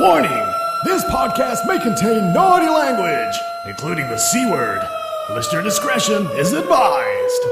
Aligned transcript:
Warning! 0.00 0.30
This 0.82 1.04
podcast 1.04 1.66
may 1.66 1.78
contain 1.78 2.32
naughty 2.32 2.70
language, 2.70 3.34
including 3.66 4.08
the 4.08 4.16
C 4.16 4.50
word. 4.50 4.80
Listener 5.28 5.60
discretion 5.60 6.26
is 6.38 6.54
advised. 6.54 7.42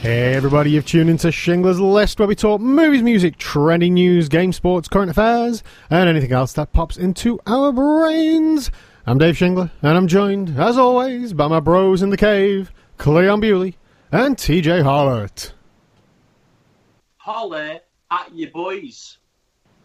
Hey 0.00 0.32
everybody, 0.34 0.70
you've 0.70 0.86
tuned 0.86 1.10
into 1.10 1.28
Shingler's 1.28 1.78
List 1.78 2.18
where 2.18 2.26
we 2.26 2.34
talk 2.34 2.62
movies, 2.62 3.02
music, 3.02 3.36
trending 3.36 3.92
news, 3.92 4.30
game 4.30 4.54
sports, 4.54 4.88
current 4.88 5.10
affairs, 5.10 5.62
and 5.90 6.08
anything 6.08 6.32
else 6.32 6.54
that 6.54 6.72
pops 6.72 6.96
into 6.96 7.38
our 7.46 7.72
brains. 7.72 8.70
I'm 9.04 9.18
Dave 9.18 9.34
Shingler, 9.34 9.68
and 9.82 9.96
I'm 9.96 10.06
joined, 10.06 10.56
as 10.56 10.78
always, 10.78 11.32
by 11.32 11.48
my 11.48 11.58
bros 11.58 12.02
in 12.02 12.10
the 12.10 12.16
cave, 12.16 12.70
Cleon 12.98 13.40
Bewley 13.40 13.76
and 14.12 14.36
TJ 14.36 14.84
Harlott. 14.84 15.52
Holler 17.16 17.80
at 18.12 18.32
your 18.32 18.50
boys. 18.52 19.18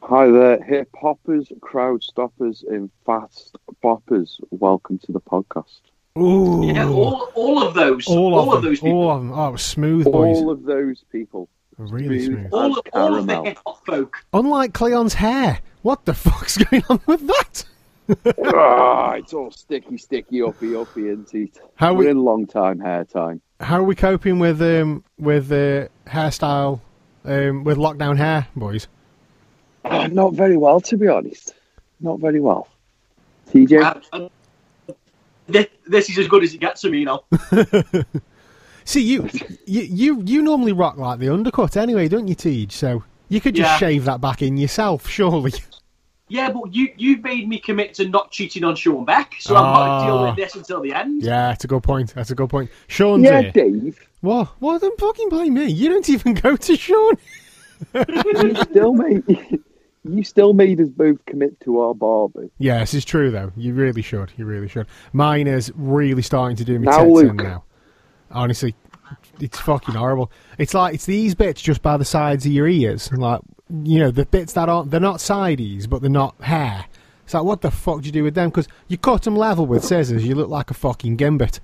Hi 0.04 0.30
there, 0.30 0.62
hip 0.62 0.90
hoppers, 1.02 1.52
crowd 1.62 2.04
stoppers, 2.04 2.64
and 2.70 2.92
fast 3.08 3.58
boppers. 3.84 4.40
Welcome 4.52 5.00
to 5.00 5.12
the 5.12 5.22
podcast. 5.22 5.82
Ooh. 6.20 6.62
Yeah, 6.64 6.88
all, 6.88 7.32
all 7.34 7.64
of 7.64 7.74
those. 7.74 8.08
all, 8.08 8.36
All, 8.36 8.52
of, 8.52 8.58
of, 8.58 8.62
them, 8.62 8.72
those 8.72 8.80
people. 8.82 9.02
All 9.02 9.12
of 9.16 9.22
them. 9.22 9.32
Oh, 9.34 9.56
smooth, 9.56 10.06
boys. 10.06 10.38
All 10.38 10.52
of 10.52 10.64
those 10.64 11.04
people. 11.12 11.50
really 11.80 12.24
smooth. 12.24 12.40
smooth. 12.52 12.54
all, 12.54 12.78
of, 12.78 12.86
all 12.94 13.16
of 13.16 13.26
the 13.26 13.44
hip 13.44 13.58
hop 13.66 13.84
folk. 13.84 14.18
Unlike 14.34 14.74
Cleon's 14.74 15.16
hair. 15.16 15.60
What 15.82 16.06
the 16.06 16.14
fuck's 16.14 16.58
going 16.58 16.84
on 16.88 17.00
with 17.08 17.26
that? 17.26 17.64
Ah, 18.54 19.14
it's 19.14 19.34
all 19.34 19.52
sticky, 19.52 19.98
sticky, 19.98 20.42
uppy, 20.42 20.76
uppy, 20.76 21.10
and 21.10 21.28
teeth. 21.28 21.60
How 21.76 21.94
We're 21.94 22.10
in 22.10 22.24
long 22.24 22.48
time 22.48 22.80
hair 22.80 23.04
time. 23.06 23.42
how 23.60 23.80
are 23.80 23.84
we 23.84 23.96
coping 23.96 24.40
with 24.40 24.62
um 24.62 25.04
with 25.18 25.52
uh, 25.52 25.88
hairstyle 26.08 26.80
um 27.26 27.64
with 27.64 27.78
lockdown 27.78 28.18
hair, 28.18 28.48
boys? 28.56 28.88
Ah, 29.86 30.08
not 30.08 30.34
very 30.34 30.58
well, 30.58 30.82
to 30.82 30.98
be 30.98 31.08
honest. 31.08 31.54
Not 32.00 32.20
very 32.20 32.40
well. 32.40 32.68
TJ, 33.52 33.82
Uh, 33.82 34.00
uh, 34.12 34.94
this, 35.48 35.68
this 35.88 36.10
is 36.10 36.18
as 36.18 36.28
good 36.28 36.44
as 36.44 36.54
it 36.54 36.60
gets 36.60 36.82
for 36.82 36.90
me, 36.90 37.00
you 37.00 37.06
know. 37.06 37.24
See, 38.84 39.02
you, 39.02 39.30
you 39.66 39.82
you 39.82 40.22
you 40.26 40.42
normally 40.42 40.72
rock 40.74 40.98
like 40.98 41.20
the 41.20 41.30
undercut 41.30 41.76
anyway, 41.78 42.08
don't 42.08 42.28
you, 42.28 42.36
Tej? 42.36 42.68
So 42.70 43.04
you 43.30 43.42
could 43.42 43.56
just 43.56 43.72
Yeah. 43.72 43.78
shave 43.78 44.06
that 44.06 44.22
back 44.22 44.42
in 44.42 44.58
yourself, 44.58 45.08
surely. 45.10 45.54
Yeah, 46.30 46.52
but 46.52 46.74
you 46.74 46.90
you 46.98 47.18
made 47.18 47.48
me 47.48 47.60
commit 47.60 47.94
to 47.96 48.08
not 48.10 48.32
cheating 48.32 48.64
on 48.66 48.76
Sean 48.76 49.06
Beck, 49.06 49.36
so 49.40 49.56
I'm 49.56 49.74
going 49.76 50.00
to 50.02 50.06
deal 50.06 50.18
Ah. 50.18 50.26
with 50.28 50.36
this 50.36 50.56
until 50.56 50.82
the 50.82 50.94
end. 50.94 51.24
Yeah, 51.24 51.48
that's 51.48 51.64
a 51.64 51.68
good 51.68 51.84
point. 51.84 52.14
That's 52.14 52.32
a 52.32 52.36
good 52.36 52.50
point. 52.50 52.70
Sean's 52.88 53.24
yeah, 53.24 53.42
here. 53.44 53.52
Dave, 53.52 54.08
What? 54.22 54.48
What? 54.60 54.82
Don't 54.82 55.00
fucking 55.00 55.30
blame 55.30 55.54
me. 55.54 55.68
You 55.72 55.90
don't 55.90 56.10
even 56.10 56.34
go 56.34 56.58
to 56.58 56.76
Sean. 56.76 57.14
you 57.94 58.56
still 58.56 58.94
made 58.94 59.60
you 60.04 60.24
still 60.24 60.54
made 60.54 60.80
us 60.82 60.90
both 60.90 61.24
commit 61.26 61.60
to 61.62 61.80
our 61.80 61.94
barber. 61.94 62.50
Yeah, 62.58 62.80
this 62.80 62.94
is 62.94 63.06
true 63.06 63.30
though. 63.32 63.52
You 63.56 63.74
really 63.74 64.02
should. 64.02 64.32
You 64.38 64.46
really 64.46 64.68
should. 64.68 64.88
Mine 65.14 65.48
is 65.48 65.72
really 65.76 66.22
starting 66.22 66.58
to 66.58 66.64
do 66.66 66.80
me 66.80 66.86
Now, 66.88 67.04
tits 67.06 67.22
in 67.22 67.28
Luke. 67.28 67.36
now. 67.38 67.64
Honestly, 68.32 68.76
it's 69.40 69.60
fucking 69.60 69.96
horrible. 69.96 70.32
It's 70.58 70.74
like 70.74 70.94
it's 70.96 71.06
these 71.06 71.36
bits 71.36 71.62
just 71.62 71.82
by 71.82 71.96
the 71.98 72.06
sides 72.06 72.46
of 72.46 72.52
your 72.52 72.68
ears, 72.68 73.12
like 73.14 73.42
you 73.70 74.00
know 74.00 74.12
the 74.12 74.26
bits 74.26 74.54
that 74.54 74.70
aren't 74.70 74.92
they're 74.92 75.00
not 75.00 75.18
sideys, 75.18 75.90
but 75.90 76.02
they're 76.02 76.10
not 76.10 76.40
hair. 76.42 76.86
It's 77.24 77.34
like 77.34 77.44
what 77.44 77.62
the 77.62 77.72
fuck 77.72 78.02
do 78.02 78.06
you 78.06 78.12
do 78.12 78.24
with 78.24 78.36
them? 78.36 78.50
Because 78.50 78.68
you 78.88 78.98
cut 78.98 79.24
them 79.24 79.36
level 79.36 79.66
with 79.66 79.84
scissors, 79.84 80.26
you 80.26 80.36
look 80.36 80.50
like 80.50 80.72
a 80.72 80.74
fucking 80.74 81.18
gimbit. 81.18 81.60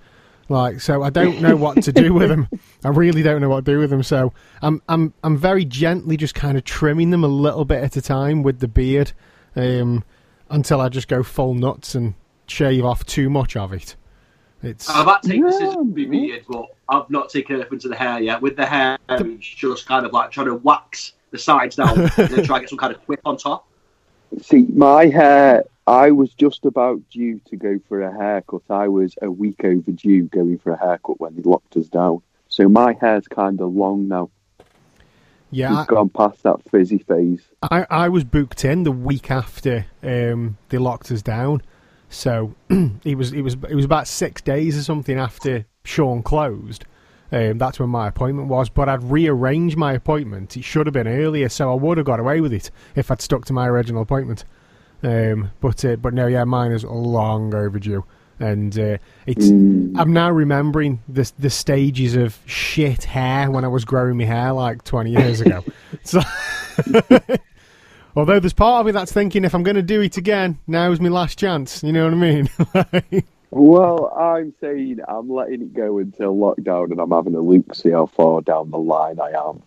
Like 0.50 0.82
so, 0.82 1.04
I 1.04 1.10
don't 1.10 1.42
know 1.42 1.56
what 1.56 1.82
to 1.84 1.94
do 1.94 2.14
with 2.14 2.30
them. 2.30 2.50
I 2.84 2.90
really 2.90 3.24
don't 3.24 3.40
know 3.40 3.50
what 3.50 3.66
to 3.66 3.72
do 3.72 3.80
with 3.80 3.90
them. 3.90 4.04
So 4.04 4.34
I'm 4.62 4.82
I'm 4.90 5.14
I'm 5.24 5.38
very 5.38 5.64
gently 5.64 6.18
just 6.18 6.36
kind 6.36 6.58
of 6.58 6.66
trimming 6.66 7.12
them 7.12 7.24
a 7.24 7.30
little 7.30 7.64
bit 7.66 7.84
at 7.84 7.96
a 7.96 8.02
time 8.02 8.44
with 8.44 8.60
the 8.60 8.68
beard, 8.68 9.14
um, 9.56 10.04
until 10.50 10.82
I 10.82 10.90
just 10.90 11.08
go 11.08 11.24
full 11.24 11.54
nuts 11.54 11.96
and 11.96 12.14
shave 12.48 12.84
off 12.84 13.06
too 13.06 13.30
much 13.30 13.56
of 13.56 13.72
it. 13.72 13.96
It's 14.62 14.90
I've 14.90 15.06
had 15.06 15.22
to 15.24 15.30
take 15.30 15.42
the 15.44 15.52
scissors 15.52 15.76
Yeah, 15.76 15.84
be 15.94 16.06
beard, 16.06 16.46
but 16.50 16.66
I've 16.90 17.10
not 17.10 17.30
taken 17.30 17.56
anything 17.56 17.80
to 17.80 17.88
the 17.90 17.96
hair 17.96 18.22
yet. 18.22 18.42
With 18.42 18.58
the 18.58 18.66
hair, 18.66 18.98
it's 19.10 19.48
just 19.48 19.86
kind 19.86 20.06
of 20.06 20.12
like 20.12 20.32
trying 20.32 20.48
to 20.48 20.56
wax 20.56 21.14
the 21.34 21.40
sides 21.40 21.76
down 21.76 22.00
and 22.00 22.10
then 22.10 22.46
try 22.46 22.60
to 22.60 22.62
get 22.62 22.70
some 22.70 22.78
kind 22.78 22.96
of 22.96 23.02
whip 23.02 23.20
on 23.26 23.36
top. 23.36 23.68
See, 24.42 24.66
my 24.74 25.08
hair, 25.08 25.66
I 25.86 26.12
was 26.12 26.34
just 26.34 26.64
about 26.64 27.02
due 27.10 27.42
to 27.50 27.58
go 27.58 27.80
for 27.90 28.02
a 28.02 28.14
haircut. 28.14 28.62
I 28.70 28.88
was 28.88 29.16
a 29.22 29.30
week 29.30 29.66
overdue 29.66 30.24
going 30.24 30.60
for 30.60 30.72
a 30.72 30.78
haircut 30.78 31.20
when 31.20 31.36
they 31.36 31.42
locked 31.42 31.76
us 31.76 31.88
down. 31.88 32.22
So 32.48 32.70
my 32.70 32.96
hair's 33.02 33.28
kind 33.28 33.60
of 33.60 33.74
long 33.74 34.08
now. 34.08 34.30
yeah. 35.52 35.82
It's 35.82 35.90
gone 35.90 36.10
past 36.10 36.44
that 36.44 36.58
frizzy 36.70 37.00
phase. 37.00 37.42
I, 37.64 37.86
I 37.90 38.10
was 38.10 38.24
booked 38.24 38.64
in 38.64 38.84
the 38.84 38.92
week 38.92 39.30
after 39.30 39.88
um, 40.04 40.58
they 40.70 40.78
locked 40.78 41.12
us 41.12 41.22
down, 41.22 41.64
so 42.10 42.54
it 42.70 43.18
was 43.18 43.34
it 43.34 43.42
was 43.42 43.56
it 43.70 43.76
was 43.76 43.86
about 43.86 44.08
six 44.08 44.42
days 44.42 44.78
or 44.78 44.84
something 44.84 45.18
after 45.18 45.66
Sean 45.84 46.22
closed. 46.22 46.86
Um, 47.34 47.58
that's 47.58 47.80
when 47.80 47.90
my 47.90 48.08
appointment 48.08 48.48
was, 48.48 48.70
but 48.70 48.88
I'd 48.88 49.02
rearranged 49.02 49.76
my 49.76 49.94
appointment. 49.94 50.56
It 50.56 50.64
should 50.64 50.86
have 50.86 50.94
been 50.94 51.08
earlier, 51.08 51.50
so 51.50 51.72
I 51.72 51.74
would 51.74 51.98
have 51.98 52.06
got 52.06 52.20
away 52.20 52.42
with 52.42 52.54
it 52.54 52.70
if 52.96 53.10
I'd 53.10 53.22
stuck 53.22 53.46
to 53.46 53.54
my 53.54 53.68
original 53.68 54.04
appointment. 54.04 54.46
Um, 55.02 55.50
but 55.60 55.84
uh, 55.84 55.96
but 55.96 56.14
no, 56.14 56.28
yeah, 56.28 56.44
mine 56.44 56.72
is 56.72 56.84
long 56.84 57.56
overdue, 57.56 58.06
and 58.40 58.78
uh, 58.78 58.98
it's. 59.26 59.48
Mm. 59.48 59.98
I'm 59.98 60.14
now 60.14 60.30
remembering 60.30 61.02
the 61.10 61.30
the 61.40 61.50
stages 61.50 62.16
of 62.16 62.38
shit 62.46 63.06
hair 63.06 63.50
when 63.50 63.66
I 63.66 63.68
was 63.68 63.84
growing 63.84 64.16
my 64.16 64.26
hair 64.26 64.54
like 64.54 64.84
20 64.84 65.12
years 65.12 65.42
ago. 65.42 65.66
so, 66.04 66.22
although 68.16 68.40
there's 68.40 68.54
part 68.54 68.82
of 68.82 68.86
me 68.86 68.92
that's 68.92 69.12
thinking 69.12 69.44
if 69.44 69.56
I'm 69.56 69.64
going 69.64 69.76
to 69.76 69.82
do 69.82 70.02
it 70.02 70.18
again, 70.18 70.60
now's 70.68 71.00
my 71.00 71.10
last 71.10 71.40
chance. 71.40 71.82
You 71.82 71.94
know 71.94 72.06
what 72.06 72.14
I 72.14 72.92
mean? 73.12 73.24
Well, 73.56 74.12
I'm 74.18 74.52
saying 74.60 75.00
I'm 75.08 75.30
letting 75.30 75.62
it 75.62 75.74
go 75.76 76.00
until 76.00 76.36
lockdown 76.36 76.90
and 76.90 77.00
I'm 77.00 77.12
having 77.12 77.36
a 77.36 77.40
look, 77.40 77.76
see 77.76 77.92
how 77.92 78.08
far 78.08 78.42
down 78.42 78.72
the 78.72 78.80
line 78.80 79.20
I 79.20 79.30
am. 79.30 79.62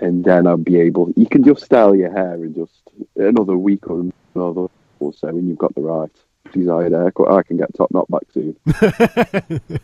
And 0.00 0.24
then 0.24 0.46
I'll 0.46 0.56
be 0.56 0.80
able, 0.80 1.12
you 1.14 1.26
can 1.26 1.44
just 1.44 1.62
style 1.62 1.94
your 1.94 2.10
hair 2.10 2.34
in 2.36 2.54
just 2.54 2.72
another 3.16 3.58
week 3.58 3.90
or 3.90 4.10
another 4.34 4.68
or 5.00 5.12
so, 5.12 5.28
and 5.28 5.46
you've 5.46 5.58
got 5.58 5.74
the 5.74 5.82
right 5.82 6.10
desired 6.50 6.92
haircut. 6.92 7.30
I 7.30 7.42
can 7.42 7.58
get 7.58 7.74
top 7.74 7.90
knot 7.92 8.10
back 8.10 8.22
soon. 8.32 8.56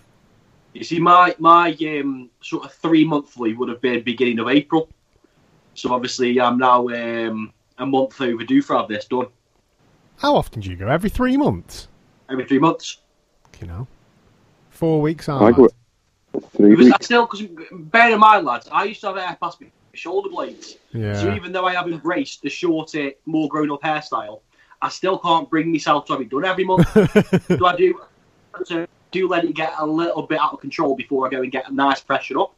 You 0.75 0.84
see, 0.84 1.00
my 1.00 1.34
my 1.38 1.77
um, 1.81 2.31
sort 2.41 2.65
of 2.65 2.72
three 2.72 3.04
monthly 3.04 3.53
would 3.53 3.69
have 3.69 3.81
been 3.81 4.04
beginning 4.04 4.38
of 4.38 4.48
April. 4.48 4.88
So 5.75 5.93
obviously, 5.93 6.41
I'm 6.41 6.59
now 6.59 6.88
um, 6.88 7.53
a 7.78 7.87
month 7.87 8.21
overdue 8.21 8.62
for 8.62 8.77
have 8.77 8.87
this 8.87 9.06
done. 9.06 9.27
How 10.19 10.37
often 10.37 10.60
do 10.60 10.71
you 10.71 10.77
go? 10.77 10.87
Every 10.87 11.10
three 11.10 11.37
months? 11.37 11.88
Every 12.31 12.44
three 12.44 12.59
months. 12.59 12.99
You 13.61 13.66
know, 13.66 13.87
four 14.71 15.00
weeks. 15.00 15.28
I 15.28 15.33
Are 15.33 15.53
go 15.53 15.69
three 16.56 16.71
Because 16.71 16.87
I 16.87 16.91
weeks. 16.91 17.06
still, 17.06 17.27
because 17.27 17.47
bear 17.72 18.12
in 18.12 18.21
mind, 18.21 18.47
lads, 18.47 18.69
I 18.71 18.84
used 18.84 19.00
to 19.00 19.09
have 19.09 19.16
hair 19.16 19.37
past 19.41 19.61
my 19.61 19.69
shoulder 19.94 20.28
blades. 20.28 20.77
So 21.21 21.34
even 21.34 21.53
though 21.53 21.65
I 21.65 21.75
have 21.75 21.89
embraced 21.89 22.43
the 22.43 22.50
shorter, 22.50 23.12
more 23.27 23.49
grown 23.49 23.71
up 23.71 23.83
hairstyle, 23.83 24.41
I 24.81 24.89
still 24.91 25.19
can't 25.19 25.50
bring 25.50 25.72
myself 25.72 26.06
to 26.06 26.12
have 26.12 26.22
it 26.22 26.28
done 26.28 26.44
every 26.44 26.65
month. 26.65 26.87
so 27.59 27.66
I 27.66 27.75
do, 27.77 28.00
so 28.65 28.87
do 29.10 29.27
let 29.28 29.45
it 29.45 29.55
get 29.55 29.72
a 29.78 29.87
little 29.87 30.22
bit 30.22 30.39
out 30.39 30.53
of 30.53 30.60
control 30.60 30.95
before 30.95 31.27
I 31.27 31.31
go 31.31 31.43
and 31.43 31.50
get 31.50 31.69
a 31.69 31.75
nice 31.75 32.00
pressure 32.00 32.39
up. 32.39 32.55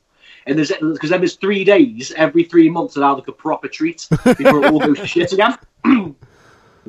And 0.46 0.58
there's 0.58 0.72
because 0.72 1.10
then 1.10 1.20
there's 1.20 1.36
three 1.36 1.64
days 1.64 2.12
every 2.16 2.44
three 2.44 2.68
months 2.68 2.94
that 2.94 3.02
I 3.04 3.10
like 3.10 3.28
a 3.28 3.32
proper 3.32 3.68
treat 3.68 4.06
before 4.24 4.64
it 4.64 4.72
all 4.72 4.80
goes 4.80 4.98
to 4.98 5.06
shit 5.06 5.32
again. 5.32 5.56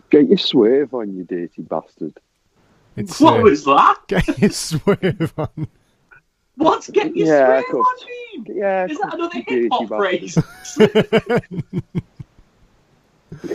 Get 0.09 0.27
your 0.29 0.37
swerve 0.37 0.93
on, 0.93 1.15
you 1.15 1.23
dirty 1.23 1.61
bastard. 1.61 2.17
It's 3.01 3.19
What 3.19 3.39
uh, 3.39 3.43
was 3.43 3.63
that? 3.65 3.97
get 4.07 4.39
your 4.39 4.49
swerve 4.51 5.33
on. 5.37 5.67
What's 6.55 6.89
get 6.89 7.15
your 7.15 7.27
Yeah, 7.27 7.45
swear 7.45 7.59
of 7.59 7.65
course. 7.65 8.03
on 8.03 8.07
mean? 8.07 8.57
Yeah, 8.57 8.85
Is 8.85 8.99
that 8.99 9.13
another 9.15 9.41
hip 9.47 9.71
hop 9.71 9.87
phrase? 9.87 10.37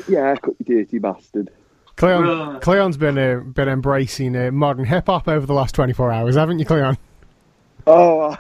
Yeah, 0.09 0.35
cut 0.37 0.55
you 0.65 0.85
dirty 0.85 0.99
bastard. 0.99 1.51
Cleon, 1.97 2.25
Bruh. 2.25 2.61
Cleon's 2.61 2.97
been 2.97 3.19
uh, 3.19 3.41
been 3.41 3.69
embracing 3.69 4.37
uh, 4.37 4.51
modern 4.51 4.85
hip 4.85 5.07
hop 5.07 5.29
over 5.29 5.47
the 5.47 5.55
last 5.55 5.75
24 5.75 6.11
hours, 6.11 6.35
haven't 6.35 6.59
you, 6.59 6.65
Cleon? 6.65 6.99
Oh, 7.87 8.37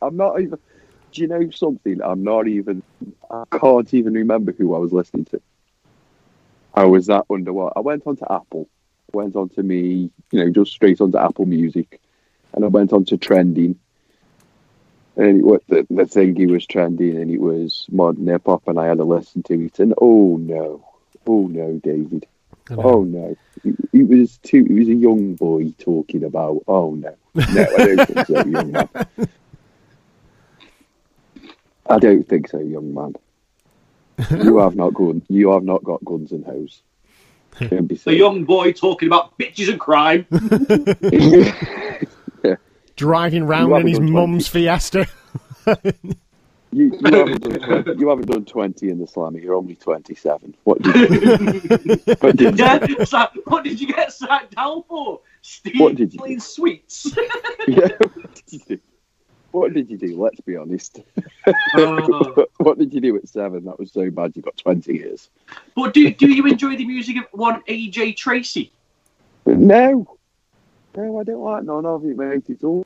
I'm 0.00 0.16
not 0.16 0.40
even. 0.40 0.58
Do 1.12 1.22
you 1.22 1.28
know 1.28 1.50
something? 1.50 2.00
I'm 2.02 2.24
not 2.24 2.48
even. 2.48 2.82
I 3.30 3.44
can't 3.58 3.92
even 3.92 4.14
remember 4.14 4.52
who 4.52 4.74
I 4.74 4.78
was 4.78 4.92
listening 4.92 5.26
to. 5.26 5.42
I 6.74 6.84
was 6.84 7.06
that 7.06 7.26
under 7.30 7.52
what? 7.52 7.74
I 7.76 7.80
went 7.80 8.04
onto 8.06 8.24
Apple, 8.24 8.68
went 9.16 9.36
on 9.36 9.48
to 9.50 9.62
me, 9.62 10.10
you 10.30 10.44
know, 10.44 10.50
just 10.50 10.72
straight 10.72 11.00
onto 11.00 11.18
Apple 11.18 11.46
Music, 11.46 12.00
and 12.52 12.64
I 12.64 12.68
went 12.68 12.92
on 12.92 13.04
to 13.06 13.16
trending. 13.16 13.78
And 15.16 15.50
it, 15.50 15.62
the, 15.68 15.86
the 15.88 16.06
thing 16.06 16.36
he 16.36 16.46
was 16.46 16.66
trending, 16.66 17.16
and 17.16 17.30
it 17.30 17.40
was 17.40 17.86
modern 17.90 18.26
hip 18.26 18.42
hop, 18.46 18.68
and 18.68 18.78
I 18.78 18.86
had 18.86 18.98
to 18.98 19.04
listen 19.04 19.42
to 19.44 19.64
it. 19.64 19.78
And 19.78 19.94
oh 20.00 20.36
no, 20.36 20.84
oh 21.26 21.46
no, 21.46 21.80
David, 21.82 22.26
Oh 22.70 23.04
no, 23.04 23.36
he, 23.62 23.74
he 23.92 24.02
was 24.02 24.38
too. 24.38 24.64
He 24.64 24.74
was 24.74 24.88
a 24.88 24.94
young 24.94 25.34
boy 25.34 25.72
talking 25.78 26.24
about. 26.24 26.64
Oh 26.66 26.94
no, 26.94 27.14
no, 27.34 27.66
I 27.78 27.94
don't 27.94 28.06
think 28.06 28.26
so, 28.26 28.44
young 28.44 28.72
man. 28.72 28.88
I 31.88 31.98
don't 31.98 32.28
think 32.28 32.48
so, 32.48 32.58
young 32.58 32.94
man. 32.94 33.14
You 34.44 34.58
have 34.58 34.74
not 34.74 34.94
gun. 34.94 35.22
You 35.28 35.52
have 35.52 35.62
not 35.62 35.84
got 35.84 36.04
guns 36.04 36.32
and 36.32 36.44
hose. 36.44 36.82
Don't 37.58 37.86
be 37.86 37.96
The 37.96 38.14
young 38.14 38.44
boy 38.44 38.72
talking 38.72 39.08
about 39.08 39.38
bitches 39.38 39.70
and 39.70 39.80
crime. 39.80 40.26
Driving 42.96 43.44
round 43.44 43.72
in 43.72 43.86
his 43.86 44.00
mum's 44.00 44.48
Fiesta. 44.48 45.06
You, 46.76 46.92
you, 47.00 47.10
haven't 47.10 47.40
done 47.40 47.84
20, 47.84 48.00
you 48.00 48.08
haven't 48.10 48.26
done 48.26 48.44
20 48.44 48.90
in 48.90 48.98
the 48.98 49.06
slammy, 49.06 49.42
you're 49.42 49.54
only 49.54 49.76
27. 49.76 50.54
What 50.64 50.82
did 50.82 50.94
you 50.94 51.00
what 52.20 52.36
did 52.36 52.58
you, 52.58 52.64
yeah, 52.64 53.04
so 53.04 53.26
what 53.46 53.64
did 53.64 53.80
you 53.80 53.86
get 53.86 54.12
sacked 54.12 54.54
down 54.54 54.82
for? 54.86 55.22
What 55.76 55.94
did 55.94 56.12
you 56.12 56.18
Stealing 56.18 56.40
sweets. 56.40 57.16
yeah, 57.68 57.88
what 59.56 59.72
did 59.72 59.90
you 59.90 59.96
do? 59.96 60.16
What 60.18 60.34
did 60.34 60.42
you 60.46 60.54
do? 60.58 60.62
Let's 60.62 60.90
be 60.92 60.96
honest. 60.96 61.00
Uh, 61.46 62.44
what 62.58 62.78
did 62.78 62.92
you 62.92 63.00
do 63.00 63.16
at 63.16 63.26
seven? 63.26 63.64
That 63.64 63.78
was 63.78 63.90
so 63.90 64.10
bad 64.10 64.36
you 64.36 64.42
got 64.42 64.56
20 64.58 64.92
years. 64.92 65.30
but 65.74 65.94
do 65.94 66.10
do 66.12 66.30
you 66.30 66.46
enjoy 66.46 66.76
the 66.76 66.84
music 66.84 67.16
of 67.16 67.24
one 67.32 67.62
AJ 67.62 68.16
Tracey? 68.16 68.70
No. 69.46 70.18
No, 70.94 71.20
I 71.20 71.24
don't 71.24 71.42
like 71.42 71.64
none 71.64 71.86
of 71.86 72.04
it, 72.04 72.16
mate. 72.16 72.44
It's 72.48 72.64
all 72.64 72.84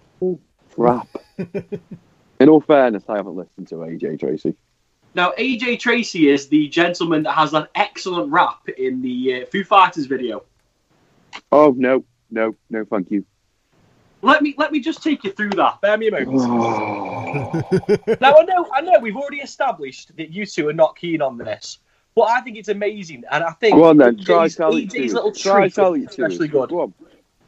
crap. 0.72 1.08
In 2.40 2.48
all 2.48 2.60
fairness, 2.60 3.02
I 3.08 3.16
haven't 3.16 3.34
listened 3.34 3.66
to 3.68 3.76
AJ 3.76 4.20
Tracey. 4.20 4.54
Now 5.14 5.32
AJ 5.38 5.80
Tracey 5.80 6.28
is 6.28 6.48
the 6.48 6.68
gentleman 6.68 7.24
that 7.24 7.32
has 7.32 7.50
that 7.50 7.70
excellent 7.74 8.30
rap 8.30 8.68
in 8.78 9.02
the 9.02 9.42
uh, 9.42 9.46
Foo 9.46 9.64
Fighters 9.64 10.06
video. 10.06 10.44
Oh, 11.50 11.74
no, 11.76 12.04
no, 12.30 12.54
no, 12.70 12.84
thank 12.84 13.10
you. 13.10 13.24
Let 14.22 14.42
me 14.42 14.54
let 14.58 14.72
me 14.72 14.80
just 14.80 15.02
take 15.02 15.24
you 15.24 15.32
through 15.32 15.50
that. 15.50 15.80
Bear 15.80 15.96
me 15.96 16.08
a 16.08 16.10
moment. 16.10 16.28
Oh, 16.32 17.52
now 18.20 18.34
I 18.36 18.44
know 18.44 18.68
I 18.72 18.80
know 18.80 18.98
we've 19.00 19.16
already 19.16 19.38
established 19.38 20.16
that 20.16 20.30
you 20.30 20.44
two 20.46 20.68
are 20.68 20.74
not 20.74 20.96
keen 20.96 21.22
on 21.22 21.38
this, 21.38 21.78
but 22.14 22.22
I 22.22 22.40
think 22.42 22.56
it's 22.58 22.68
amazing, 22.68 23.24
and 23.30 23.42
I 23.42 23.52
think 23.52 23.76
Go 23.76 23.84
on 23.84 23.96
then, 23.96 24.16
AJ's 24.16 24.24
try 24.24 24.48
tell 24.48 24.76
it 24.76 24.88
AJ's 24.88 24.92
to 24.92 25.14
little. 25.14 25.32
Try 25.32 25.60
treat 25.62 25.74
tell 25.74 25.94
it 25.94 26.00
to 26.00 26.24
especially 26.24 26.48
good. 26.48 26.68
Go 26.68 26.82
on, 26.82 26.94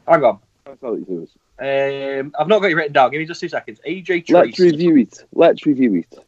Hang 0.07 0.23
on. 0.23 0.39
try 0.65 0.75
tell 0.75 0.93
it 0.95 1.05
to 1.05 1.23
us. 1.23 1.29
Um, 1.59 2.33
I've 2.39 2.47
not 2.47 2.59
got 2.59 2.71
it 2.71 2.75
written 2.75 2.93
down. 2.93 3.11
Give 3.11 3.19
me 3.19 3.25
just 3.25 3.39
two 3.39 3.49
seconds. 3.49 3.79
AJ 3.87 4.29
Let's 4.29 4.57
review 4.57 4.97
it. 4.97 5.23
Let's 5.31 5.65
review 5.65 5.95
it. 5.95 6.25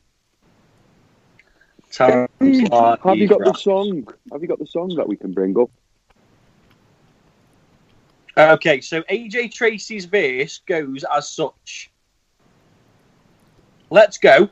Times 1.92 2.30
Have 2.40 3.18
you 3.18 3.28
got 3.28 3.40
the 3.40 3.54
song? 3.54 4.08
Have 4.32 4.42
you 4.42 4.48
got 4.48 4.60
the 4.60 4.68
song 4.68 4.96
that 4.98 5.08
we 5.08 5.16
can 5.16 5.32
bring 5.32 5.58
up? 5.58 5.72
Okay, 8.38 8.82
so 8.82 9.02
AJ 9.04 9.54
Tracey's 9.54 10.06
verse 10.06 10.60
goes 10.66 11.06
as 11.16 11.30
such. 11.30 11.92
Let's 13.90 14.18
go. 14.18 14.50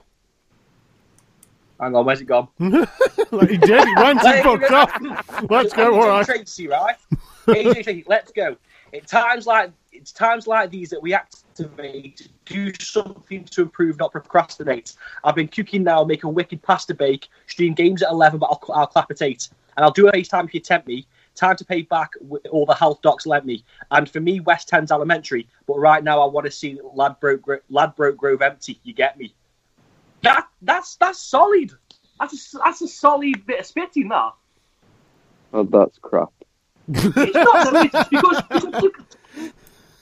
Hang 1.80 1.96
on, 1.96 2.06
where's 2.06 2.22
it 2.22 2.26
gone? 2.26 2.48
like 2.60 3.50
he 3.50 3.58
did. 3.58 3.88
He 3.88 3.96
went 3.96 4.24
and 4.24 4.44
fucked 4.44 4.72
off. 4.72 5.50
Let's 5.50 5.74
go. 5.74 5.92
AJ 5.92 6.02
All 6.02 6.08
right. 6.08 6.26
Tracy, 6.26 6.68
right? 6.68 6.96
AJ 7.48 7.74
Tracy, 7.84 8.04
let's 8.08 8.32
go. 8.32 8.56
At 8.94 9.08
times 9.08 9.48
like 9.48 9.72
it's 9.92 10.12
times 10.12 10.48
like 10.48 10.70
these 10.70 10.90
that 10.92 11.02
we 11.02 11.14
activate, 11.14 12.30
do 12.46 12.72
something 12.80 13.44
to 13.46 13.64
improve, 13.64 13.98
not 13.98 14.12
procrastinate. 14.12 14.96
I've 15.24 15.36
been 15.36 15.48
cooking 15.48 15.84
now, 15.84 16.04
make 16.04 16.24
a 16.24 16.30
wicked 16.30 16.62
pasta 16.62 16.94
bake, 16.94 17.28
stream 17.48 17.74
games 17.74 18.02
at 18.02 18.12
eleven, 18.12 18.40
but 18.40 18.46
I'll, 18.48 18.76
I'll 18.76 18.88
clap 18.88 19.12
at 19.12 19.22
eight, 19.22 19.50
and 19.76 19.84
I'll 19.84 19.92
do 19.92 20.08
a 20.08 20.12
FaceTime 20.12 20.46
if 20.46 20.54
you 20.54 20.60
tempt 20.60 20.88
me. 20.88 21.06
Time 21.36 21.56
to 21.56 21.66
pay 21.66 21.82
back 21.82 22.12
all 22.52 22.66
the 22.66 22.76
health 22.76 23.02
docs 23.02 23.26
lent 23.26 23.46
me, 23.46 23.64
and 23.90 24.10
for 24.10 24.20
me, 24.20 24.40
West 24.40 24.70
Thames 24.70 24.92
Elementary. 24.92 25.48
But 25.66 25.80
right 25.80 26.04
now, 26.04 26.22
I 26.22 26.26
want 26.28 26.46
to 26.46 26.52
see 26.52 26.80
Ladbroke, 26.94 27.64
Ladbroke 27.70 28.18
Grove 28.18 28.42
empty. 28.42 28.80
You 28.84 28.94
get 28.94 29.18
me? 29.18 29.34
That 30.22 30.48
that's 30.62 30.96
that's 30.98 31.20
solid. 31.20 31.72
That's 32.20 32.54
a, 32.54 32.58
that's 32.60 32.82
a 32.82 32.88
solid 32.88 33.46
bit 33.46 33.60
of 33.60 33.66
spitting. 33.66 34.10
That. 34.10 34.34
Oh, 35.54 35.64
that's 35.64 35.98
crap. 36.00 36.32
It's 36.88 37.34
not 37.36 37.86
it's 37.86 38.10
because, 38.10 38.42
because 38.50 38.84
look, 38.84 38.98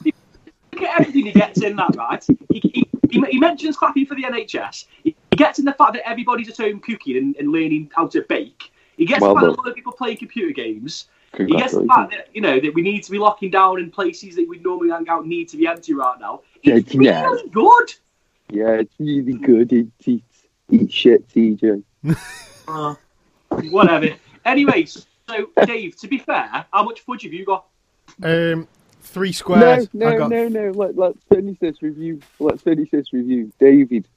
look 0.05 0.81
at 0.81 0.99
everything 0.99 1.25
he 1.25 1.31
gets 1.31 1.61
in 1.61 1.75
that, 1.75 1.95
right? 1.95 2.25
He, 2.49 2.59
he, 2.59 2.89
he, 3.09 3.21
he 3.31 3.39
mentions 3.39 3.77
clapping 3.77 4.05
for 4.05 4.15
the 4.15 4.23
NHS. 4.23 4.85
He, 5.03 5.15
he 5.31 5.35
gets 5.35 5.59
in 5.59 5.65
the 5.65 5.73
fact 5.73 5.93
that 5.93 6.07
everybody's 6.07 6.49
at 6.49 6.57
home 6.57 6.79
cooking 6.79 7.17
and, 7.17 7.35
and 7.35 7.51
learning 7.51 7.91
how 7.95 8.07
to 8.07 8.21
bake. 8.23 8.71
He 8.97 9.05
gets 9.05 9.21
Well 9.21 9.33
the 9.33 9.39
fact 9.39 9.45
that 9.45 9.57
a 9.57 9.61
lot 9.61 9.69
of 9.69 9.75
people 9.75 9.91
playing 9.91 10.17
computer 10.17 10.51
games. 10.51 11.07
He 11.37 11.45
gets 11.45 11.73
the 11.73 11.85
fact 11.85 12.11
that 12.11 12.27
you 12.33 12.41
know 12.41 12.59
that 12.59 12.73
we 12.73 12.81
need 12.81 13.03
to 13.03 13.11
be 13.11 13.17
locking 13.17 13.51
down 13.51 13.79
in 13.79 13.89
places 13.89 14.35
that 14.35 14.47
we 14.49 14.59
normally 14.59 14.89
hang 14.89 15.07
out 15.07 15.25
need 15.25 15.47
to 15.49 15.57
be 15.57 15.65
empty 15.67 15.93
right 15.93 16.19
now. 16.19 16.41
It's 16.61 16.93
Yeah, 16.93 17.01
yeah. 17.01 17.23
really 17.23 17.49
good. 17.49 17.93
Yeah, 18.49 18.71
it's 18.71 18.93
really 18.99 19.33
good. 19.33 19.71
It, 19.71 19.87
it, 20.05 20.21
eat 20.69 20.91
shit, 20.91 21.27
TJ. 21.29 21.83
Uh, 22.67 22.95
whatever. 23.69 24.07
Anyways, 24.45 25.05
so 25.27 25.49
Dave, 25.65 25.97
to 25.99 26.07
be 26.07 26.19
fair, 26.19 26.65
how 26.71 26.83
much 26.83 27.01
fudge 27.01 27.23
have 27.23 27.33
you 27.33 27.43
got? 27.43 27.65
Um, 28.23 28.67
three 29.01 29.29
No, 29.29 29.31
squares. 29.33 29.85
I 29.87 29.89
no, 29.93 30.17
got 30.17 30.29
no, 30.29 30.47
no. 30.47 30.69
Let, 30.71 30.95
let's 30.95 31.17
finish 31.27 31.57
this 31.59 31.81
review. 31.81 32.21
Let's 32.39 32.61
finish 32.61 32.89
this 32.91 33.11
review. 33.11 33.51
David. 33.59 34.07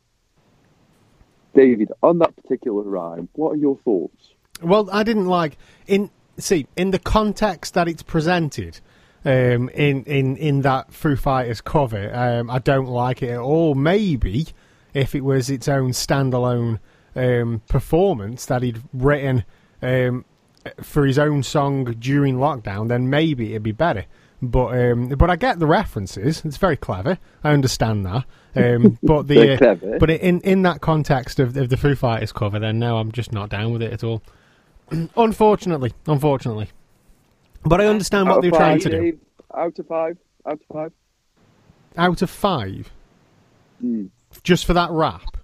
David, 1.54 1.90
on 2.02 2.18
that 2.18 2.36
particular 2.36 2.82
rhyme, 2.82 3.28
what 3.32 3.52
are 3.52 3.56
your 3.56 3.76
thoughts? 3.78 4.34
Well, 4.62 4.88
I 4.92 5.02
didn't 5.02 5.26
like 5.26 5.56
in 5.88 6.10
see 6.38 6.66
in 6.76 6.90
the 6.90 6.98
context 6.98 7.74
that 7.74 7.88
it's 7.88 8.02
presented. 8.02 8.80
Um, 9.26 9.70
in, 9.70 10.04
in, 10.04 10.36
in 10.36 10.60
that 10.60 10.92
Foo 10.92 11.16
Fighters 11.16 11.62
cover, 11.62 12.14
um, 12.14 12.50
I 12.50 12.58
don't 12.58 12.88
like 12.88 13.22
it 13.22 13.30
at 13.30 13.38
all. 13.38 13.74
Maybe 13.74 14.48
if 14.92 15.14
it 15.14 15.22
was 15.22 15.48
its 15.48 15.66
own 15.66 15.92
standalone 15.92 16.78
um, 17.16 17.62
performance 17.68 18.44
that 18.46 18.62
he'd 18.62 18.82
written 18.92 19.44
um, 19.82 20.24
for 20.82 21.06
his 21.06 21.18
own 21.18 21.42
song 21.42 21.84
during 21.98 22.36
lockdown, 22.36 22.88
then 22.88 23.10
maybe 23.10 23.52
it'd 23.52 23.62
be 23.62 23.72
better. 23.72 24.06
But 24.42 24.78
um, 24.78 25.08
but 25.08 25.30
I 25.30 25.36
get 25.36 25.58
the 25.58 25.66
references. 25.66 26.44
It's 26.44 26.56
very 26.56 26.76
clever. 26.76 27.18
I 27.42 27.52
understand 27.52 28.04
that. 28.04 28.24
Um, 28.54 28.98
but 29.02 29.26
the 29.26 29.56
Very 29.56 29.94
uh, 29.94 29.98
but 29.98 30.10
in 30.10 30.40
in 30.42 30.62
that 30.62 30.80
context 30.80 31.40
of, 31.40 31.56
of 31.56 31.70
the 31.70 31.76
Foo 31.76 31.94
Fighters 31.94 32.32
cover, 32.32 32.58
then 32.58 32.78
no, 32.78 32.98
I'm 32.98 33.12
just 33.12 33.32
not 33.32 33.48
down 33.48 33.72
with 33.72 33.82
it 33.82 33.92
at 33.92 34.04
all. 34.04 34.22
unfortunately, 35.16 35.92
unfortunately. 36.06 36.68
But 37.64 37.80
I 37.80 37.86
understand 37.86 38.28
what 38.28 38.36
Out 38.36 38.42
they're 38.42 38.50
of 38.50 38.56
trying 38.56 38.80
to 38.80 38.90
do. 38.90 39.18
Out 39.56 39.78
of 39.78 39.86
five? 39.86 40.18
Out 40.46 40.54
of 40.54 40.60
five? 40.72 40.92
Out 41.96 42.22
of 42.22 42.30
five, 42.30 42.90
Hmm. 43.80 44.06
just 44.42 44.64
for 44.66 44.72
that 44.74 44.90
rap, 44.90 45.36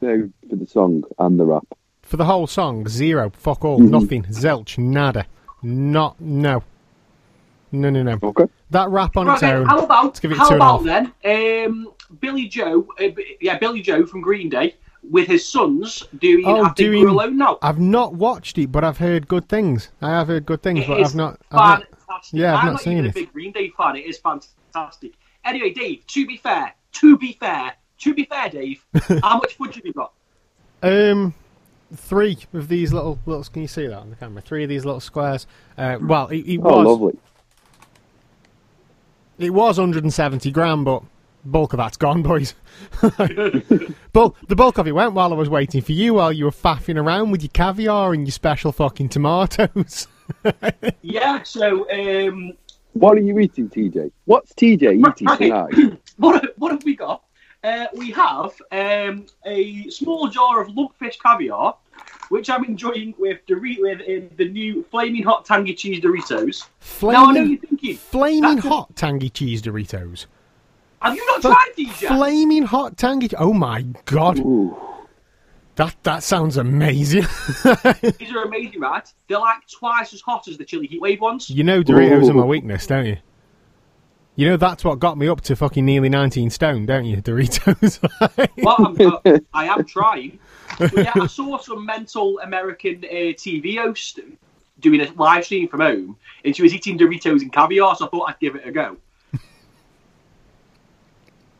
No, 0.00 0.28
for 0.48 0.56
the 0.56 0.66
song 0.66 1.04
and 1.18 1.38
the 1.38 1.44
rap. 1.46 1.64
for 2.02 2.16
the 2.16 2.24
whole 2.24 2.46
song, 2.46 2.88
zero, 2.88 3.30
fuck 3.34 3.64
all, 3.64 3.78
Mhm. 3.78 3.88
nothing, 3.90 4.22
Zelch. 4.24 4.76
nada, 4.78 5.26
not 5.62 6.20
no, 6.20 6.62
no, 7.72 7.88
no, 7.90 8.02
no. 8.02 8.18
Okay. 8.22 8.46
That 8.70 8.90
rap 8.90 9.16
on 9.16 9.26
Right, 9.28 9.34
its 9.34 9.42
own. 9.44 9.66
how 9.66 9.84
about 9.84 10.04
Let's 10.06 10.20
give 10.20 10.32
it 10.32 10.38
how 10.38 10.48
two 10.48 10.54
and 10.54 10.62
a 10.62 10.64
about 10.66 10.86
half. 10.86 11.12
then 11.22 11.66
um, 11.66 11.88
Billie 12.20 12.48
Joe? 12.48 12.86
Uh, 13.00 13.08
yeah, 13.40 13.56
Billie 13.58 13.80
Joe 13.82 14.04
from 14.06 14.20
Green 14.20 14.48
Day 14.48 14.74
with 15.10 15.26
his 15.28 15.46
sons 15.48 16.02
doing. 16.18 16.44
Oh, 16.46 16.62
I 16.62 16.64
think 16.66 16.76
doing- 16.76 17.02
we're 17.02 17.08
alone 17.08 17.36
now. 17.36 17.58
I've 17.62 17.78
not 17.80 18.14
watched 18.14 18.58
it, 18.58 18.72
but 18.72 18.84
I've 18.84 18.98
heard 18.98 19.28
good 19.28 19.48
things. 19.48 19.90
I 20.00 20.10
have 20.10 20.28
heard 20.28 20.46
good 20.46 20.62
things, 20.62 20.80
It 20.80 20.88
but 20.88 21.00
is 21.00 21.08
I've 21.10 21.14
not. 21.14 21.40
I've 21.50 21.80
not 22.08 22.28
yeah, 22.32 22.54
I've 22.54 22.60
I'm 22.60 22.66
not 22.66 22.72
not 22.72 22.80
seen 22.82 22.92
even 22.94 23.06
it. 23.06 23.10
a 23.10 23.12
big 23.14 23.32
Green 23.32 23.52
Day 23.52 23.70
fan. 23.76 23.96
It 23.96 24.06
is 24.06 24.18
fantastic. 24.18 25.12
Anyway, 25.44 25.70
Dave. 25.72 26.06
To 26.06 26.26
be 26.26 26.36
fair, 26.36 26.72
to 26.92 27.16
be 27.18 27.32
fair, 27.38 27.74
to 27.98 28.14
be 28.14 28.24
fair, 28.24 28.48
Dave. 28.48 28.84
how 29.22 29.36
much 29.38 29.54
fudge 29.54 29.74
have 29.76 29.84
you 29.86 29.92
got? 29.92 30.12
Um, 30.82 31.34
three 31.94 32.38
of 32.52 32.68
these 32.68 32.92
little 32.92 33.18
little. 33.26 33.44
Can 33.44 33.62
you 33.62 33.68
see 33.68 33.86
that 33.86 33.98
on 33.98 34.10
the 34.10 34.16
camera? 34.16 34.42
Three 34.42 34.62
of 34.62 34.68
these 34.68 34.84
little 34.84 35.00
squares. 35.00 35.46
Uh, 35.76 35.98
well, 36.00 36.28
it, 36.28 36.38
it 36.46 36.58
Oh, 36.62 36.78
was 36.78 36.86
lovely. 36.86 37.18
it 39.38 39.50
was 39.50 39.78
170 39.78 40.50
gram, 40.50 40.84
but 40.84 41.02
bulk 41.44 41.72
of 41.72 41.78
that's 41.78 41.96
gone, 41.96 42.22
boys. 42.22 42.54
bulk 44.12 44.36
the 44.48 44.56
bulk 44.56 44.78
of 44.78 44.86
it 44.86 44.92
went 44.92 45.12
while 45.12 45.32
I 45.32 45.36
was 45.36 45.48
waiting 45.48 45.80
for 45.82 45.92
you, 45.92 46.14
while 46.14 46.32
you 46.32 46.44
were 46.44 46.50
faffing 46.50 46.96
around 47.00 47.30
with 47.30 47.42
your 47.42 47.50
caviar 47.50 48.12
and 48.14 48.26
your 48.26 48.32
special 48.32 48.72
fucking 48.72 49.08
tomatoes. 49.10 50.08
Yeah. 51.02 51.42
So, 51.42 51.86
um, 51.90 52.54
What 52.94 53.18
are 53.18 53.20
you 53.20 53.38
eating, 53.40 53.68
TJ? 53.68 54.10
What's 54.24 54.54
TJ 54.54 54.98
eating 54.98 55.28
Okay. 55.28 55.50
tonight? 55.50 55.98
what 56.16 56.54
what 56.58 56.72
have 56.72 56.82
we 56.84 56.96
got? 56.96 57.22
Uh, 57.62 57.86
we 57.94 58.10
have 58.10 58.52
um, 58.72 59.26
a 59.44 59.88
small 59.90 60.28
jar 60.28 60.62
of 60.62 60.68
lumpfish 60.68 61.18
caviar, 61.22 61.74
which 62.30 62.48
I'm 62.48 62.64
enjoying 62.64 63.14
with 63.18 63.40
Dorito 63.46 63.80
with 63.82 64.00
in 64.00 64.30
the 64.36 64.48
new 64.48 64.82
flaming 64.90 65.22
hot 65.22 65.44
tangy 65.44 65.74
cheese 65.74 66.00
Doritos. 66.00 66.64
Now 67.02 67.26
I 67.26 67.32
know 67.32 67.34
Flaming, 67.34 67.50
you're 67.50 67.58
thinking, 67.60 67.96
flaming 67.96 68.54
that's 68.56 68.66
a- 68.66 68.68
hot 68.70 68.96
tangy 68.96 69.28
cheese 69.30 69.60
Doritos. 69.62 70.24
Have 71.04 71.16
you 71.16 71.26
not 71.26 71.42
Fl- 71.42 71.48
tried 71.48 71.72
these 71.76 72.02
yet? 72.02 72.16
Flaming 72.16 72.62
hot 72.64 72.96
tangy. 72.96 73.30
Oh 73.36 73.52
my 73.52 73.82
god! 74.04 74.38
Ooh. 74.40 74.76
That 75.76 75.96
that 76.04 76.22
sounds 76.22 76.56
amazing. 76.56 77.22
These 78.18 78.32
are 78.32 78.44
amazing, 78.44 78.80
right? 78.80 79.12
They're 79.28 79.40
like 79.40 79.66
twice 79.68 80.14
as 80.14 80.20
hot 80.20 80.46
as 80.46 80.56
the 80.56 80.64
chili 80.64 80.86
heatwave 80.86 81.18
ones. 81.20 81.50
you 81.50 81.64
know 81.64 81.82
Doritos 81.82 82.30
are 82.30 82.34
my 82.34 82.44
weakness, 82.44 82.86
don't 82.86 83.06
you? 83.06 83.16
You 84.36 84.48
know 84.50 84.56
that's 84.56 84.84
what 84.84 85.00
got 85.00 85.18
me 85.18 85.28
up 85.28 85.40
to 85.42 85.56
fucking 85.56 85.84
nearly 85.84 86.08
19 86.08 86.50
stone, 86.50 86.86
don't 86.86 87.04
you? 87.04 87.16
Doritos. 87.18 87.98
Well, 88.64 88.76
I'm, 88.78 89.00
uh, 89.00 89.38
I 89.54 89.66
am 89.66 89.84
trying. 89.84 90.38
But 90.78 90.92
yeah, 90.96 91.12
I 91.14 91.26
saw 91.26 91.58
some 91.58 91.84
mental 91.84 92.38
American 92.40 93.04
uh, 93.04 93.34
TV 93.34 93.76
host 93.76 94.20
doing 94.80 95.00
a 95.00 95.12
live 95.14 95.44
stream 95.44 95.68
from 95.68 95.80
home, 95.80 96.16
and 96.44 96.54
she 96.54 96.62
was 96.62 96.72
eating 96.72 96.98
Doritos 96.98 97.42
and 97.42 97.52
caviar, 97.52 97.96
so 97.96 98.06
I 98.06 98.08
thought 98.08 98.28
I'd 98.28 98.40
give 98.40 98.54
it 98.54 98.66
a 98.66 98.70
go. 98.72 98.96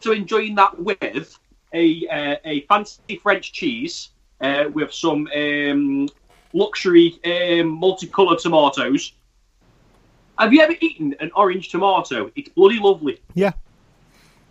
So 0.05 0.13
enjoying 0.13 0.55
that 0.55 0.79
with 0.79 1.39
a 1.73 2.07
uh, 2.09 2.37
a 2.45 2.61
fancy 2.67 3.17
French 3.23 3.53
cheese 3.53 4.11
uh, 4.43 4.65
with 4.75 4.93
some 4.93 5.27
um, 5.35 6.07
luxury 6.53 7.19
um, 7.25 7.69
multicolored 7.69 8.39
tomatoes. 8.39 9.15
Have 10.39 10.53
you 10.53 10.61
ever 10.61 10.75
eaten 10.81 11.15
an 11.21 11.31
orange 11.35 11.71
tomato? 11.71 12.31
It's 12.37 12.51
bloody 12.51 12.79
lovely. 12.79 13.19
yeah. 13.35 13.53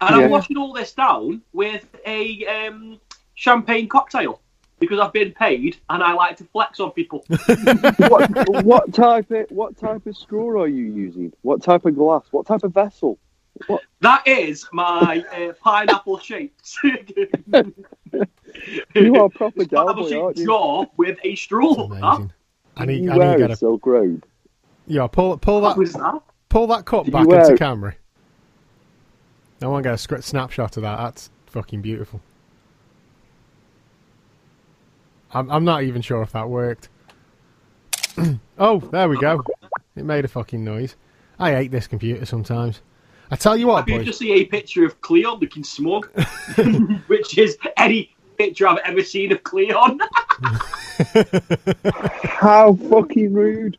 And 0.02 0.18
Yeah. 0.18 0.24
I'm 0.24 0.32
washing 0.32 0.58
all 0.58 0.74
this 0.74 0.92
down 0.94 1.42
with 1.54 1.86
a 2.06 2.46
um, 2.48 3.00
champagne 3.36 3.88
cocktail 3.88 4.42
because 4.80 5.00
I've 5.00 5.14
been 5.14 5.34
paid 5.34 5.78
and 5.90 6.02
I 6.04 6.14
like 6.14 6.36
to 6.38 6.46
flex 6.46 6.80
on 6.80 6.92
people. 6.92 7.24
what, 8.10 8.66
what 8.66 8.94
type 8.94 9.30
of 9.30 9.46
what 9.50 9.78
type 9.78 10.06
of 10.08 10.18
straw 10.18 10.64
are 10.64 10.68
you 10.68 10.86
using? 10.86 11.32
What 11.44 11.62
type 11.62 11.86
of 11.86 11.96
glass? 11.96 12.24
What 12.32 12.48
type 12.48 12.64
of 12.64 12.74
vessel? 12.74 13.20
What? 13.68 13.82
that 14.02 14.28
is 14.28 14.68
my 14.74 15.24
uh, 15.32 15.54
pineapple 15.62 16.20
shaped. 16.20 16.78
You 18.96 19.16
are 19.16 19.26
a 19.26 19.30
proper 19.30 19.66
pineapple 19.66 19.68
cowboy, 19.68 20.20
aren't 20.22 20.38
shaped 20.38 20.40
you? 20.40 20.46
jar 20.46 20.88
with 20.98 21.18
a 21.24 21.36
straw. 21.36 21.88
Huh? 21.88 22.16
Amazing. 22.16 22.34
I 22.78 22.86
need, 22.86 23.04
you 23.04 23.10
I 23.12 23.14
need 23.14 23.20
wear 23.20 23.30
to 23.30 23.36
a 23.36 23.48
get 23.48 23.52
a 23.52 23.56
silk 23.56 23.86
robe. 23.86 24.26
yeah. 24.88 25.08
Pull 25.08 25.38
pull 25.38 25.62
that 25.62 25.76
that? 25.78 26.22
pull 26.50 26.68
that 26.68 26.86
cup 26.86 27.10
back 27.12 27.28
wear- 27.28 27.42
into 27.42 27.58
camera. 27.58 27.96
I 29.62 29.68
want 29.68 29.84
to 29.84 29.90
get 29.90 29.94
a 29.94 29.98
script 29.98 30.24
snapshot 30.26 30.76
of 30.78 30.84
that. 30.84 30.98
That's 30.98 31.30
fucking 31.46 31.82
beautiful. 31.82 32.22
I'm 35.32 35.50
I'm 35.50 35.64
not 35.64 35.84
even 35.84 36.02
sure 36.02 36.22
if 36.22 36.32
that 36.34 36.50
worked. 36.50 36.90
oh, 38.58 38.80
there 38.80 39.08
we 39.10 39.18
go. 39.18 39.44
It 39.96 40.04
made 40.06 40.26
a 40.26 40.28
fucking 40.28 40.64
noise. 40.64 40.96
I 41.40 41.52
hate 41.52 41.72
this 41.72 41.88
computer 41.88 42.26
sometimes. 42.26 42.82
I 43.34 43.36
tell 43.36 43.58
you 43.58 43.66
what, 43.66 43.88
could 43.88 43.98
boys. 43.98 44.06
just 44.06 44.20
see 44.20 44.32
a 44.34 44.46
picture 44.46 44.86
of 44.86 45.02
Cleon 45.02 45.40
looking 45.40 45.64
smug, 45.64 46.06
which 47.08 47.36
is 47.38 47.58
any 47.78 48.16
picture 48.38 48.68
I've 48.68 48.78
ever 48.86 49.02
seen 49.02 49.32
of 49.32 49.42
Cleon. 49.44 50.00
How 52.24 52.74
fucking 52.76 53.34
rude! 53.34 53.78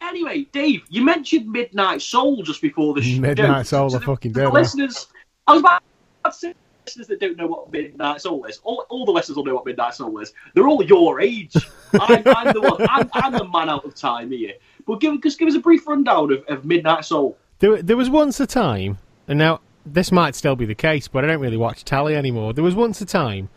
Anyway, 0.00 0.46
Dave, 0.52 0.82
you 0.88 1.02
mentioned 1.04 1.50
Midnight 1.50 2.02
Soul 2.02 2.42
just 2.42 2.62
before 2.62 2.94
the 2.94 3.02
show. 3.02 3.20
Midnight 3.20 3.66
Soul, 3.66 3.90
To 3.90 3.96
I 3.96 3.98
the- 3.98 4.06
fucking 4.06 4.32
to 4.34 4.38
the 4.40 4.44
did, 4.46 4.52
man. 4.52 4.62
listeners. 4.62 5.08
I 5.46 5.52
was 5.54 5.60
about 5.60 5.82
to 6.24 6.32
say 6.32 6.54
listeners 6.86 7.06
that 7.08 7.18
don't 7.20 7.36
know 7.36 7.46
what 7.48 7.72
Midnight 7.72 8.20
Soul 8.20 8.44
is. 8.44 8.60
All, 8.62 8.86
all 8.90 9.04
the 9.04 9.12
listeners 9.12 9.36
will 9.36 9.44
know 9.44 9.54
what 9.56 9.66
Midnight 9.66 9.94
Soul 9.94 10.18
is. 10.20 10.32
They're 10.54 10.68
all 10.68 10.84
your 10.84 11.20
age. 11.20 11.54
I'm, 11.94 12.22
I'm 12.26 12.52
the 12.52 12.60
one. 12.60 12.86
I'm, 12.88 13.10
I'm 13.12 13.32
the 13.32 13.48
man 13.48 13.68
out 13.68 13.84
of 13.84 13.94
time 13.94 14.30
here. 14.30 14.54
But 14.86 15.00
give, 15.00 15.20
just 15.22 15.38
give 15.38 15.48
us 15.48 15.54
a 15.56 15.60
brief 15.60 15.86
rundown 15.86 16.32
of, 16.32 16.44
of 16.48 16.64
Midnight 16.64 17.04
Soul. 17.04 17.36
There, 17.60 17.82
there 17.82 17.96
was 17.96 18.10
once 18.10 18.40
a 18.40 18.46
time, 18.46 18.98
and 19.28 19.38
now 19.38 19.60
this 19.84 20.10
might 20.10 20.34
still 20.34 20.56
be 20.56 20.64
the 20.64 20.74
case, 20.74 21.08
but 21.08 21.24
I 21.24 21.28
don't 21.28 21.40
really 21.40 21.56
watch 21.58 21.84
telly 21.84 22.16
anymore. 22.16 22.52
There 22.52 22.64
was 22.64 22.74
once 22.74 23.00
a 23.00 23.06
time 23.06 23.50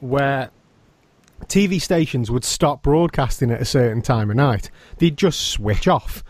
where 0.00 0.50
TV 1.44 1.80
stations 1.80 2.30
would 2.30 2.44
stop 2.44 2.82
broadcasting 2.82 3.50
at 3.50 3.60
a 3.60 3.66
certain 3.66 4.00
time 4.00 4.30
of 4.30 4.36
night. 4.36 4.70
They'd 4.98 5.18
just 5.18 5.48
switch 5.48 5.86
off. 5.86 6.24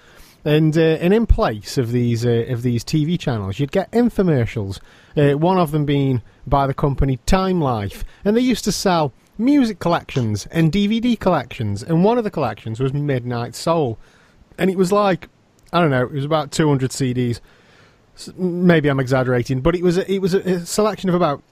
And 0.44 0.76
uh, 0.76 0.80
and 0.80 1.12
in 1.12 1.26
place 1.26 1.76
of 1.76 1.90
these 1.90 2.24
uh, 2.24 2.46
of 2.48 2.62
these 2.62 2.84
TV 2.84 3.18
channels, 3.18 3.58
you'd 3.58 3.72
get 3.72 3.90
infomercials. 3.90 4.80
Uh, 5.16 5.36
one 5.36 5.58
of 5.58 5.72
them 5.72 5.84
being 5.84 6.22
by 6.46 6.68
the 6.68 6.74
company 6.74 7.18
Time 7.26 7.60
Life, 7.60 8.04
and 8.24 8.36
they 8.36 8.40
used 8.40 8.64
to 8.64 8.70
sell 8.70 9.12
music 9.38 9.80
collections 9.80 10.46
and 10.52 10.70
DVD 10.70 11.18
collections. 11.18 11.82
And 11.82 12.04
one 12.04 12.16
of 12.16 12.22
the 12.22 12.30
collections 12.30 12.78
was 12.78 12.92
Midnight 12.92 13.56
Soul, 13.56 13.98
and 14.56 14.70
it 14.70 14.76
was 14.76 14.92
like 14.92 15.28
I 15.72 15.80
don't 15.80 15.90
know, 15.90 16.02
it 16.02 16.12
was 16.12 16.24
about 16.24 16.52
200 16.52 16.90
CDs. 16.90 17.40
Maybe 18.36 18.88
I'm 18.88 19.00
exaggerating, 19.00 19.60
but 19.60 19.74
it 19.74 19.82
was 19.82 19.98
a, 19.98 20.10
it 20.10 20.20
was 20.20 20.34
a, 20.34 20.64
selection 20.64 21.08
of 21.08 21.14
about 21.14 21.42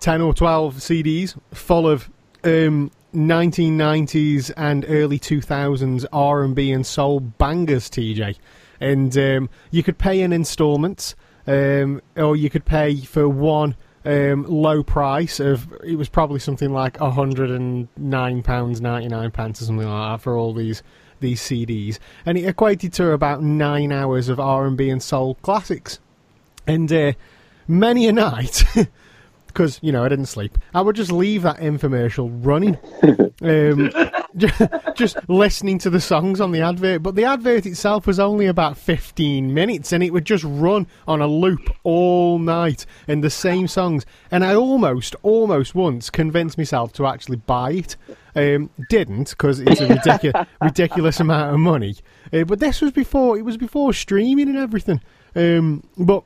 10 0.00 0.20
or 0.20 0.34
12 0.34 0.76
CDs 0.76 1.38
full 1.52 1.88
of 1.88 2.10
um, 2.44 2.90
1990s 3.14 4.50
and 4.56 4.84
early 4.88 5.18
2000s 5.18 6.04
R&B 6.12 6.72
and 6.72 6.86
soul 6.86 7.20
bangers, 7.20 7.88
TJ. 7.88 8.36
And 8.80 9.16
um, 9.16 9.50
you 9.70 9.82
could 9.82 9.98
pay 9.98 10.20
in 10.20 10.32
installments, 10.32 11.14
um, 11.46 12.00
or 12.16 12.36
you 12.36 12.50
could 12.50 12.64
pay 12.64 12.96
for 12.96 13.28
one 13.28 13.76
um, 14.04 14.44
low 14.44 14.82
price 14.82 15.40
of 15.40 15.72
it 15.84 15.96
was 15.96 16.08
probably 16.08 16.38
something 16.38 16.72
like 16.72 16.98
109 17.00 18.42
pounds 18.42 18.80
99 18.80 19.30
pence 19.32 19.60
or 19.60 19.64
something 19.64 19.88
like 19.88 20.12
that 20.12 20.22
for 20.22 20.36
all 20.36 20.54
these 20.54 20.82
these 21.20 21.40
CDs, 21.40 21.98
and 22.24 22.38
it 22.38 22.44
equated 22.46 22.92
to 22.94 23.12
about 23.12 23.42
nine 23.42 23.92
hours 23.92 24.28
of 24.28 24.38
R&B 24.40 24.88
and 24.90 25.02
soul 25.02 25.34
classics. 25.36 25.98
And 26.66 26.92
uh, 26.92 27.12
many 27.66 28.06
a 28.08 28.12
night, 28.12 28.64
because 29.46 29.78
you 29.82 29.90
know 29.92 30.04
I 30.04 30.08
didn't 30.08 30.26
sleep, 30.26 30.58
I 30.74 30.80
would 30.80 30.96
just 30.96 31.12
leave 31.12 31.42
that 31.42 31.58
infomercial 31.58 32.30
running, 32.44 32.78
um, 33.42 33.90
just 34.94 35.16
listening 35.28 35.78
to 35.78 35.90
the 35.90 36.00
songs 36.00 36.40
on 36.40 36.52
the 36.52 36.60
advert. 36.60 37.02
But 37.02 37.14
the 37.14 37.24
advert 37.24 37.66
itself 37.66 38.06
was 38.06 38.20
only 38.20 38.46
about 38.46 38.76
fifteen 38.76 39.54
minutes, 39.54 39.92
and 39.92 40.02
it 40.02 40.12
would 40.12 40.24
just 40.24 40.44
run 40.44 40.86
on 41.06 41.20
a 41.20 41.26
loop 41.26 41.74
all 41.82 42.38
night 42.38 42.86
and 43.06 43.24
the 43.24 43.30
same 43.30 43.68
songs. 43.68 44.06
And 44.30 44.44
I 44.44 44.54
almost, 44.54 45.16
almost 45.22 45.74
once 45.74 46.10
convinced 46.10 46.58
myself 46.58 46.92
to 46.94 47.06
actually 47.06 47.38
buy 47.38 47.72
it. 47.72 47.96
Um, 48.38 48.70
didn't 48.88 49.30
because 49.30 49.58
it's 49.58 49.80
a 49.80 49.88
ridiculous, 49.88 50.46
ridiculous 50.62 51.18
amount 51.18 51.54
of 51.54 51.58
money. 51.58 51.96
Uh, 52.32 52.44
but 52.44 52.60
this 52.60 52.80
was 52.80 52.92
before 52.92 53.36
it 53.36 53.42
was 53.42 53.56
before 53.56 53.92
streaming 53.92 54.48
and 54.48 54.56
everything. 54.56 55.00
Um, 55.34 55.82
but 55.96 56.22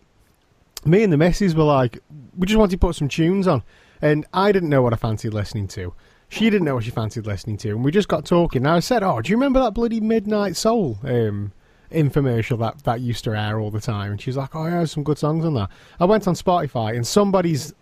me 0.84 1.02
and 1.02 1.12
the 1.12 1.16
missus 1.16 1.54
were 1.54 1.64
like, 1.64 2.00
we 2.36 2.46
just 2.46 2.58
wanted 2.58 2.72
to 2.72 2.78
put 2.78 2.96
some 2.96 3.08
tunes 3.08 3.46
on, 3.46 3.62
and 4.02 4.26
I 4.34 4.52
didn't 4.52 4.68
know 4.68 4.82
what 4.82 4.92
I 4.92 4.96
fancied 4.96 5.32
listening 5.32 5.68
to. 5.68 5.94
She 6.28 6.50
didn't 6.50 6.64
know 6.64 6.74
what 6.74 6.84
she 6.84 6.90
fancied 6.90 7.26
listening 7.26 7.56
to, 7.58 7.70
and 7.70 7.84
we 7.84 7.90
just 7.90 8.08
got 8.08 8.26
talking. 8.26 8.66
And 8.66 8.74
I 8.74 8.80
said, 8.80 9.02
"Oh, 9.02 9.20
do 9.20 9.30
you 9.30 9.36
remember 9.36 9.60
that 9.60 9.72
bloody 9.74 10.00
Midnight 10.00 10.56
Soul 10.56 10.98
um, 11.04 11.52
infomercial 11.90 12.58
that 12.58 12.84
that 12.84 13.00
used 13.00 13.24
to 13.24 13.38
air 13.38 13.58
all 13.58 13.70
the 13.70 13.80
time?" 13.80 14.12
And 14.12 14.20
she 14.20 14.30
was 14.30 14.36
like, 14.36 14.54
"Oh, 14.54 14.64
yeah, 14.64 14.78
there's 14.78 14.92
some 14.92 15.04
good 15.04 15.18
songs 15.18 15.44
on 15.44 15.54
that." 15.54 15.70
I 16.00 16.04
went 16.04 16.28
on 16.28 16.34
Spotify, 16.34 16.94
and 16.94 17.06
somebody's 17.06 17.74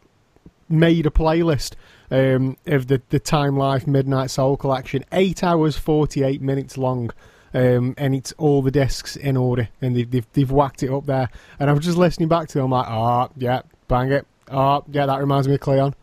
made 0.71 1.07
a 1.07 1.11
playlist 1.11 1.75
um, 2.11 2.57
of 2.67 2.87
the 2.87 3.03
the 3.11 3.19
Time 3.19 3.57
Life 3.57 3.87
Midnight 3.87 4.31
Soul 4.31 4.57
collection, 4.57 5.05
eight 5.13 5.43
hours 5.43 5.77
forty 5.77 6.23
eight 6.23 6.41
minutes 6.41 6.77
long. 6.79 7.11
Um, 7.53 7.95
and 7.99 8.15
it's 8.15 8.31
all 8.39 8.63
the 8.63 8.71
discs 8.71 9.17
in 9.17 9.37
order, 9.37 9.69
and 9.83 9.97
they've, 9.97 10.09
they've 10.09 10.27
they've 10.35 10.51
whacked 10.51 10.85
it 10.85 10.91
up 10.91 11.07
there. 11.07 11.29
And 11.59 11.69
I 11.69 11.73
was 11.73 11.85
just 11.85 11.99
listening 11.99 12.29
back 12.29 12.47
to 12.49 12.61
it. 12.61 12.63
I'm 12.63 12.71
like, 12.71 12.87
oh 12.89 13.29
yeah, 13.37 13.63
bang 13.89 14.13
it. 14.13 14.27
Oh 14.49 14.85
yeah, 14.89 15.07
that 15.07 15.19
reminds 15.19 15.49
me 15.49 15.55
of 15.55 15.61
Cleon. 15.61 15.95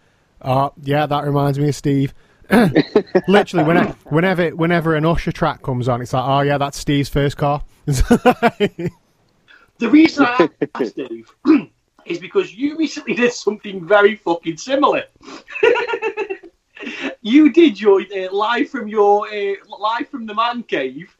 Oh 0.41 0.73
yeah, 0.83 1.05
that 1.05 1.23
reminds 1.23 1.57
me 1.57 1.69
of 1.69 1.75
Steve. 1.75 2.13
Literally, 3.27 3.65
whenever 3.65 3.93
whenever 4.09 4.49
whenever 4.49 4.95
an 4.95 5.05
Usher 5.05 5.31
track 5.31 5.61
comes 5.61 5.87
on, 5.87 6.01
it's 6.01 6.11
like, 6.11 6.27
oh 6.27 6.41
yeah, 6.41 6.57
that's 6.57 6.77
Steve's 6.77 7.09
first 7.09 7.37
car. 7.37 7.63
The 9.79 9.89
reason 9.89 10.25
I 10.25 10.49
asked 10.73 10.95
Dave 10.95 11.31
is 12.07 12.19
because 12.19 12.53
you 12.53 12.77
recently 12.77 13.13
did 13.13 13.33
something 13.33 13.85
very 13.85 14.15
fucking 14.15 14.57
similar. 14.57 15.03
you 17.21 17.51
did 17.51 17.79
your 17.79 18.01
uh, 18.01 18.31
live 18.31 18.69
from 18.69 18.87
your 18.87 19.27
uh, 19.27 19.55
live 19.79 20.07
from 20.09 20.25
the 20.25 20.33
man 20.33 20.63
cave 20.63 21.15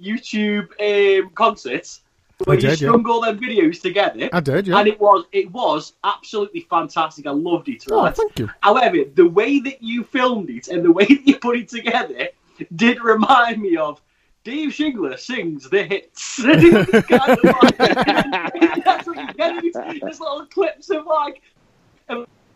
YouTube 0.00 0.68
um, 0.80 1.30
concerts 1.30 2.02
where 2.44 2.54
I 2.54 2.56
you 2.56 2.60
did, 2.60 2.80
yeah. 2.80 2.88
strung 2.88 3.08
all 3.08 3.20
them 3.20 3.38
videos 3.38 3.80
together. 3.80 4.28
I 4.32 4.40
did, 4.40 4.66
yeah. 4.66 4.78
And 4.78 4.88
it 4.88 5.00
was 5.00 5.24
it 5.32 5.50
was 5.50 5.94
absolutely 6.04 6.66
fantastic. 6.68 7.26
I 7.26 7.30
loved 7.30 7.68
it. 7.68 7.84
Oh, 7.90 8.10
thank 8.10 8.38
you. 8.38 8.50
However, 8.60 8.98
the 9.14 9.26
way 9.26 9.60
that 9.60 9.82
you 9.82 10.04
filmed 10.04 10.50
it 10.50 10.68
and 10.68 10.84
the 10.84 10.92
way 10.92 11.04
that 11.06 11.26
you 11.26 11.38
put 11.38 11.56
it 11.56 11.68
together 11.68 12.28
did 12.76 13.00
remind 13.00 13.60
me 13.60 13.76
of 13.76 14.00
Dave 14.44 14.70
Shingler 14.70 15.18
sings 15.18 15.70
the 15.70 15.84
hits. 15.84 16.40
It's 16.44 17.06
kind 17.06 17.38
like- 17.44 18.84
that's 18.84 19.06
what 19.06 19.16
you 19.16 19.32
get. 19.34 19.62
Little 20.02 20.46
clips 20.46 20.90
of 20.90 21.06
like 21.06 21.40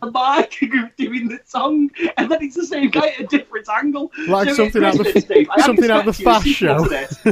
of 0.15 0.37
mic 0.37 0.95
doing 0.97 1.27
the 1.29 1.39
song, 1.45 1.89
and 2.17 2.29
then 2.31 2.43
it's 2.43 2.55
the 2.55 2.65
same 2.65 2.89
guy 2.89 3.07
at 3.09 3.19
a 3.21 3.27
different 3.27 3.67
angle. 3.69 4.11
Like 4.27 4.49
So 4.49 4.55
something 4.55 4.83
out 4.83 4.97
the- 4.97 5.25
Dave. 5.27 5.47
Something 5.59 5.91
out 5.91 6.05
the 6.05 6.13
Fast 6.13 6.47
Show. 6.47 6.87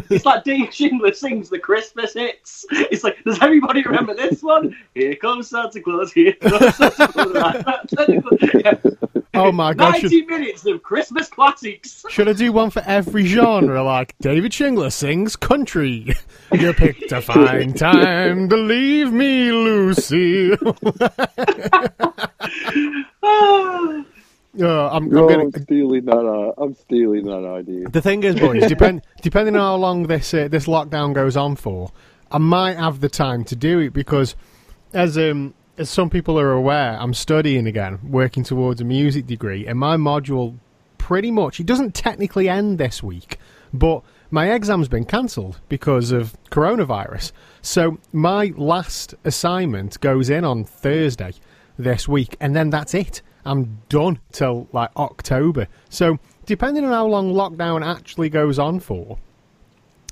It's 0.09 0.25
like 0.25 0.43
Dave 0.43 0.69
Shingler 0.69 1.15
sings 1.15 1.49
the 1.49 1.59
Christmas 1.59 2.13
hits. 2.13 2.65
It's 2.71 3.03
like, 3.03 3.23
does 3.23 3.39
everybody 3.41 3.81
remember 3.83 4.13
this 4.13 4.41
one? 4.43 4.75
Here 4.93 5.15
comes 5.15 5.49
Santa 5.49 5.81
Claus. 5.81 6.11
Here 6.13 6.33
comes 6.33 6.75
Santa 6.75 8.21
Claus. 8.21 8.95
Oh 9.37 9.51
my 9.51 9.73
god! 9.73 9.97
Should, 9.97 10.11
90 10.13 10.25
minutes 10.27 10.65
of 10.65 10.81
Christmas 10.81 11.27
classics. 11.27 12.05
should 12.09 12.29
I 12.29 12.31
do 12.31 12.53
one 12.53 12.69
for 12.69 12.81
every 12.85 13.25
genre? 13.25 13.83
Like 13.83 14.15
David 14.21 14.53
Shingler 14.53 14.89
sings 14.93 15.35
country. 15.35 16.15
You 16.53 16.71
picked 16.73 17.11
a 17.11 17.19
fine 17.21 17.73
time 17.73 18.47
to 18.47 18.55
leave 18.55 19.11
me, 19.11 19.51
Lucy. 19.51 20.55
Oh, 24.61 24.87
I'm, 24.87 25.03
I'm 25.03 25.09
No, 25.09 25.27
gonna, 25.27 25.43
I'm 25.43 25.51
stealing 25.51 26.05
that. 26.05 26.17
Uh, 26.17 26.61
I'm 26.61 26.73
stealing 26.75 27.25
that 27.25 27.45
idea. 27.45 27.89
The 27.89 28.01
thing 28.01 28.23
is, 28.23 28.35
boys, 28.35 28.65
depend, 28.67 29.01
depending 29.21 29.55
on 29.55 29.61
how 29.61 29.75
long 29.75 30.03
this 30.03 30.33
uh, 30.33 30.47
this 30.47 30.65
lockdown 30.65 31.13
goes 31.13 31.35
on 31.35 31.55
for, 31.55 31.91
I 32.31 32.37
might 32.37 32.77
have 32.77 33.01
the 33.01 33.09
time 33.09 33.43
to 33.45 33.55
do 33.55 33.79
it 33.79 33.91
because, 33.93 34.35
as 34.93 35.17
um 35.17 35.53
as 35.77 35.89
some 35.89 36.09
people 36.09 36.39
are 36.39 36.51
aware, 36.53 36.97
I'm 36.99 37.13
studying 37.13 37.67
again, 37.67 37.99
working 38.03 38.43
towards 38.43 38.79
a 38.79 38.85
music 38.85 39.27
degree, 39.27 39.67
and 39.67 39.77
my 39.77 39.97
module 39.97 40.57
pretty 40.97 41.31
much 41.31 41.59
it 41.59 41.65
doesn't 41.65 41.93
technically 41.93 42.47
end 42.47 42.77
this 42.77 43.03
week, 43.03 43.37
but 43.73 44.03
my 44.31 44.51
exam's 44.53 44.87
been 44.87 45.05
cancelled 45.05 45.59
because 45.69 46.11
of 46.11 46.35
coronavirus. 46.49 47.31
So 47.61 47.97
my 48.13 48.53
last 48.55 49.15
assignment 49.23 49.99
goes 49.99 50.29
in 50.29 50.45
on 50.45 50.63
Thursday 50.63 51.33
this 51.77 52.07
week, 52.07 52.35
and 52.39 52.55
then 52.55 52.69
that's 52.69 52.93
it. 52.93 53.21
I'm 53.45 53.81
done 53.89 54.19
till 54.31 54.67
like 54.71 54.89
October. 54.95 55.67
So 55.89 56.17
depending 56.45 56.85
on 56.85 56.91
how 56.91 57.05
long 57.05 57.33
lockdown 57.33 57.85
actually 57.85 58.29
goes 58.29 58.57
on 58.57 58.79
for, 58.79 59.17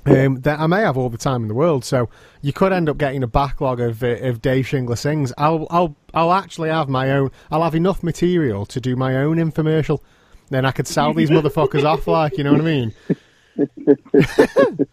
um, 0.06 0.40
that 0.42 0.60
I 0.60 0.66
may 0.66 0.82
have 0.82 0.96
all 0.96 1.08
the 1.08 1.18
time 1.18 1.42
in 1.42 1.48
the 1.48 1.54
world. 1.54 1.84
So 1.84 2.08
you 2.42 2.52
could 2.52 2.72
end 2.72 2.88
up 2.88 2.98
getting 2.98 3.22
a 3.22 3.26
backlog 3.26 3.80
of 3.80 4.02
uh, 4.02 4.18
of 4.18 4.40
Dave 4.42 4.66
Shingler 4.66 4.98
sings. 4.98 5.32
I'll 5.38 5.66
I'll 5.70 5.96
I'll 6.12 6.32
actually 6.32 6.68
have 6.68 6.88
my 6.88 7.10
own. 7.12 7.30
I'll 7.50 7.62
have 7.62 7.74
enough 7.74 8.02
material 8.02 8.66
to 8.66 8.80
do 8.80 8.96
my 8.96 9.16
own 9.16 9.36
infomercial. 9.36 10.00
Then 10.50 10.64
I 10.64 10.72
could 10.72 10.86
sell 10.86 11.14
these 11.14 11.30
motherfuckers 11.30 11.84
off 11.84 12.06
like 12.06 12.36
you 12.38 12.44
know 12.44 12.52
what 12.52 12.60
I 12.60 12.64
mean. 12.64 12.94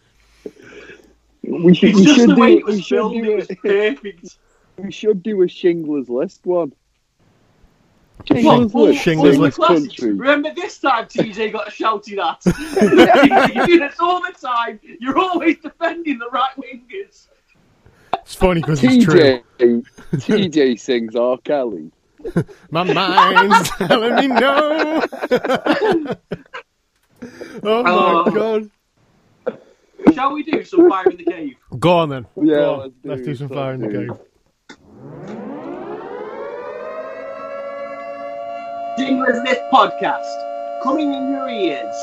We 1.42 1.74
should. 1.74 1.90
It's 1.90 1.98
We 1.98 2.04
just 2.04 2.16
should 2.20 2.30
the 2.30 2.36
way 2.36 2.54
it 2.54 2.64
was 2.64 2.86
filmed. 2.86 3.16
It 3.16 3.24
do. 3.24 3.36
was 3.36 3.46
perfect. 3.46 4.38
We 4.82 4.90
should 4.90 5.22
do 5.22 5.42
a 5.42 5.46
Shingler's 5.46 6.08
List 6.08 6.44
one. 6.44 6.72
Shing- 8.26 8.38
Shingler's 8.44 8.72
Well, 8.74 8.84
List. 8.86 9.04
Shingler's 9.04 9.38
List 9.38 9.58
country. 9.58 10.12
Remember 10.12 10.52
this 10.54 10.78
time 10.78 11.06
TJ 11.06 11.52
got 11.52 11.72
shouted 11.72 12.18
at. 12.18 12.40
you 13.54 13.66
do 13.66 13.78
this 13.78 13.96
all 14.00 14.20
the 14.20 14.32
time. 14.40 14.80
You're 15.00 15.18
always 15.18 15.58
defending 15.58 16.18
the 16.18 16.28
right 16.30 16.50
wingers. 16.56 17.28
It's 18.20 18.34
funny 18.34 18.60
because 18.60 18.82
it's 18.82 19.04
true. 19.04 19.40
TJ. 19.58 19.84
TJ 20.12 20.80
sings 20.80 21.16
R. 21.16 21.38
Kelly. 21.38 21.90
My 22.70 22.84
mind's 22.84 23.70
telling 23.70 24.14
me 24.16 24.26
no. 24.28 25.02
oh 27.64 27.82
my 27.82 27.90
Oh. 27.90 28.30
god. 28.30 28.70
Shall 30.14 30.32
we 30.34 30.42
do 30.42 30.62
some 30.64 30.88
fire 30.90 31.08
in 31.10 31.16
the 31.16 31.24
cave? 31.24 31.56
Go 31.78 31.98
on 31.98 32.08
then. 32.10 32.26
Yeah, 32.36 32.54
Go 32.54 32.74
on. 32.74 32.80
let's 32.80 32.94
do 33.02 33.08
let's 33.08 33.22
do 33.22 33.34
some 33.34 33.48
fire 33.48 33.72
in 33.74 33.80
the 33.80 33.88
do 33.88 34.06
cave. 34.08 34.18
Jinglers 38.96 39.42
This 39.42 39.58
podcast 39.72 40.82
coming 40.84 41.12
in 41.12 41.32
your 41.32 41.48
ears. 41.48 41.94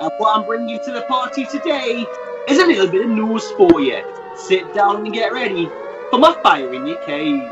And 0.00 0.10
what 0.18 0.36
I'm 0.36 0.44
bringing 0.44 0.70
you 0.70 0.80
to 0.84 0.90
the 0.90 1.02
party 1.02 1.44
today 1.46 2.04
is 2.48 2.58
a 2.58 2.66
little 2.66 2.88
bit 2.88 3.04
of 3.04 3.10
news 3.10 3.48
for 3.52 3.80
you. 3.80 4.02
Sit 4.36 4.74
down 4.74 5.04
and 5.04 5.14
get 5.14 5.32
ready 5.32 5.66
for 6.10 6.18
my 6.18 6.36
fire 6.42 6.74
in 6.74 6.84
your 6.84 6.98
cave. 7.04 7.48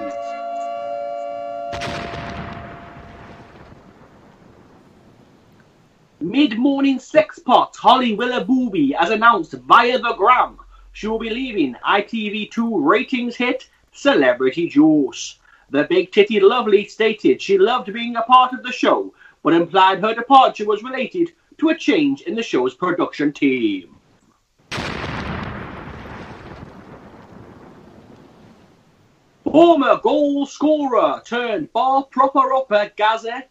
Mid-morning 6.21 6.99
sex 6.99 7.39
pot 7.39 7.77
Holly 7.77 8.15
Willoughby 8.15 8.91
has 8.99 9.11
announced 9.11 9.53
via 9.53 10.01
the 10.01 10.15
gram 10.15 10.59
she 10.97 11.07
will 11.09 11.19
be 11.19 11.29
leaving 11.29 11.77
ITV2 11.87 12.71
ratings 12.83 13.37
hit 13.37 13.69
Celebrity 13.97 14.69
Juice. 14.69 15.39
The 15.71 15.85
big 15.85 16.13
titty 16.13 16.39
lovely 16.39 16.85
stated 16.87 17.41
she 17.41 17.57
loved 17.57 17.93
being 17.93 18.15
a 18.17 18.23
part 18.23 18.53
of 18.53 18.63
the 18.63 18.71
show, 18.71 19.15
but 19.43 19.55
implied 19.55 20.01
her 20.01 20.15
departure 20.15 20.67
was 20.67 20.83
related 20.83 21.33
to 21.59 21.71
a 21.71 21.75
change 21.75 22.21
in 22.23 22.35
the 22.35 22.43
show's 22.43 22.75
production 22.75 23.33
team. 23.33 23.97
Former 29.45 29.97
goal 30.03 30.45
scorer 30.45 31.23
turned 31.25 31.73
bar 31.73 32.05
proper 32.05 32.53
upper 32.53 32.93
Gazza, 32.97 33.45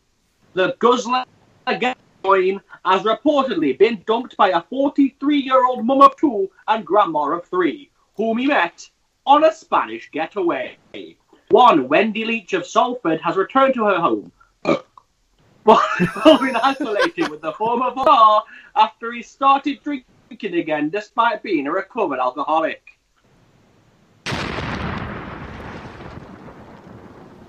the 0.54 0.76
guzzler 0.78 1.26
Gascoigne, 1.66 2.60
has 2.86 3.02
reportedly 3.02 3.76
been 3.78 4.04
dumped 4.06 4.38
by 4.38 4.50
a 4.50 4.62
43 4.62 5.38
year 5.40 5.66
old 5.66 5.84
mum 5.84 6.02
of 6.02 6.16
two 6.18 6.52
and 6.68 6.86
grandma 6.86 7.32
of 7.32 7.46
three, 7.46 7.90
whom 8.16 8.38
he 8.38 8.46
met 8.46 8.88
on 9.26 9.44
a 9.44 9.54
Spanish 9.54 10.10
getaway. 10.12 10.78
One, 11.50 11.88
Wendy 11.88 12.26
Leach 12.26 12.54
of 12.54 12.66
Salford, 12.66 13.22
has 13.22 13.36
returned 13.36 13.74
to 13.76 13.86
her 13.86 14.00
home. 14.00 14.32
Uh. 14.64 14.78
While 15.64 15.82
been 16.40 16.56
isolated 16.56 17.30
with 17.30 17.42
the 17.42 17.52
former 17.54 17.90
bar 17.92 18.44
after 18.76 19.12
he 19.12 19.24
started 19.24 19.80
drinking 19.84 20.60
again 20.60 20.90
despite 20.90 21.42
being 21.42 21.66
a 21.66 21.72
recovered 21.72 22.20
alcoholic. 22.20 22.84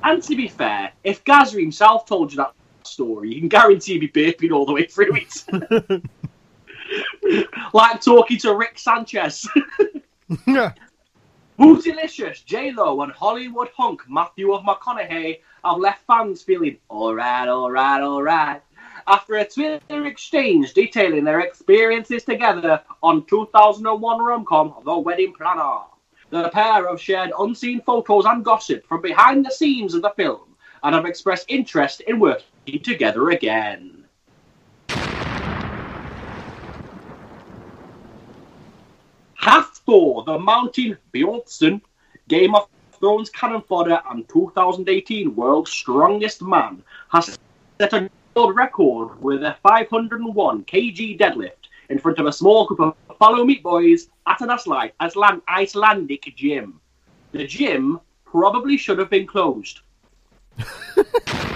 And 0.02 0.22
to 0.22 0.36
be 0.36 0.48
fair, 0.48 0.92
if 1.04 1.24
Gazza 1.24 1.58
himself 1.58 2.06
told 2.06 2.32
you 2.32 2.36
that 2.38 2.54
story, 2.84 3.34
you 3.34 3.40
can 3.40 3.48
guarantee 3.48 3.98
he'd 3.98 4.12
be 4.12 4.32
burping 4.32 4.52
all 4.52 4.64
the 4.64 4.72
way 4.72 4.86
through 4.86 5.16
it. 5.16 6.02
like 7.74 8.00
talking 8.00 8.38
to 8.38 8.54
Rick 8.54 8.78
Sanchez. 8.78 9.46
Bootylicious, 11.58 12.44
J-Lo 12.44 13.00
and 13.00 13.12
Hollywood 13.12 13.68
hunk 13.76 14.02
Matthew 14.08 14.52
of 14.52 14.62
McConaughey 14.64 15.40
have 15.64 15.78
left 15.78 16.06
fans 16.06 16.42
feeling 16.42 16.76
alright, 16.90 17.48
alright, 17.48 18.02
alright 18.02 18.62
after 19.06 19.36
a 19.36 19.48
Twitter 19.48 20.06
exchange 20.06 20.74
detailing 20.74 21.24
their 21.24 21.40
experiences 21.40 22.24
together 22.24 22.82
on 23.02 23.24
2001 23.26 24.24
rom-com 24.24 24.74
The 24.84 24.98
Wedding 24.98 25.32
Planner. 25.32 25.84
The 26.30 26.48
pair 26.50 26.88
have 26.88 27.00
shared 27.00 27.30
unseen 27.38 27.80
photos 27.82 28.24
and 28.24 28.44
gossip 28.44 28.86
from 28.86 29.02
behind 29.02 29.46
the 29.46 29.50
scenes 29.50 29.94
of 29.94 30.02
the 30.02 30.10
film 30.10 30.56
and 30.82 30.94
have 30.94 31.06
expressed 31.06 31.46
interest 31.48 32.00
in 32.02 32.18
working 32.18 32.82
together 32.82 33.30
again. 33.30 33.95
Hafthor, 39.86 40.24
the 40.24 40.38
Mountain 40.38 40.98
Bjornsson, 41.12 41.80
Game 42.28 42.54
of 42.54 42.68
Thrones 42.98 43.30
cannon 43.30 43.62
fodder 43.62 44.00
and 44.10 44.28
2018 44.28 45.34
World's 45.34 45.70
Strongest 45.70 46.42
Man, 46.42 46.82
has 47.10 47.38
set 47.78 47.92
a 47.92 48.10
world 48.34 48.56
record 48.56 49.20
with 49.22 49.42
a 49.42 49.56
501 49.62 50.64
kg 50.64 51.18
deadlift 51.18 51.50
in 51.88 51.98
front 51.98 52.18
of 52.18 52.26
a 52.26 52.32
small 52.32 52.66
group 52.66 52.80
of 52.80 53.18
fellow 53.18 53.44
meat 53.44 53.62
boys 53.62 54.08
at 54.26 54.40
an 54.40 54.50
Iceland- 54.50 54.92
Iceland- 54.98 55.42
Icelandic 55.48 56.34
gym. 56.36 56.80
The 57.32 57.46
gym 57.46 58.00
probably 58.24 58.76
should 58.76 58.98
have 58.98 59.10
been 59.10 59.26
closed. 59.26 59.80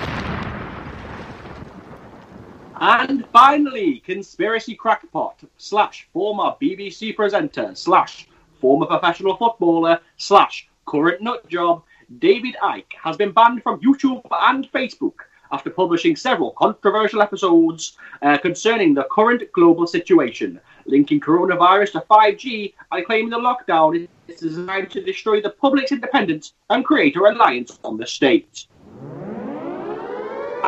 And 2.80 3.26
finally, 3.26 4.00
conspiracy 4.06 4.74
crackpot 4.74 5.34
slash 5.58 6.08
former 6.14 6.54
BBC 6.62 7.14
presenter 7.14 7.74
slash 7.74 8.26
former 8.58 8.86
professional 8.86 9.36
footballer 9.36 10.00
slash 10.16 10.66
current 10.86 11.20
nut 11.20 11.46
job 11.46 11.82
David 12.20 12.56
Icke 12.62 12.94
has 13.02 13.18
been 13.18 13.32
banned 13.32 13.62
from 13.62 13.80
YouTube 13.80 14.26
and 14.30 14.72
Facebook 14.72 15.16
after 15.52 15.68
publishing 15.68 16.16
several 16.16 16.52
controversial 16.52 17.20
episodes 17.20 17.98
uh, 18.22 18.38
concerning 18.38 18.94
the 18.94 19.06
current 19.10 19.42
global 19.52 19.86
situation, 19.86 20.58
linking 20.86 21.20
coronavirus 21.20 21.92
to 21.92 22.00
5G 22.10 22.72
and 22.92 23.04
claiming 23.04 23.28
the 23.28 23.36
lockdown 23.36 24.08
is 24.26 24.40
designed 24.40 24.90
to 24.90 25.02
destroy 25.02 25.42
the 25.42 25.50
public's 25.50 25.92
independence 25.92 26.54
and 26.70 26.82
create 26.84 27.14
a 27.16 27.20
reliance 27.20 27.78
on 27.84 27.98
the 27.98 28.06
state. 28.06 28.66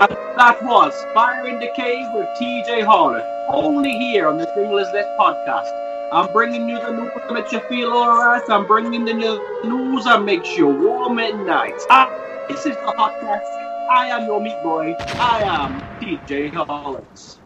And 0.03 0.19
that 0.37 0.61
was 0.65 0.93
Fire 1.15 1.47
in 1.47 1.61
the 1.61 1.71
Cave 1.77 2.09
with 2.13 2.27
TJ 2.37 2.85
Horner, 2.85 3.25
only 3.47 3.93
here 3.93 4.27
on 4.27 4.37
the 4.37 4.47
Shingler's 4.47 4.93
List 4.93 5.09
podcast. 5.17 5.71
I'm 6.13 6.33
bringing 6.33 6.69
you 6.69 6.77
the 6.81 6.91
news 6.91 7.13
that 7.15 7.33
makes 7.33 7.53
you 7.53 7.61
feel 7.69 7.93
alright. 7.93 8.43
I'm 8.51 8.67
bringing 8.67 9.07
you 9.07 9.15
the 9.15 9.69
news 9.69 10.05
that 10.07 10.25
makes 10.25 10.57
you 10.57 10.67
warm 10.67 11.21
at 11.21 11.37
night. 11.47 11.81
Ah, 11.89 12.11
this 12.49 12.67
is 12.67 12.75
the 12.75 12.93
hot 12.97 13.21
desk. 13.21 13.45
I 13.93 14.09
am 14.09 14.27
your 14.27 14.41
meat 14.41 14.61
boy. 14.65 14.97
I 14.99 15.43
am 15.45 15.81
TJ 16.01 16.53
Hollins. 16.53 17.39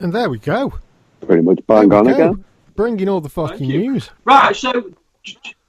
And 0.00 0.10
there 0.10 0.30
we 0.30 0.38
go. 0.38 0.72
Pretty 1.20 1.42
much 1.42 1.60
bang 1.66 1.92
on 1.92 2.06
go. 2.06 2.14
again. 2.14 2.44
Bringing 2.76 3.10
all 3.10 3.20
the 3.20 3.28
fucking 3.28 3.68
news. 3.68 4.08
Right, 4.24 4.56
so 4.56 4.90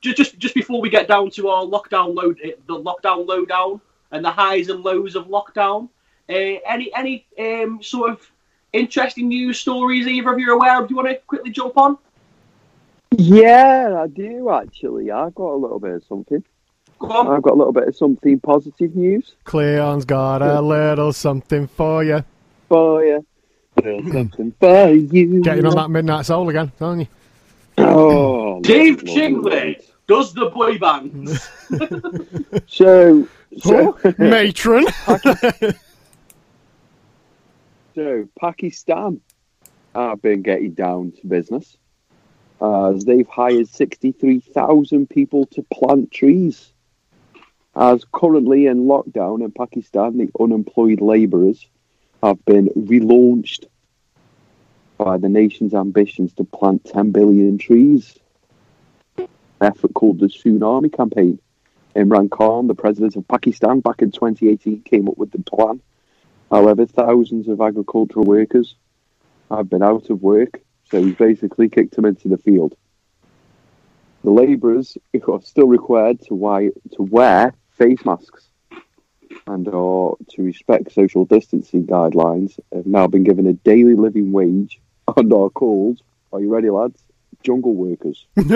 j- 0.01 0.11
j- 0.11 0.13
just 0.15 0.37
just 0.37 0.55
before 0.55 0.81
we 0.81 0.89
get 0.89 1.07
down 1.07 1.29
to 1.31 1.47
our 1.49 1.63
lockdown 1.63 2.15
load, 2.15 2.39
eh, 2.43 2.51
the 2.67 2.73
lockdown 2.79 3.27
lowdown 3.27 3.81
and 4.11 4.23
the 4.23 4.31
highs 4.31 4.69
and 4.69 4.83
lows 4.83 5.15
of 5.15 5.27
lockdown, 5.27 5.89
uh, 6.29 6.33
any 6.33 6.91
any 6.95 7.25
um, 7.39 7.81
sort 7.81 8.11
of 8.11 8.31
interesting 8.73 9.27
news 9.27 9.59
stories 9.59 10.07
either 10.07 10.31
of 10.31 10.39
you 10.39 10.49
are 10.51 10.55
aware 10.55 10.81
of? 10.81 10.87
Do 10.87 10.93
you 10.93 10.97
want 10.97 11.09
to 11.09 11.15
quickly 11.27 11.51
jump 11.51 11.77
on? 11.77 11.97
Yeah, 13.11 14.01
I 14.03 14.07
do 14.07 14.49
actually. 14.51 15.11
I've 15.11 15.35
got 15.35 15.53
a 15.53 15.55
little 15.55 15.79
bit 15.79 15.91
of 15.91 16.03
something. 16.03 16.43
Go 16.99 17.07
on. 17.07 17.27
I've 17.27 17.41
got 17.41 17.53
a 17.53 17.55
little 17.55 17.73
bit 17.73 17.87
of 17.87 17.95
something 17.95 18.39
positive 18.41 18.93
news 18.95 19.33
Cleon's 19.45 20.03
got 20.03 20.41
a 20.41 20.61
little 20.61 21.13
something 21.13 21.67
for 21.67 22.03
you. 22.03 22.23
for 22.67 23.03
you. 23.03 23.25
Little 23.77 24.11
something 24.11 24.53
for 24.59 24.89
you. 24.89 25.41
Getting 25.41 25.65
on 25.65 25.75
that 25.75 25.89
midnight 25.89 26.25
soul 26.25 26.49
again, 26.49 26.71
aren't 26.81 27.01
you? 27.01 27.07
Oh, 27.77 28.59
Dave 28.61 29.01
Lord, 29.03 29.07
Lord. 29.07 29.17
Chingley 29.17 29.88
does 30.09 30.33
the 30.33 30.47
boy 30.47 30.77
bands. 30.77 31.49
So, 32.67 33.27
so, 33.59 33.97
Oh, 34.03 34.13
matron. 34.17 34.85
so 37.95 38.27
Pakistan 38.39 39.21
have 39.93 40.21
been 40.21 40.41
getting 40.41 40.73
down 40.73 41.11
to 41.11 41.27
business 41.27 41.77
as 42.61 43.05
they've 43.05 43.27
hired 43.27 43.67
63,000 43.67 45.09
people 45.09 45.45
to 45.47 45.63
plant 45.71 46.11
trees. 46.11 46.73
As 47.75 48.03
currently 48.11 48.65
in 48.65 48.85
lockdown 48.85 49.43
in 49.43 49.51
Pakistan, 49.51 50.17
the 50.17 50.29
unemployed 50.39 51.01
labourers 51.01 51.67
have 52.23 52.43
been 52.45 52.67
relaunched 52.69 53.65
by 54.97 55.17
the 55.17 55.29
nation's 55.29 55.73
ambitions 55.73 56.33
to 56.33 56.43
plant 56.43 56.83
10 56.85 57.11
billion 57.11 57.57
trees. 57.57 58.17
Effort 59.61 59.93
called 59.93 60.19
the 60.19 60.27
Tsunami 60.27 60.95
Campaign. 60.95 61.39
Imran 61.95 62.29
Khan, 62.29 62.67
the 62.67 62.75
president 62.75 63.15
of 63.15 63.27
Pakistan, 63.27 63.79
back 63.79 64.01
in 64.01 64.11
2018, 64.11 64.83
came 64.83 65.09
up 65.09 65.17
with 65.17 65.31
the 65.31 65.39
plan. 65.39 65.81
However, 66.49 66.85
thousands 66.85 67.47
of 67.47 67.61
agricultural 67.61 68.25
workers 68.25 68.75
have 69.51 69.69
been 69.69 69.83
out 69.83 70.09
of 70.09 70.21
work, 70.21 70.61
so 70.89 71.01
he's 71.03 71.15
basically 71.15 71.69
kicked 71.69 71.95
them 71.95 72.05
into 72.05 72.27
the 72.27 72.37
field. 72.37 72.75
The 74.23 74.31
labourers 74.31 74.97
who 75.13 75.33
are 75.33 75.41
still 75.41 75.67
required 75.67 76.19
to 76.27 76.71
to 76.95 77.03
wear 77.03 77.53
face 77.71 78.03
masks 78.05 78.49
and 79.47 79.67
are 79.67 80.15
to 80.29 80.41
respect 80.41 80.91
social 80.91 81.25
distancing 81.25 81.85
guidelines 81.85 82.59
have 82.73 82.85
now 82.85 83.07
been 83.07 83.23
given 83.23 83.47
a 83.47 83.53
daily 83.53 83.95
living 83.95 84.31
wage 84.31 84.81
and 85.17 85.33
are 85.33 85.49
called, 85.49 86.01
are 86.31 86.39
you 86.39 86.53
ready 86.53 86.69
lads? 86.69 87.03
Jungle 87.43 87.73
workers. 87.73 88.25
and 88.35 88.47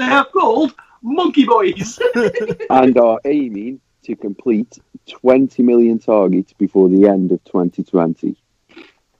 they 0.00 0.04
are 0.04 0.24
called 0.26 0.74
Monkey 1.02 1.44
Boys. 1.44 1.98
and 2.70 2.96
are 2.96 3.20
aiming 3.24 3.80
to 4.04 4.16
complete 4.16 4.78
20 5.08 5.62
million 5.62 5.98
targets 5.98 6.52
before 6.52 6.88
the 6.88 7.08
end 7.08 7.32
of 7.32 7.42
2020. 7.44 8.36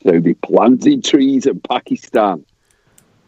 So 0.02 0.20
be 0.20 0.34
planting 0.34 1.02
trees 1.02 1.46
in 1.46 1.60
Pakistan. 1.60 2.44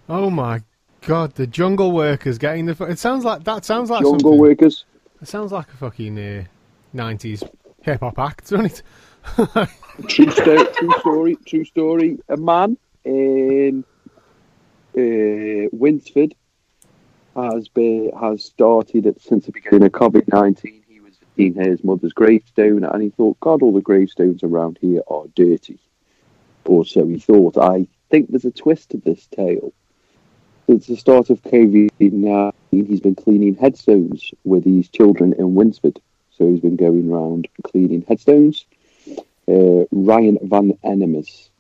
Oh 0.09 0.31
my 0.31 0.63
god, 1.03 1.35
the 1.35 1.47
jungle 1.47 1.93
workers 1.93 2.39
getting 2.39 2.67
the. 2.67 2.85
It 2.85 2.99
sounds 2.99 3.25
like 3.25 3.45
that. 3.45 3.65
Sounds 3.65 3.91
like 3.91 4.03
Jungle 4.03 4.21
something. 4.21 4.41
workers. 4.41 4.85
It 5.23 5.29
sounds 5.29 5.53
like 5.53 5.73
a 5.73 5.77
fucking 5.77 6.19
uh, 6.19 6.45
'90s 6.95 7.49
hip 7.83 8.01
hop 8.01 8.19
act, 8.19 8.51
doesn't 8.51 8.67
it? 8.67 8.83
True, 10.09 10.27
true 10.27 10.93
story. 10.99 11.37
True 11.47 11.65
story. 11.65 12.19
A 12.29 12.37
man 12.37 12.77
in 13.05 13.85
uh, 14.97 15.69
Winsford 15.73 16.35
has 17.37 17.69
been 17.69 18.11
has 18.19 18.45
started 18.45 19.07
it 19.07 19.21
since 19.21 19.47
the 19.47 19.53
beginning 19.53 19.85
of 19.85 19.93
COVID 19.93 20.27
nineteen. 20.29 20.83
He 20.89 21.01
was 21.01 21.17
in 21.37 21.55
his 21.55 21.85
mother's 21.85 22.13
gravestone, 22.13 22.85
and 22.85 23.03
he 23.03 23.11
thought, 23.11 23.39
God, 23.41 23.63
all 23.63 23.73
the 23.73 23.81
gravestones 23.81 24.43
around 24.43 24.79
here 24.81 25.03
are 25.09 25.25
dirty. 25.35 25.79
Or 26.65 26.85
so 26.85 27.07
he 27.07 27.19
thought. 27.19 27.57
I 27.57 27.87
think 28.11 28.31
there's 28.31 28.45
a 28.45 28.51
twist 28.51 28.91
to 28.91 28.97
this 28.97 29.27
tale. 29.27 29.73
Since 30.67 30.87
the 30.89 30.97
start 30.97 31.31
of 31.31 31.41
COVID 31.43 31.91
nineteen, 32.01 32.87
he's 32.87 33.01
been 33.01 33.15
cleaning 33.15 33.55
headstones 33.55 34.33
with 34.45 34.65
his 34.65 34.89
children 34.89 35.35
in 35.35 35.55
Winsford. 35.55 36.01
So 36.37 36.51
he's 36.51 36.61
been 36.61 36.77
going 36.77 37.13
around 37.13 37.47
cleaning 37.63 38.05
headstones 38.09 38.67
uh, 39.49 39.85
Ryan 39.93 40.39
Van 40.43 40.73
Enemis. 40.85 41.51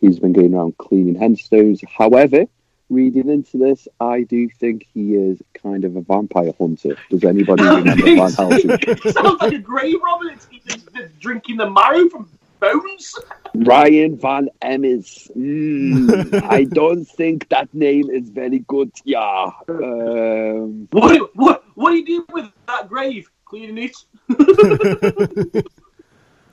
He's 0.00 0.18
been 0.18 0.32
going 0.32 0.54
around 0.54 0.78
cleaning 0.78 1.14
headstones. 1.16 1.80
However, 1.96 2.46
reading 2.88 3.28
into 3.28 3.58
this, 3.58 3.86
I 4.00 4.22
do 4.22 4.48
think 4.48 4.86
he 4.94 5.14
is 5.14 5.40
kind 5.62 5.84
of 5.84 5.96
a 5.96 6.00
vampire 6.00 6.52
hunter. 6.58 6.96
Does 7.10 7.24
anybody 7.24 7.62
remember 7.64 8.02
Van 8.02 8.32
Helsing? 8.32 8.70
Sounds 9.12 9.40
like 9.42 9.52
a 9.52 9.58
grave 9.58 9.96
robber 10.04 10.28
that's 10.30 10.46
that's- 10.46 10.84
that's 10.94 11.12
drinking 11.18 11.56
the 11.58 11.68
marrow 11.70 12.08
from 12.08 12.28
bones. 12.60 13.14
Ryan 13.54 14.16
Van 14.18 14.48
Emes. 14.62 15.30
Mm, 15.36 16.42
I 16.50 16.64
don't 16.64 17.04
think 17.04 17.48
that 17.48 17.72
name 17.74 18.10
is 18.10 18.28
very 18.30 18.60
good. 18.60 18.92
Yeah. 19.04 19.50
Um, 19.68 20.86
What, 20.92 21.14
do- 21.14 21.30
what, 21.34 21.64
what 21.74 21.90
do 21.90 21.96
you 21.96 22.06
do 22.06 22.26
with 22.32 22.50
that 22.68 22.88
grave? 22.88 23.30
Cleaning 23.44 23.90
it? 23.90 25.66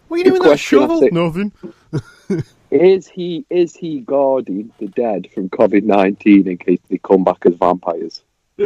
What 0.08 0.16
are 0.16 0.18
you 0.20 0.24
doing 0.26 0.34
with 0.34 0.42
that 0.44 0.48
question, 0.50 0.80
I 0.80 0.82
shovel? 0.82 1.00
think. 1.02 1.14
Nothing. 1.14 2.44
is 2.72 3.08
he 3.08 3.46
is 3.50 3.76
he 3.76 4.02
guarding 4.02 4.72
the 4.80 4.88
dead 4.88 5.28
from 5.34 5.50
COVID 5.50 5.84
nineteen 5.84 6.48
in 6.48 6.58
case 6.58 6.80
they 6.90 6.98
come 6.98 7.24
back 7.24 7.46
as 7.46 7.56
vampires? 7.56 8.24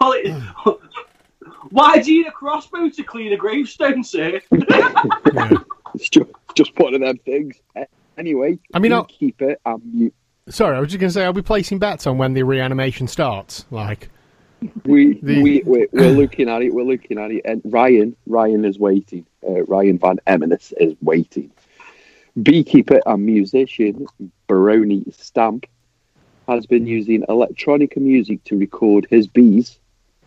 Well, 0.00 0.12
it- 0.16 0.76
Why 1.70 1.98
do 1.98 2.12
you 2.12 2.22
need 2.22 2.28
a 2.28 2.32
crossbow 2.32 2.88
to 2.90 3.02
clean 3.02 3.32
a 3.32 3.36
gravestone, 3.36 4.04
sir? 4.04 4.40
Yeah. 4.52 5.50
It's 5.94 6.08
just, 6.08 6.28
just 6.56 6.76
one 6.78 6.92
of 6.94 7.00
them 7.00 7.16
things. 7.18 7.54
Anyway, 8.18 8.58
I 8.74 8.80
mean, 8.80 8.92
I'll- 8.92 9.04
keep 9.04 9.40
it. 9.40 9.60
Um, 9.64 9.80
you, 9.92 10.12
Sorry, 10.48 10.76
I 10.76 10.80
was 10.80 10.90
just 10.90 11.00
going 11.00 11.08
to 11.08 11.14
say 11.14 11.24
I'll 11.24 11.32
be 11.32 11.40
placing 11.40 11.78
bets 11.78 12.06
on 12.06 12.18
when 12.18 12.34
the 12.34 12.42
reanimation 12.42 13.06
starts. 13.08 13.64
Like, 13.70 14.10
we 14.84 15.14
The- 15.22 15.42
we 15.42 15.62
we're, 15.64 15.86
we're 15.92 16.10
looking 16.10 16.48
at 16.48 16.62
it. 16.62 16.72
We're 16.74 16.84
looking 16.84 17.18
at 17.18 17.30
it. 17.30 17.42
And 17.44 17.62
Ryan 17.64 18.16
Ryan 18.26 18.64
is 18.64 18.78
waiting. 18.78 19.26
Uh, 19.46 19.62
Ryan 19.64 19.98
Van 19.98 20.18
Emenis 20.26 20.72
is 20.78 20.94
waiting. 21.02 21.50
Beekeeper 22.42 23.00
and 23.06 23.24
musician 23.24 24.06
Baroni 24.48 25.04
Stamp 25.12 25.66
has 26.48 26.66
been 26.66 26.86
using 26.86 27.22
electronica 27.22 27.98
music 27.98 28.42
to 28.44 28.58
record 28.58 29.06
his 29.08 29.26
bees 29.26 29.78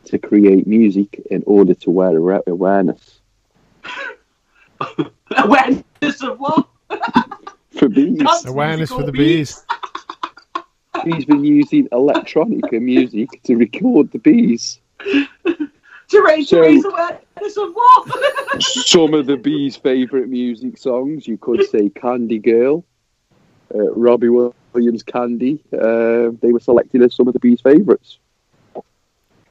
to 0.05 0.17
create 0.17 0.65
music 0.65 1.21
in 1.29 1.43
order 1.45 1.73
to 1.73 1.89
wear 1.91 2.15
aware- 2.15 2.43
awareness 2.47 3.19
Awareness 5.37 6.23
of 6.23 6.39
what? 6.39 6.67
for 7.77 7.89
bees. 7.89 8.17
Dance 8.19 8.45
awareness 8.45 8.89
for 8.89 8.99
musical 9.01 9.05
the 9.05 9.11
bees. 9.11 9.65
He's 11.03 11.25
been 11.25 11.43
using 11.43 11.87
electronica 11.89 12.81
music 12.81 13.41
to 13.43 13.55
record 13.55 14.11
the 14.11 14.19
bees. 14.19 14.79
To 16.09 16.21
raise, 16.21 16.47
So- 16.47 16.55
to 16.55 16.61
raise 16.61 16.85
awareness 16.85 17.57
of 17.57 17.73
what? 17.73 18.61
Some 18.63 19.13
of 19.13 19.25
the 19.25 19.35
bees' 19.35 19.75
favourite 19.75 20.29
music 20.29 20.77
songs, 20.77 21.27
you 21.27 21.37
could 21.37 21.65
say 21.65 21.89
Candy 21.89 22.39
Girl, 22.39 22.85
uh, 23.75 23.91
Robbie 23.91 24.29
Williams' 24.29 25.03
Candy. 25.03 25.61
Uh, 25.73 26.29
they 26.41 26.53
were 26.53 26.61
selected 26.61 27.01
as 27.01 27.13
some 27.13 27.27
of 27.27 27.33
the 27.33 27.39
bees' 27.41 27.59
favourites. 27.59 28.19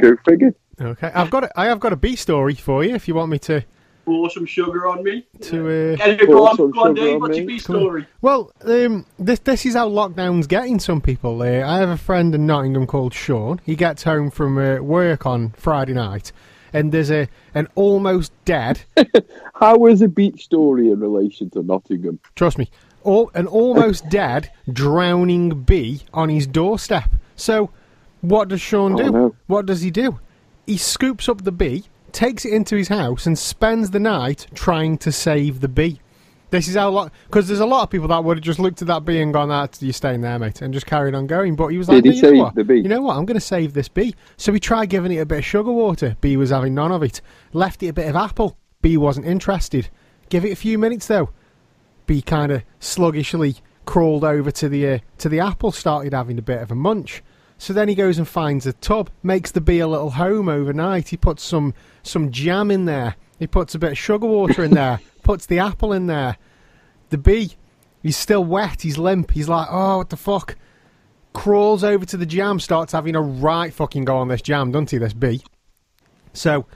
Go 0.00 0.16
figure. 0.24 0.54
Okay, 0.80 1.10
I've 1.14 1.28
got 1.28 1.44
a, 1.44 1.60
I 1.60 1.66
have 1.66 1.78
got 1.78 1.92
a 1.92 1.96
bee 1.96 2.16
story 2.16 2.54
for 2.54 2.82
you 2.82 2.94
if 2.94 3.06
you 3.06 3.14
want 3.14 3.30
me 3.30 3.38
to 3.40 3.62
Pour 4.06 4.30
some 4.30 4.46
sugar 4.46 4.86
on 4.86 5.02
me. 5.02 5.26
to. 5.42 5.66
Uh, 5.66 5.96
Anyway, 6.02 6.26
go 6.26 6.46
on, 6.46 6.56
go 6.70 6.84
on, 6.84 6.94
Dave. 6.94 7.14
on 7.16 7.20
What's 7.22 7.36
your 7.38 7.46
B 7.46 7.58
Come 7.58 7.76
on. 7.76 7.82
story? 7.82 8.06
Well, 8.22 8.52
um, 8.64 9.04
this 9.18 9.40
this 9.40 9.66
is 9.66 9.74
how 9.74 9.88
lockdown's 9.90 10.46
getting 10.46 10.78
some 10.78 11.00
people. 11.00 11.42
Uh, 11.42 11.62
I 11.66 11.78
have 11.78 11.88
a 11.88 11.96
friend 11.96 12.32
in 12.34 12.46
Nottingham 12.46 12.86
called 12.86 13.12
Sean. 13.12 13.60
He 13.66 13.74
gets 13.74 14.04
home 14.04 14.30
from 14.30 14.56
uh, 14.58 14.76
work 14.78 15.26
on 15.26 15.50
Friday 15.56 15.92
night, 15.92 16.30
and 16.72 16.92
there's 16.92 17.10
a 17.10 17.26
an 17.52 17.66
almost 17.74 18.30
dead. 18.44 18.84
How 19.54 19.84
is 19.86 20.00
a 20.02 20.08
beach 20.08 20.44
story 20.44 20.88
in 20.90 21.00
relation 21.00 21.50
to 21.50 21.62
Nottingham? 21.64 22.20
trust 22.36 22.58
me, 22.58 22.70
all, 23.02 23.32
an 23.34 23.48
almost 23.48 24.08
dead 24.08 24.50
drowning 24.72 25.64
bee 25.64 26.02
on 26.14 26.28
his 26.28 26.46
doorstep. 26.46 27.10
So, 27.34 27.70
what 28.20 28.46
does 28.48 28.60
Sean 28.60 28.92
Oh, 28.92 28.96
do? 28.98 29.10
no. 29.10 29.36
What 29.48 29.66
does 29.66 29.80
he 29.82 29.90
do? 29.90 30.20
He 30.64 30.76
scoops 30.76 31.28
up 31.28 31.42
the 31.42 31.52
bee, 31.52 31.84
takes 32.16 32.46
it 32.46 32.52
into 32.54 32.76
his 32.76 32.88
house, 32.88 33.26
and 33.26 33.38
spends 33.38 33.90
the 33.90 34.00
night 34.00 34.46
trying 34.54 34.96
to 34.96 35.12
save 35.12 35.60
the 35.60 35.68
bee. 35.68 36.00
This 36.48 36.66
is 36.66 36.74
how 36.74 36.88
long 36.88 37.10
because 37.26 37.46
there's 37.46 37.60
a 37.60 37.66
lot 37.66 37.82
of 37.82 37.90
people 37.90 38.08
that 38.08 38.24
would 38.24 38.38
have 38.38 38.44
just 38.44 38.58
looked 38.58 38.80
at 38.80 38.88
that 38.88 39.04
bee 39.04 39.20
and 39.20 39.34
gone, 39.34 39.50
"That 39.50 39.76
you're 39.80 39.92
staying 39.92 40.22
there, 40.22 40.38
mate," 40.38 40.62
and 40.62 40.72
just 40.72 40.86
carried 40.86 41.14
on 41.14 41.26
going. 41.26 41.56
But 41.56 41.68
he 41.68 41.78
was 41.78 41.88
like, 41.88 42.04
Did 42.04 42.14
he 42.14 42.22
"No, 42.22 42.28
you 42.28 42.34
know 42.34 42.42
what? 42.44 42.54
the 42.54 42.64
bee? 42.64 42.76
You 42.76 42.88
know 42.88 43.02
what? 43.02 43.18
I'm 43.18 43.26
going 43.26 43.38
to 43.38 43.40
save 43.40 43.74
this 43.74 43.88
bee." 43.88 44.14
So 44.38 44.52
he 44.52 44.60
tried 44.60 44.88
giving 44.88 45.12
it 45.12 45.18
a 45.18 45.26
bit 45.26 45.38
of 45.38 45.44
sugar 45.44 45.72
water. 45.72 46.16
Bee 46.22 46.38
was 46.38 46.50
having 46.50 46.74
none 46.74 46.90
of 46.90 47.02
it. 47.02 47.20
Left 47.52 47.82
it 47.82 47.88
a 47.88 47.92
bit 47.92 48.08
of 48.08 48.16
apple. 48.16 48.56
Bee 48.80 48.96
wasn't 48.96 49.26
interested. 49.26 49.90
Give 50.30 50.44
it 50.44 50.52
a 50.52 50.56
few 50.56 50.78
minutes 50.78 51.06
though. 51.08 51.30
Bee 52.06 52.22
kind 52.22 52.50
of 52.50 52.62
sluggishly 52.80 53.56
crawled 53.84 54.24
over 54.24 54.50
to 54.52 54.68
the 54.70 54.88
uh, 54.88 54.98
to 55.18 55.28
the 55.28 55.40
apple, 55.40 55.70
started 55.70 56.14
having 56.14 56.38
a 56.38 56.42
bit 56.42 56.62
of 56.62 56.70
a 56.70 56.74
munch. 56.76 57.22
So 57.58 57.72
then 57.72 57.88
he 57.88 57.94
goes 57.94 58.18
and 58.18 58.28
finds 58.28 58.66
a 58.66 58.72
tub, 58.74 59.10
makes 59.22 59.50
the 59.50 59.60
bee 59.60 59.78
a 59.78 59.88
little 59.88 60.10
home 60.10 60.48
overnight. 60.48 61.08
He 61.08 61.16
puts 61.16 61.42
some 61.42 61.74
some 62.02 62.30
jam 62.30 62.70
in 62.70 62.84
there. 62.84 63.16
He 63.38 63.46
puts 63.46 63.74
a 63.74 63.78
bit 63.78 63.92
of 63.92 63.98
sugar 63.98 64.26
water 64.26 64.64
in 64.64 64.72
there. 64.72 65.00
puts 65.22 65.46
the 65.46 65.58
apple 65.58 65.92
in 65.92 66.06
there. 66.06 66.36
The 67.10 67.18
bee, 67.18 67.52
he's 68.02 68.16
still 68.16 68.44
wet. 68.44 68.82
He's 68.82 68.98
limp. 68.98 69.32
He's 69.32 69.48
like, 69.48 69.68
oh, 69.70 69.98
what 69.98 70.10
the 70.10 70.16
fuck? 70.16 70.56
Crawls 71.32 71.84
over 71.84 72.04
to 72.06 72.16
the 72.16 72.26
jam, 72.26 72.60
starts 72.60 72.92
having 72.92 73.14
a 73.14 73.20
right 73.20 73.72
fucking 73.72 74.04
go 74.04 74.16
on 74.16 74.28
this 74.28 74.42
jam, 74.42 74.70
doesn't 74.70 74.90
he? 74.90 74.98
This 74.98 75.12
bee. 75.12 75.42
So 76.32 76.66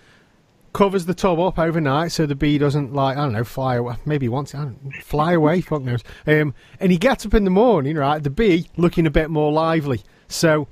covers 0.73 1.07
the 1.07 1.14
tub 1.14 1.40
up 1.40 1.59
overnight 1.59 2.12
so 2.12 2.27
the 2.27 2.35
bee 2.35 2.57
doesn't 2.57 2.95
like 2.95 3.16
I 3.16 3.25
don't 3.25 3.33
know 3.33 3.45
fly 3.45 3.75
away. 3.77 3.97
Maybe 4.07 4.27
he 4.27 4.29
wants 4.29 4.55
I 4.55 4.59
don't, 4.59 4.95
fly 5.03 5.33
away. 5.33 5.61
Fuck 5.61 5.83
knows. 5.83 6.03
Um, 6.27 6.55
and 6.79 6.93
he 6.93 6.99
gets 6.99 7.27
up 7.27 7.35
in 7.35 7.45
the 7.45 7.51
morning, 7.51 7.97
right? 7.97 8.23
The 8.23 8.31
bee 8.31 8.69
looking 8.77 9.07
a 9.07 9.11
bit 9.11 9.31
more 9.31 9.53
lively. 9.53 10.03
So 10.31 10.69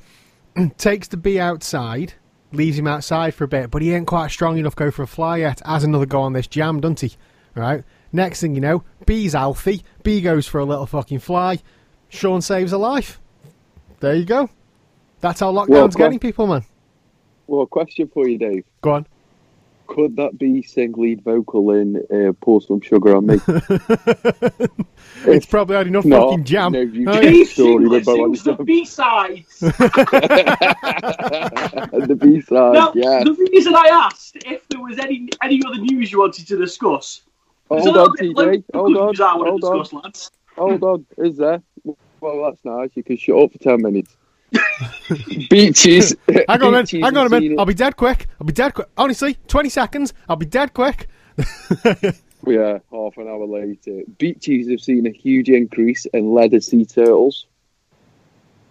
takes 0.78 1.08
the 1.08 1.16
bee 1.16 1.38
outside, 1.38 2.14
leaves 2.52 2.78
him 2.78 2.86
outside 2.86 3.34
for 3.34 3.44
a 3.44 3.48
bit, 3.48 3.70
but 3.70 3.82
he 3.82 3.92
ain't 3.92 4.06
quite 4.06 4.30
strong 4.30 4.56
enough 4.56 4.74
to 4.76 4.84
go 4.84 4.90
for 4.90 5.02
a 5.02 5.06
fly 5.06 5.38
yet. 5.38 5.60
Has 5.66 5.84
another 5.84 6.06
go 6.06 6.20
on 6.20 6.32
this 6.32 6.46
jam, 6.46 6.80
doesn't 6.80 7.00
he? 7.00 7.16
Right. 7.54 7.84
Next 8.12 8.40
thing 8.40 8.54
you 8.54 8.60
know, 8.60 8.84
bee's 9.04 9.32
healthy. 9.34 9.82
Bee 10.02 10.20
goes 10.20 10.46
for 10.46 10.58
a 10.60 10.64
little 10.64 10.86
fucking 10.86 11.18
fly. 11.18 11.58
Sean 12.08 12.40
saves 12.40 12.72
a 12.72 12.78
life. 12.78 13.20
There 14.00 14.14
you 14.14 14.24
go. 14.24 14.48
That's 15.20 15.40
how 15.40 15.52
lockdown's 15.52 15.68
Well, 15.68 15.88
getting 15.88 16.20
people, 16.20 16.46
man. 16.46 16.64
Well, 17.48 17.66
question 17.66 18.08
for 18.08 18.28
you, 18.28 18.38
Dave. 18.38 18.64
Go 18.80 18.92
on. 18.92 19.06
Could 19.88 20.16
that 20.16 20.38
be 20.38 20.62
sing 20.62 20.92
lead 20.96 21.22
vocal 21.24 21.72
in 21.72 21.96
uh, 22.12 22.32
Pour 22.40 22.60
Some 22.60 22.80
Sugar 22.80 23.16
on 23.16 23.26
Me? 23.26 23.38
It's 25.24 25.46
probably 25.46 25.74
had 25.76 25.86
enough 25.88 26.04
not, 26.04 26.28
fucking 26.28 26.44
jam. 26.44 26.72
no, 26.72 26.80
you 26.80 27.08
Oh, 27.08 27.20
just- 27.20 27.24
yeah. 27.24 27.44
Story 27.44 27.84
Shingler 27.86 27.90
with 27.90 28.04
sings 28.04 28.42
the 28.44 28.52
B-sides. 28.64 29.58
the 32.06 32.18
B-sides, 32.20 32.74
now, 32.74 32.92
yeah. 32.94 33.24
the 33.24 33.34
reason 33.52 33.74
I 33.74 33.88
asked 33.90 34.36
if 34.46 34.66
there 34.68 34.80
was 34.80 34.98
any 34.98 35.28
any 35.42 35.60
other 35.66 35.78
news 35.80 36.12
you 36.12 36.20
wanted 36.20 36.46
to 36.48 36.56
discuss. 36.56 37.22
Hold 37.68 37.96
on, 37.96 38.16
TJ. 38.16 38.34
local 38.34 38.62
Hold 38.74 38.96
on, 38.96 39.06
news 39.08 39.20
I 39.20 39.34
want 39.36 39.48
hold 39.48 39.60
to 39.62 39.66
on, 39.96 40.02
lads. 40.02 40.30
hold 40.56 40.84
on. 40.84 41.06
Is 41.18 41.36
there? 41.36 41.62
Well, 42.20 42.42
that's 42.44 42.64
nice. 42.64 42.90
You 42.94 43.02
can 43.02 43.16
shut 43.16 43.36
up 43.42 43.52
for 43.52 43.58
10 43.58 43.82
minutes. 43.82 44.16
Beaches. 45.50 46.16
Hang 46.28 46.44
on 46.48 46.62
a 46.62 46.70
minute. 46.70 46.90
Hang 46.90 47.16
on 47.16 47.26
a 47.26 47.28
minute. 47.30 47.58
I'll 47.58 47.66
be 47.66 47.74
dead 47.74 47.96
quick. 47.96 48.26
I'll 48.40 48.46
be 48.46 48.52
dead 48.52 48.74
quick. 48.74 48.88
Honestly, 48.96 49.36
20 49.48 49.68
seconds. 49.68 50.14
I'll 50.28 50.36
be 50.36 50.46
dead 50.46 50.72
quick. 50.74 51.08
it- 51.38 52.20
Yeah, 52.46 52.78
half 52.92 53.16
an 53.18 53.26
hour 53.28 53.46
later. 53.46 54.02
Beaches 54.16 54.70
have 54.70 54.80
seen 54.80 55.06
a 55.06 55.10
huge 55.10 55.48
increase 55.50 56.06
in 56.06 56.32
leather 56.32 56.60
sea 56.60 56.84
turtles. 56.86 57.46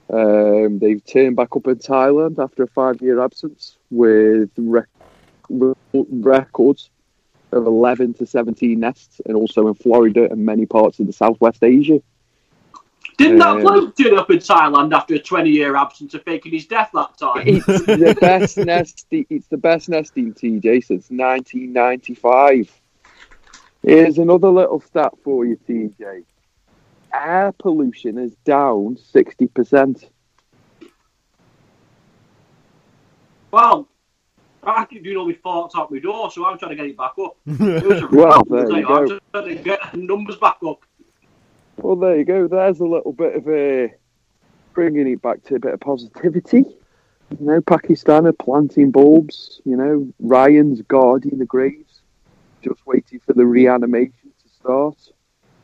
Um, 0.10 0.80
they've 0.80 1.04
turned 1.06 1.36
back 1.36 1.54
up 1.56 1.68
in 1.68 1.76
Thailand 1.76 2.40
after 2.40 2.64
a 2.64 2.68
five 2.68 3.02
year 3.02 3.20
absence 3.22 3.78
with 3.92 4.50
rec- 4.58 4.88
records 5.50 6.90
of 7.52 7.66
11 7.66 8.14
to 8.16 8.26
17 8.26 8.80
nests, 8.80 9.20
and 9.26 9.36
also 9.36 9.68
in 9.68 9.74
Florida 9.74 10.30
and 10.32 10.46
many 10.46 10.66
parts 10.66 11.00
of 11.00 11.08
the 11.08 11.14
Southwest 11.14 11.62
Asia. 11.64 12.02
Didn't 13.18 13.40
that 13.40 13.56
Um, 13.56 13.62
bloke 13.62 13.96
turn 13.98 14.18
up 14.18 14.30
in 14.30 14.38
Thailand 14.38 14.94
after 14.94 15.16
a 15.16 15.20
20-year 15.20 15.76
absence 15.76 16.14
of 16.14 16.22
faking 16.24 16.52
his 16.52 16.68
death 16.68 16.92
that 16.94 17.18
time? 17.18 17.44
It's 17.48 17.66
the 17.66 18.16
best 18.22 18.58
nesting. 18.58 19.26
It's 19.30 19.48
the 19.48 19.58
best 19.58 19.90
nesting 19.90 20.34
TJ 20.36 20.84
since 20.86 21.10
1995. 21.10 22.72
Here's 23.84 24.18
another 24.20 24.50
little 24.50 24.80
stat 24.82 25.14
for 25.24 25.46
you, 25.46 25.58
TJ. 25.68 26.26
Air 27.14 27.54
pollution 27.58 28.20
is 28.20 28.36
down 28.46 28.98
60%. 28.98 30.10
Well, 33.50 33.88
I 34.62 34.86
keep 34.86 35.04
doing 35.04 35.18
all 35.18 35.26
my 35.26 35.34
farts 35.34 35.72
out 35.76 35.90
my 35.92 36.00
door, 36.00 36.30
so 36.30 36.46
I'm 36.46 36.60
trying 36.60 36.72
to 36.72 36.76
get 36.76 36.86
it 36.86 36.98
back 36.98 37.14
up. 37.24 37.38
It 37.48 37.82
was 37.84 38.02
a 38.02 38.08
Well, 38.12 38.44
real- 38.48 38.68
there 38.68 38.80
you 38.80 38.88
I'm 38.88 39.08
go. 39.08 39.20
trying 39.34 39.56
to 39.58 39.64
get 39.64 39.80
the 39.92 39.98
numbers 39.98 40.36
back 40.36 40.58
up. 40.68 40.84
Well, 41.78 41.96
there 41.96 42.18
you 42.18 42.26
go. 42.26 42.48
There's 42.48 42.80
a 42.80 42.86
little 42.86 43.14
bit 43.14 43.36
of 43.36 43.48
a 43.48 43.94
bringing 44.74 45.08
it 45.08 45.22
back 45.22 45.44
to 45.44 45.56
a 45.56 45.60
bit 45.60 45.74
of 45.74 45.80
positivity. 45.80 46.66
You 47.40 47.46
know, 47.46 47.62
Pakistan 47.62 48.26
are 48.28 48.34
planting 48.34 48.92
bulbs. 48.92 49.62
You 49.66 49.76
know, 49.76 50.08
Ryan's 50.20 50.82
guarding 50.84 51.38
the 51.38 51.46
graves, 51.46 52.02
just 52.64 52.86
waiting 52.86 53.20
for 53.20 53.34
the 53.34 53.46
reanimation 53.46 54.32
to 54.44 54.50
start. 54.50 54.98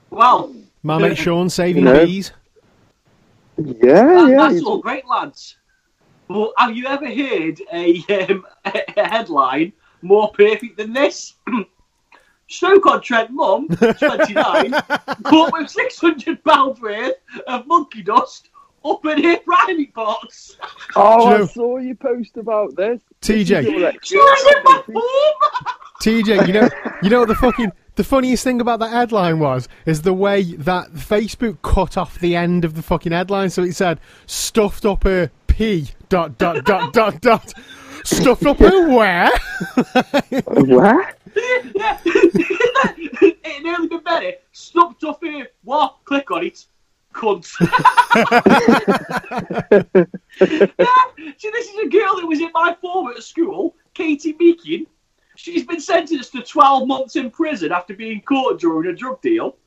Well, 0.09 0.55
My 0.83 0.97
mate 0.97 1.17
Sean 1.17 1.49
saving 1.49 1.83
You 1.83 1.93
know? 1.93 2.05
bees. 2.05 2.31
Yeah, 3.57 3.73
that, 3.77 4.29
yeah. 4.29 4.49
that's 4.49 4.63
all 4.63 4.79
great, 4.79 5.07
lads. 5.07 5.57
Well, 6.27 6.53
have 6.57 6.75
you 6.75 6.87
ever 6.87 7.05
heard 7.05 7.61
a, 7.71 8.27
um, 8.29 8.45
a 8.65 9.07
headline 9.07 9.73
more 10.01 10.31
perfect 10.31 10.77
than 10.77 10.93
this? 10.93 11.35
Stoke-on-Trent 12.53 13.31
mum, 13.31 13.67
29, 13.67 14.71
caught 15.23 15.53
with 15.53 15.69
600 15.69 16.43
pounds 16.43 16.79
worth 16.79 17.15
of 17.47 17.65
monkey 17.67 18.03
dust 18.03 18.49
up 18.85 19.05
in 19.05 19.23
her 19.23 19.37
private 19.39 19.93
box. 19.93 20.57
Oh, 20.95 21.27
I 21.27 21.45
saw 21.45 21.77
you 21.77 21.95
post 21.95 22.37
about 22.37 22.75
this. 22.75 23.01
TJ. 23.21 23.47
This 23.47 23.65
is 23.65 23.71
your 23.71 23.93
She 24.03 24.17
was 24.17 24.55
in 24.55 24.63
my 24.63 24.83
home. 24.87 25.73
TJ, 26.01 26.47
you 26.47 26.53
know, 26.53 26.69
you 27.01 27.09
know 27.09 27.19
what 27.19 27.29
the 27.29 27.35
fucking 27.35 27.71
the 27.95 28.03
funniest 28.03 28.43
thing 28.43 28.59
about 28.59 28.79
that 28.79 28.89
headline 28.89 29.39
was 29.39 29.69
is 29.85 30.01
the 30.01 30.13
way 30.13 30.43
that 30.43 30.91
Facebook 30.93 31.61
cut 31.61 31.95
off 31.95 32.19
the 32.19 32.35
end 32.35 32.65
of 32.65 32.73
the 32.75 32.81
fucking 32.81 33.11
headline. 33.11 33.49
So 33.49 33.63
it 33.63 33.73
said 33.73 33.99
stuffed 34.25 34.85
up 34.85 35.03
her 35.03 35.31
pee 35.47 35.89
dot 36.09 36.37
dot 36.37 36.65
dot 36.65 36.93
dot 36.93 37.21
dot 37.21 37.53
stuffed 38.03 38.45
up 38.45 38.59
her 38.59 38.89
where? 38.89 39.31
What? 40.45 41.17
yeah. 41.75 41.99
it 42.05 43.63
nearly 43.63 43.87
been 43.87 44.03
better. 44.03 44.33
Stuffed 44.51 45.03
up 45.03 45.23
here. 45.23 45.47
What? 45.63 45.97
Click 46.05 46.29
on 46.31 46.45
it. 46.45 46.65
Cunt. 47.13 47.47
yeah. 50.79 51.33
See, 51.37 51.49
this 51.51 51.69
is 51.69 51.77
a 51.77 51.87
girl 51.87 52.15
that 52.15 52.25
was 52.27 52.39
in 52.39 52.49
my 52.53 52.75
form 52.81 53.13
at 53.15 53.23
school, 53.23 53.75
Katie 53.93 54.33
Meakin. 54.33 54.87
She's 55.35 55.65
been 55.65 55.79
sentenced 55.79 56.31
to 56.33 56.41
12 56.41 56.87
months 56.87 57.15
in 57.15 57.31
prison 57.31 57.71
after 57.71 57.95
being 57.95 58.21
caught 58.21 58.59
during 58.59 58.89
a 58.89 58.95
drug 58.95 59.21
deal. 59.21 59.57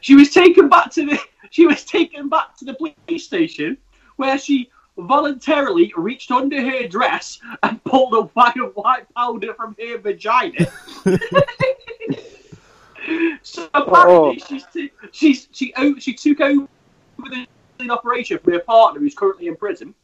She 0.00 0.14
was 0.14 0.30
taken 0.30 0.68
back 0.68 0.90
to 0.92 1.06
the 1.06 1.18
she 1.50 1.66
was 1.66 1.84
taken 1.84 2.28
back 2.28 2.56
to 2.58 2.64
the 2.64 2.74
police 2.74 3.24
station 3.24 3.78
where 4.16 4.38
she 4.38 4.70
voluntarily 4.98 5.92
reached 5.96 6.30
under 6.30 6.60
her 6.60 6.86
dress 6.88 7.38
and 7.62 7.82
pulled 7.84 8.14
a 8.14 8.22
wad 8.34 8.58
of 8.58 8.74
white 8.74 9.06
powder 9.14 9.54
from 9.54 9.76
her 9.78 9.98
vagina. 9.98 10.66
so 13.42 13.68
apparently 13.74 14.40
oh. 14.42 14.46
she's 14.48 14.64
t- 14.72 14.92
she's 15.12 15.48
she 15.52 15.72
she 15.98 16.14
took 16.14 16.40
over 16.40 16.66
the 17.78 17.90
operation 17.90 18.38
from 18.38 18.54
her 18.54 18.60
partner 18.60 19.00
who's 19.00 19.14
currently 19.14 19.48
in 19.48 19.56
prison. 19.56 19.94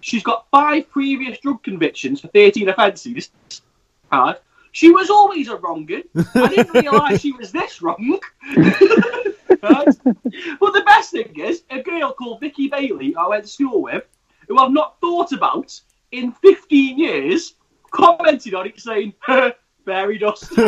She's 0.00 0.22
got 0.22 0.46
five 0.50 0.88
previous 0.90 1.38
drug 1.38 1.62
convictions 1.62 2.20
for 2.20 2.28
13 2.28 2.68
offences. 2.68 3.30
Right. 4.10 4.36
She 4.72 4.90
was 4.90 5.10
always 5.10 5.48
a 5.48 5.56
wrong'un. 5.56 6.04
I 6.34 6.48
didn't 6.48 6.74
realise 6.82 7.20
she 7.20 7.32
was 7.32 7.52
this 7.52 7.82
wrong. 7.82 8.18
But 9.60 10.72
the 10.72 10.82
best 10.86 11.10
thing 11.10 11.38
is, 11.38 11.64
a 11.70 11.82
girl 11.82 12.12
called 12.12 12.40
Vicky 12.40 12.68
Bailey, 12.68 13.14
I 13.14 13.26
went 13.26 13.44
to 13.44 13.50
school 13.50 13.82
with, 13.82 14.04
who 14.50 14.58
I've 14.58 14.72
not 14.72 15.00
thought 15.00 15.30
about 15.32 15.80
in 16.10 16.32
15 16.32 16.98
years, 16.98 17.54
commented 17.92 18.52
on 18.52 18.66
it 18.66 18.80
saying, 18.80 19.14
fairy 19.86 20.18
dust. 20.18 20.50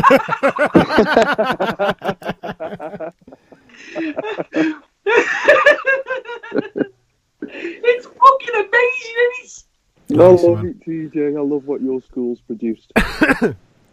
it's 7.44 8.06
fucking 8.06 8.54
amazing, 8.54 9.16
and 9.18 9.32
it's 9.42 9.64
I 10.12 10.14
Nice, 10.14 10.42
love 10.44 10.62
man. 10.62 10.66
it, 10.68 10.80
TJ. 10.86 11.36
I 11.36 11.40
love 11.40 11.64
what 11.64 11.80
your 11.80 12.00
school's 12.02 12.40
produced. 12.42 12.92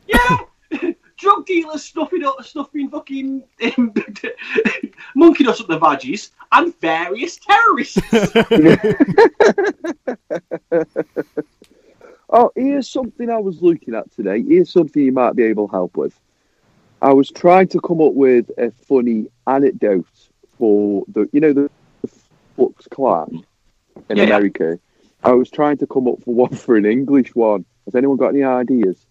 yeah, 0.08 0.38
drug 1.20 1.46
dealers 1.46 1.84
stuffing 1.84 2.24
up, 2.24 2.44
stuffing 2.44 2.90
fucking 2.90 3.44
um, 3.78 3.94
monkey 5.16 5.44
dust 5.44 5.62
up 5.62 5.68
the 5.68 5.80
veggies, 5.80 6.30
and 6.52 6.74
various 6.80 7.38
terrorists. 7.38 8.00
Oh, 12.32 12.52
here's 12.56 12.88
something 12.88 13.30
I 13.30 13.40
was 13.40 13.62
looking 13.64 13.96
at 13.96 14.12
today. 14.12 14.44
Here's 14.44 14.72
something 14.72 15.02
you 15.02 15.12
might 15.12 15.36
be 15.36 15.44
able 15.44 15.68
to 15.68 15.72
help 15.72 15.98
with. 15.98 16.20
I 17.02 17.12
was 17.12 17.32
trying 17.32 17.70
to 17.70 17.82
come 17.82 18.02
up 18.02 18.14
with 18.14 18.52
a 18.58 18.70
funny 18.70 19.28
anecdote 19.48 20.06
for 20.58 21.06
the, 21.08 21.28
you 21.34 21.40
know, 21.40 21.54
the 21.54 21.72
Fox 22.56 22.88
Clan 22.92 23.44
in 24.10 24.18
Yeah, 24.18 24.24
yeah. 24.24 24.36
America. 24.36 24.80
I 25.24 25.32
was 25.32 25.50
trying 25.50 25.78
to 25.78 25.88
come 25.88 26.08
up 26.08 26.22
for 26.24 26.36
one 26.36 26.56
for 26.56 26.76
an 26.76 26.86
English 26.86 27.34
one. 27.34 27.66
Has 27.86 27.96
anyone 27.96 28.18
got 28.18 28.30
any 28.30 28.44
ideas? 28.44 29.04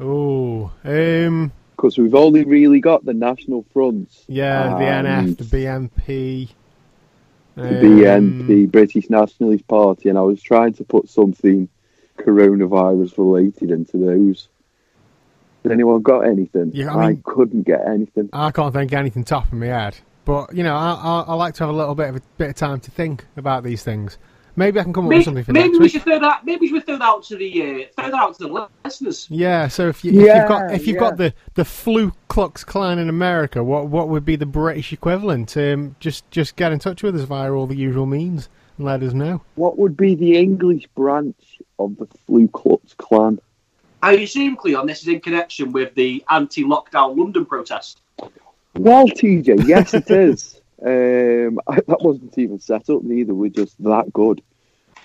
Oh, 0.00 0.72
um, 0.84 1.52
Because 1.76 1.98
we've 1.98 2.14
only 2.14 2.44
really 2.44 2.80
got 2.80 3.04
the 3.04 3.14
National 3.14 3.64
Fronts, 3.72 4.24
yeah, 4.26 4.76
the 4.78 4.84
NF, 4.84 5.36
the 5.38 5.44
BNP. 5.44 6.48
the 7.56 8.14
um, 8.16 8.42
BNP, 8.48 8.70
British 8.72 9.08
Nationalist 9.08 9.66
Party, 9.68 10.08
and 10.08 10.18
I 10.18 10.22
was 10.22 10.42
trying 10.42 10.72
to 10.74 10.84
put 10.84 11.08
something 11.08 11.68
coronavirus 12.18 13.18
related 13.18 13.70
into 13.70 13.98
those. 13.98 14.48
Has 15.62 15.72
anyone 15.72 16.02
got 16.02 16.20
anything? 16.20 16.72
Yeah, 16.74 16.94
I 16.94 17.08
mean- 17.08 17.22
couldn't 17.24 17.62
get 17.62 17.86
anything. 17.86 18.30
I 18.32 18.50
can't 18.50 18.74
think 18.74 18.92
of 18.92 18.98
anything 18.98 19.24
top 19.24 19.46
of 19.46 19.52
my 19.54 19.66
head, 19.66 19.96
but 20.24 20.54
you 20.54 20.62
know, 20.62 20.74
I, 20.74 20.92
I, 20.92 21.24
I 21.28 21.34
like 21.34 21.54
to 21.54 21.64
have 21.64 21.70
a 21.70 21.76
little 21.76 21.94
bit 21.94 22.08
of 22.10 22.16
a 22.16 22.22
bit 22.36 22.50
of 22.50 22.56
time 22.56 22.80
to 22.80 22.90
think 22.90 23.24
about 23.36 23.62
these 23.62 23.82
things. 23.84 24.18
Maybe 24.56 24.78
I 24.78 24.84
can 24.84 24.92
come 24.92 25.06
up 25.06 25.10
with 25.10 25.24
something 25.24 25.42
for 25.42 25.52
maybe 25.52 25.68
next 25.68 25.78
we 25.78 25.84
week. 25.84 25.92
should 25.92 26.02
throw 26.02 26.20
that. 26.20 26.44
Maybe 26.44 26.60
we 26.60 26.68
should 26.68 26.86
throw 26.86 26.98
that 26.98 27.04
out 27.04 27.24
to 27.24 27.36
the 27.36 27.62
uh, 27.62 27.86
throw 28.00 28.10
that 28.10 28.14
out 28.14 28.38
to 28.38 28.46
the 28.46 28.68
listeners. 28.84 29.26
Yeah, 29.28 29.68
so 29.68 29.88
if, 29.88 30.04
you, 30.04 30.12
if 30.12 30.16
you've 30.16 30.48
got 30.48 30.72
if 30.72 30.86
you've 30.86 30.94
yeah. 30.94 31.00
got 31.00 31.16
the 31.16 31.34
the 31.54 31.64
Flu 31.64 32.12
Klux 32.28 32.62
Klan 32.62 32.98
in 32.98 33.08
America, 33.08 33.64
what 33.64 33.88
what 33.88 34.08
would 34.08 34.24
be 34.24 34.36
the 34.36 34.46
British 34.46 34.92
equivalent? 34.92 35.56
Um, 35.56 35.96
just 35.98 36.30
just 36.30 36.56
get 36.56 36.72
in 36.72 36.78
touch 36.78 37.02
with 37.02 37.16
us 37.16 37.22
via 37.22 37.52
all 37.52 37.66
the 37.66 37.76
usual 37.76 38.06
means 38.06 38.48
and 38.76 38.86
let 38.86 39.02
us 39.02 39.12
know. 39.12 39.42
What 39.56 39.78
would 39.78 39.96
be 39.96 40.14
the 40.14 40.36
English 40.36 40.86
branch 40.94 41.60
of 41.78 41.96
the 41.96 42.06
Flu 42.26 42.48
Klux 42.48 42.94
Klan? 42.94 43.40
I 44.02 44.12
assume, 44.12 44.56
Cleon, 44.56 44.86
this 44.86 45.00
is 45.00 45.08
in 45.08 45.20
connection 45.20 45.72
with 45.72 45.94
the 45.94 46.22
anti-lockdown 46.28 47.16
London 47.16 47.46
protest. 47.46 48.02
Well, 48.74 49.06
TJ, 49.06 49.66
yes, 49.66 49.94
it 49.94 50.10
is. 50.10 50.60
Um, 50.84 51.58
that 51.86 51.98
wasn't 52.00 52.36
even 52.38 52.58
set 52.60 52.90
up 52.90 53.02
neither. 53.02 53.34
We're 53.34 53.50
just 53.50 53.82
that 53.84 54.12
good. 54.12 54.42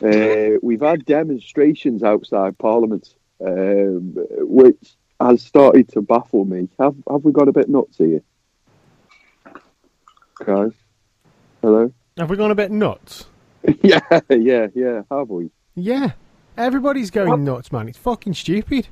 Uh, 0.04 0.58
we've 0.62 0.82
had 0.82 1.06
demonstrations 1.06 2.04
outside 2.04 2.58
Parliament, 2.58 3.16
um, 3.46 4.14
which 4.40 4.96
has 5.20 5.42
started 5.42 5.90
to 5.90 6.02
baffle 6.02 6.46
me. 6.46 6.70
Have 6.80 6.96
Have 7.10 7.24
we 7.24 7.32
got 7.32 7.48
a 7.48 7.54
bit 7.54 7.70
nuts 7.70 7.98
here, 7.98 8.22
guys? 10.46 10.72
Hello. 11.62 11.92
Have 12.18 12.30
we 12.30 12.38
gone 12.38 12.52
a 12.52 12.56
bit 12.56 12.72
nuts? 12.72 13.26
yeah, 13.82 14.00
yeah, 14.30 14.68
yeah. 14.74 15.02
Have 15.12 15.30
we? 15.30 15.50
Yeah, 15.76 16.12
everybody's 16.58 17.12
going 17.12 17.30
What? 17.30 17.40
nuts, 17.40 17.72
man. 17.72 17.88
It's 17.90 17.98
fucking 17.98 18.34
stupid. 18.34 18.88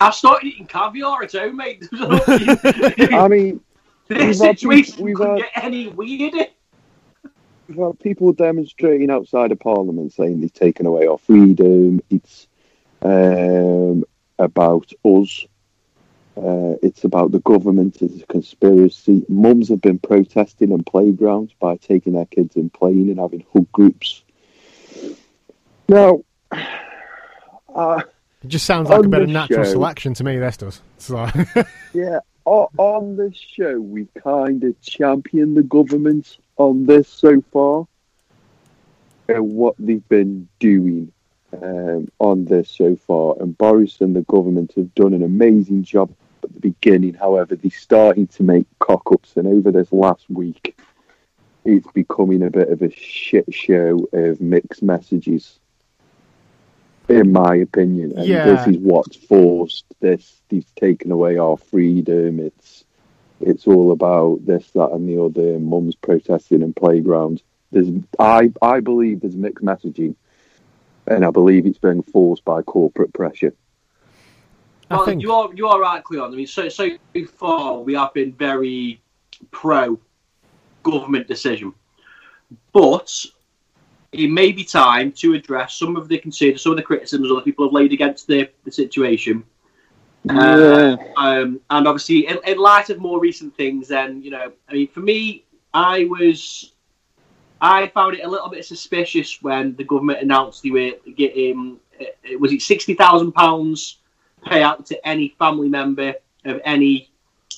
I 0.00 0.10
started 0.10 0.46
eating 0.46 0.66
caviar 0.66 1.22
at 1.22 1.32
home, 1.32 1.56
mate. 1.56 1.86
I 1.92 3.28
mean, 3.28 3.60
this 4.18 4.40
we've 4.40 4.58
situation 4.58 4.92
people- 4.92 5.04
we've 5.04 5.16
couldn't 5.16 5.40
had- 5.42 5.54
get 5.54 5.64
any 5.64 5.88
weirder. 5.88 6.46
We've 7.68 7.78
had 7.78 7.98
people 8.00 8.32
demonstrating 8.32 9.10
outside 9.10 9.52
of 9.52 9.60
Parliament 9.60 10.12
saying 10.12 10.40
they've 10.40 10.52
taken 10.52 10.86
away 10.86 11.06
our 11.06 11.18
freedom. 11.18 12.00
It's 12.10 12.48
um, 13.02 14.04
about 14.38 14.92
us. 15.04 15.46
Uh, 16.36 16.74
it's 16.82 17.04
about 17.04 17.30
the 17.32 17.38
government. 17.40 17.98
It's 18.02 18.22
a 18.22 18.26
conspiracy. 18.26 19.24
Mums 19.28 19.68
have 19.68 19.80
been 19.80 19.98
protesting 19.98 20.72
in 20.72 20.82
playgrounds 20.84 21.52
by 21.60 21.76
taking 21.76 22.14
their 22.14 22.24
kids 22.26 22.56
and 22.56 22.72
playing 22.72 23.08
and 23.10 23.18
having 23.20 23.44
hug 23.52 23.70
groups. 23.72 24.22
Now, 25.88 26.22
uh, 27.74 28.02
It 28.42 28.48
just 28.48 28.66
sounds 28.66 28.88
like 28.88 29.00
a 29.00 29.04
On 29.04 29.10
bit 29.10 29.22
of 29.22 29.28
natural 29.28 29.64
show- 29.64 29.70
selection 29.72 30.14
to 30.14 30.24
me. 30.24 30.38
This 30.38 30.56
does. 30.56 30.80
It's 30.96 31.10
like, 31.10 31.34
yeah, 31.94 32.18
o- 32.18 32.20
on 32.44 33.16
this 33.16 33.36
show, 33.36 33.80
we've 33.80 34.12
kind 34.22 34.64
of 34.64 34.80
championed 34.80 35.56
the 35.56 35.62
government 35.62 36.38
on 36.56 36.86
this 36.86 37.08
so 37.08 37.42
far 37.52 37.86
and 39.28 39.54
what 39.54 39.74
they've 39.78 40.08
been 40.08 40.48
doing 40.58 41.12
um, 41.62 42.08
on 42.18 42.44
this 42.44 42.70
so 42.70 42.96
far. 42.96 43.36
And 43.40 43.56
Boris 43.56 44.00
and 44.00 44.16
the 44.16 44.22
government 44.22 44.72
have 44.76 44.94
done 44.94 45.14
an 45.14 45.22
amazing 45.22 45.84
job 45.84 46.12
at 46.42 46.52
the 46.52 46.60
beginning. 46.60 47.14
However, 47.14 47.54
they're 47.54 47.70
starting 47.70 48.26
to 48.28 48.42
make 48.42 48.66
cock 48.78 49.12
ups, 49.12 49.36
and 49.36 49.46
over 49.46 49.70
this 49.70 49.92
last 49.92 50.28
week, 50.28 50.76
it's 51.64 51.86
becoming 51.92 52.42
a 52.42 52.50
bit 52.50 52.70
of 52.70 52.82
a 52.82 52.90
shit 52.90 53.52
show 53.52 54.08
of 54.12 54.40
mixed 54.40 54.82
messages. 54.82 55.59
In 57.10 57.32
my 57.32 57.56
opinion, 57.56 58.12
and 58.16 58.26
Yeah. 58.28 58.44
this 58.44 58.66
is 58.68 58.78
what's 58.78 59.16
forced 59.16 59.84
this. 60.00 60.40
He's 60.48 60.70
taken 60.76 61.10
away 61.10 61.38
our 61.38 61.56
freedom. 61.56 62.38
It's 62.38 62.84
it's 63.40 63.66
all 63.66 63.90
about 63.90 64.44
this, 64.46 64.70
that, 64.72 64.90
and 64.92 65.08
the 65.08 65.20
other. 65.22 65.58
Mums 65.58 65.96
protesting 65.96 66.62
in 66.62 66.72
playgrounds. 66.74 67.42
There's, 67.72 67.88
I, 68.18 68.52
I 68.62 68.80
believe 68.80 69.20
there's 69.20 69.34
mixed 69.36 69.64
messaging, 69.64 70.14
and 71.06 71.24
I 71.24 71.30
believe 71.30 71.66
it's 71.66 71.78
being 71.78 72.02
forced 72.02 72.44
by 72.44 72.62
corporate 72.62 73.12
pressure. 73.12 73.54
I 74.90 74.96
Well, 74.96 75.04
think 75.06 75.22
you 75.22 75.32
are 75.32 75.50
you 75.54 75.66
are 75.68 75.80
right, 75.80 76.04
Cleon. 76.04 76.32
I 76.32 76.36
mean, 76.36 76.46
so 76.46 76.68
so 76.68 76.90
far 77.38 77.78
we 77.80 77.94
have 77.94 78.12
been 78.14 78.32
very 78.32 79.00
pro 79.50 79.98
government 80.82 81.26
decision, 81.28 81.74
but 82.72 83.24
it 84.12 84.28
may 84.28 84.50
be 84.52 84.64
time 84.64 85.12
to 85.12 85.34
address 85.34 85.74
some 85.74 85.96
of 85.96 86.08
the 86.08 86.18
concerns, 86.18 86.62
some 86.62 86.72
of 86.72 86.76
the 86.76 86.82
criticisms 86.82 87.30
other 87.30 87.42
people 87.42 87.66
have 87.66 87.72
laid 87.72 87.92
against 87.92 88.26
the, 88.26 88.48
the 88.64 88.72
situation. 88.72 89.44
Uh, 90.28 90.96
um, 91.16 91.60
and 91.70 91.88
obviously, 91.88 92.26
in, 92.26 92.38
in 92.46 92.58
light 92.58 92.90
of 92.90 92.98
more 92.98 93.20
recent 93.20 93.56
things, 93.56 93.88
then 93.88 94.22
you 94.22 94.30
know, 94.30 94.52
I 94.68 94.72
mean, 94.72 94.88
for 94.88 95.00
me, 95.00 95.44
I 95.72 96.04
was, 96.04 96.72
I 97.60 97.86
found 97.88 98.16
it 98.16 98.24
a 98.24 98.28
little 98.28 98.50
bit 98.50 98.64
suspicious 98.64 99.40
when 99.42 99.76
the 99.76 99.84
government 99.84 100.20
announced 100.20 100.62
they 100.62 100.70
were 100.70 100.90
getting, 101.16 101.78
uh, 102.00 102.38
was 102.38 102.52
it 102.52 102.60
sixty 102.60 102.94
thousand 102.94 103.32
pounds 103.32 103.98
payout 104.44 104.84
to 104.86 105.08
any 105.08 105.34
family 105.38 105.68
member 105.68 106.14
of 106.44 106.60
any 106.64 107.10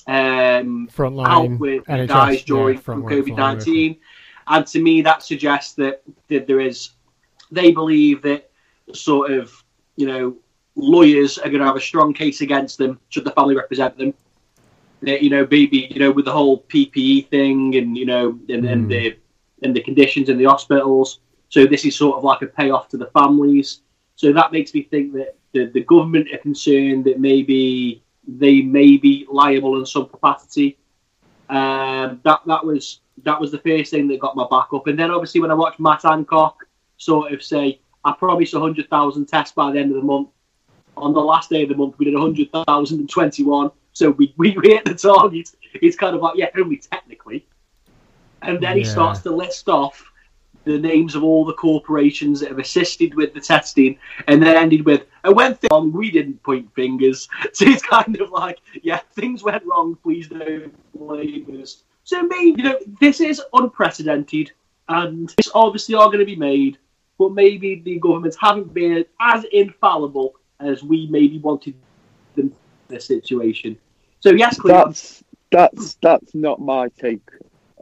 um, 0.07 0.85
out 0.85 0.95
frontline 0.95 1.59
with 1.59 1.83
NHS, 1.85 2.07
guys 2.07 2.43
during 2.43 2.75
yeah, 2.75 2.81
from 2.81 3.03
COVID 3.03 3.35
nineteen, 3.35 3.97
and 4.47 4.65
to 4.67 4.81
me 4.81 5.01
that 5.01 5.23
suggests 5.23 5.73
that, 5.75 6.03
that 6.29 6.47
there 6.47 6.59
is, 6.59 6.91
they 7.51 7.71
believe 7.71 8.21
that 8.23 8.49
sort 8.93 9.31
of 9.31 9.51
you 9.95 10.07
know 10.07 10.35
lawyers 10.75 11.37
are 11.37 11.49
going 11.49 11.59
to 11.59 11.65
have 11.65 11.75
a 11.75 11.81
strong 11.81 12.13
case 12.13 12.41
against 12.41 12.77
them 12.77 12.99
should 13.09 13.23
the 13.23 13.31
family 13.31 13.55
represent 13.55 13.97
them. 13.97 14.13
That, 15.01 15.21
you 15.21 15.29
know, 15.29 15.47
maybe 15.49 15.87
you 15.91 15.99
know 15.99 16.11
with 16.11 16.25
the 16.25 16.31
whole 16.31 16.63
PPE 16.63 17.29
thing 17.29 17.75
and 17.75 17.97
you 17.97 18.05
know 18.05 18.39
and, 18.49 18.65
and 18.65 18.85
Mm. 18.85 18.89
the 18.89 19.17
and 19.63 19.75
the 19.75 19.81
conditions 19.81 20.29
in 20.29 20.37
the 20.37 20.45
hospitals. 20.45 21.19
So 21.49 21.65
this 21.65 21.85
is 21.85 21.95
sort 21.95 22.17
of 22.17 22.23
like 22.23 22.41
a 22.41 22.47
payoff 22.47 22.89
to 22.89 22.97
the 22.97 23.07
families. 23.07 23.81
So 24.15 24.33
that 24.33 24.51
makes 24.51 24.73
me 24.73 24.83
think 24.83 25.13
that 25.13 25.35
the, 25.53 25.65
the 25.67 25.83
government 25.83 26.27
are 26.33 26.37
concerned 26.39 27.05
that 27.05 27.19
maybe 27.19 28.03
they 28.27 28.61
may 28.61 28.97
be 28.97 29.25
liable 29.31 29.77
in 29.77 29.85
some 29.85 30.07
capacity. 30.07 30.77
Um, 31.53 32.19
that 32.23 32.41
that 32.47 32.65
was 32.65 33.01
that 33.23 33.39
was 33.39 33.51
the 33.51 33.59
first 33.59 33.91
thing 33.91 34.07
that 34.07 34.19
got 34.19 34.35
my 34.35 34.47
back 34.49 34.73
up. 34.73 34.87
And 34.87 34.97
then 34.97 35.11
obviously 35.11 35.39
when 35.39 35.51
I 35.51 35.53
watched 35.53 35.79
Matt 35.79 36.01
Hancock 36.01 36.65
sort 36.97 37.31
of 37.31 37.43
say, 37.43 37.79
"I 38.03 38.13
promise 38.13 38.53
hundred 38.53 38.89
thousand 38.89 39.27
tests 39.27 39.53
by 39.53 39.71
the 39.71 39.79
end 39.79 39.91
of 39.91 39.97
the 39.97 40.03
month." 40.03 40.29
On 40.97 41.13
the 41.13 41.19
last 41.19 41.51
day 41.51 41.61
of 41.61 41.69
the 41.69 41.75
month, 41.75 41.95
we 41.99 42.05
did 42.05 42.15
hundred 42.15 42.51
thousand 42.51 43.01
and 43.01 43.09
twenty-one. 43.09 43.69
So 43.93 44.09
we, 44.11 44.33
we 44.37 44.49
hit 44.63 44.85
the 44.85 44.95
target. 44.95 45.51
It's 45.75 45.95
kind 45.95 46.15
of 46.15 46.21
like, 46.23 46.37
yeah, 46.37 46.49
only 46.57 46.77
technically. 46.77 47.45
And 48.41 48.59
then 48.59 48.75
he 48.77 48.83
starts 48.83 49.21
to 49.21 49.31
list 49.31 49.69
off 49.69 50.11
the 50.65 50.77
names 50.77 51.15
of 51.15 51.23
all 51.23 51.45
the 51.45 51.53
corporations 51.53 52.39
that 52.39 52.49
have 52.49 52.59
assisted 52.59 53.15
with 53.15 53.33
the 53.33 53.39
testing, 53.39 53.97
and 54.27 54.41
then 54.41 54.55
ended 54.55 54.85
with, 54.85 55.05
and 55.23 55.35
when 55.35 55.55
things 55.55 55.69
wrong, 55.71 55.91
we 55.91 56.11
didn't 56.11 56.41
point 56.43 56.73
fingers. 56.73 57.27
So 57.53 57.65
it's 57.65 57.83
kind 57.83 58.19
of 58.19 58.31
like, 58.31 58.59
yeah, 58.81 58.99
things 59.13 59.43
went 59.43 59.63
wrong, 59.65 59.97
please 60.01 60.27
don't 60.27 60.73
blame 60.95 61.61
us. 61.61 61.83
So 62.03 62.23
maybe, 62.23 62.61
you 62.61 62.63
know, 62.63 62.79
this 62.99 63.21
is 63.21 63.41
unprecedented, 63.53 64.51
and 64.89 65.33
it's 65.37 65.51
obviously 65.53 65.95
all 65.95 66.07
going 66.07 66.19
to 66.19 66.25
be 66.25 66.35
made, 66.35 66.77
but 67.17 67.33
maybe 67.33 67.81
the 67.83 67.99
governments 67.99 68.37
haven't 68.39 68.73
been 68.73 69.05
as 69.19 69.43
infallible 69.45 70.35
as 70.59 70.83
we 70.83 71.07
maybe 71.07 71.39
wanted 71.39 71.75
them 72.35 72.47
in 72.47 72.55
this 72.87 73.05
situation. 73.05 73.77
So 74.19 74.31
yes, 74.31 74.59
Cleon, 74.59 74.85
That's 74.85 75.23
that's 75.51 75.97
that's 76.01 76.33
not 76.33 76.59
my 76.59 76.87
take. 76.99 77.27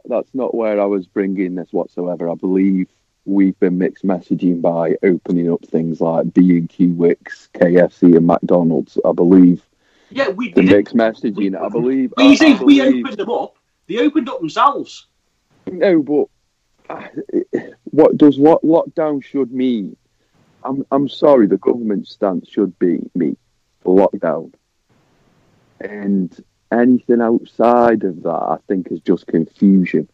That's 0.06 0.34
not 0.34 0.54
where 0.54 0.80
I 0.80 0.84
was 0.84 1.06
bringing 1.06 1.54
this 1.54 1.72
whatsoever. 1.72 2.28
I 2.30 2.34
believe 2.34 2.88
we've 3.24 3.58
been 3.60 3.78
mixed 3.78 4.04
messaging 4.04 4.60
by 4.60 4.96
opening 5.02 5.50
up 5.52 5.64
things 5.64 6.00
like 6.00 6.32
B 6.32 6.58
and 6.58 6.68
Q, 6.68 6.88
Wickes, 6.88 7.48
KFC, 7.52 8.16
and 8.16 8.26
McDonald's. 8.26 8.98
I 9.04 9.12
believe 9.12 9.62
yeah, 10.10 10.28
we 10.28 10.50
did 10.50 10.66
mixed 10.66 10.94
messaging. 10.94 11.60
I 11.60 11.68
believe. 11.68 12.12
I, 12.18 12.22
We 12.22 12.32
I 12.32 12.34
say 12.34 12.54
we 12.54 12.82
opened 12.82 13.16
them 13.16 13.30
up. 13.30 13.56
They 13.86 13.98
opened 13.98 14.28
up 14.28 14.40
themselves. 14.40 15.06
no, 15.70 16.02
but 16.02 16.26
uh, 16.90 17.08
what 17.84 18.16
does 18.16 18.38
what 18.38 18.62
lockdown 18.62 19.22
should 19.22 19.52
mean? 19.52 19.96
I'm 20.64 20.84
I'm 20.90 21.08
sorry. 21.08 21.46
The 21.46 21.58
government 21.58 22.08
stance 22.08 22.48
should 22.48 22.78
be 22.78 23.00
me 23.14 23.36
lockdown, 23.84 24.52
and 25.80 26.44
anything 26.72 27.20
outside 27.20 28.02
of 28.04 28.22
that, 28.22 28.30
I 28.30 28.58
think, 28.68 28.88
is 28.90 29.00
just 29.00 29.26
confusion. 29.26 30.08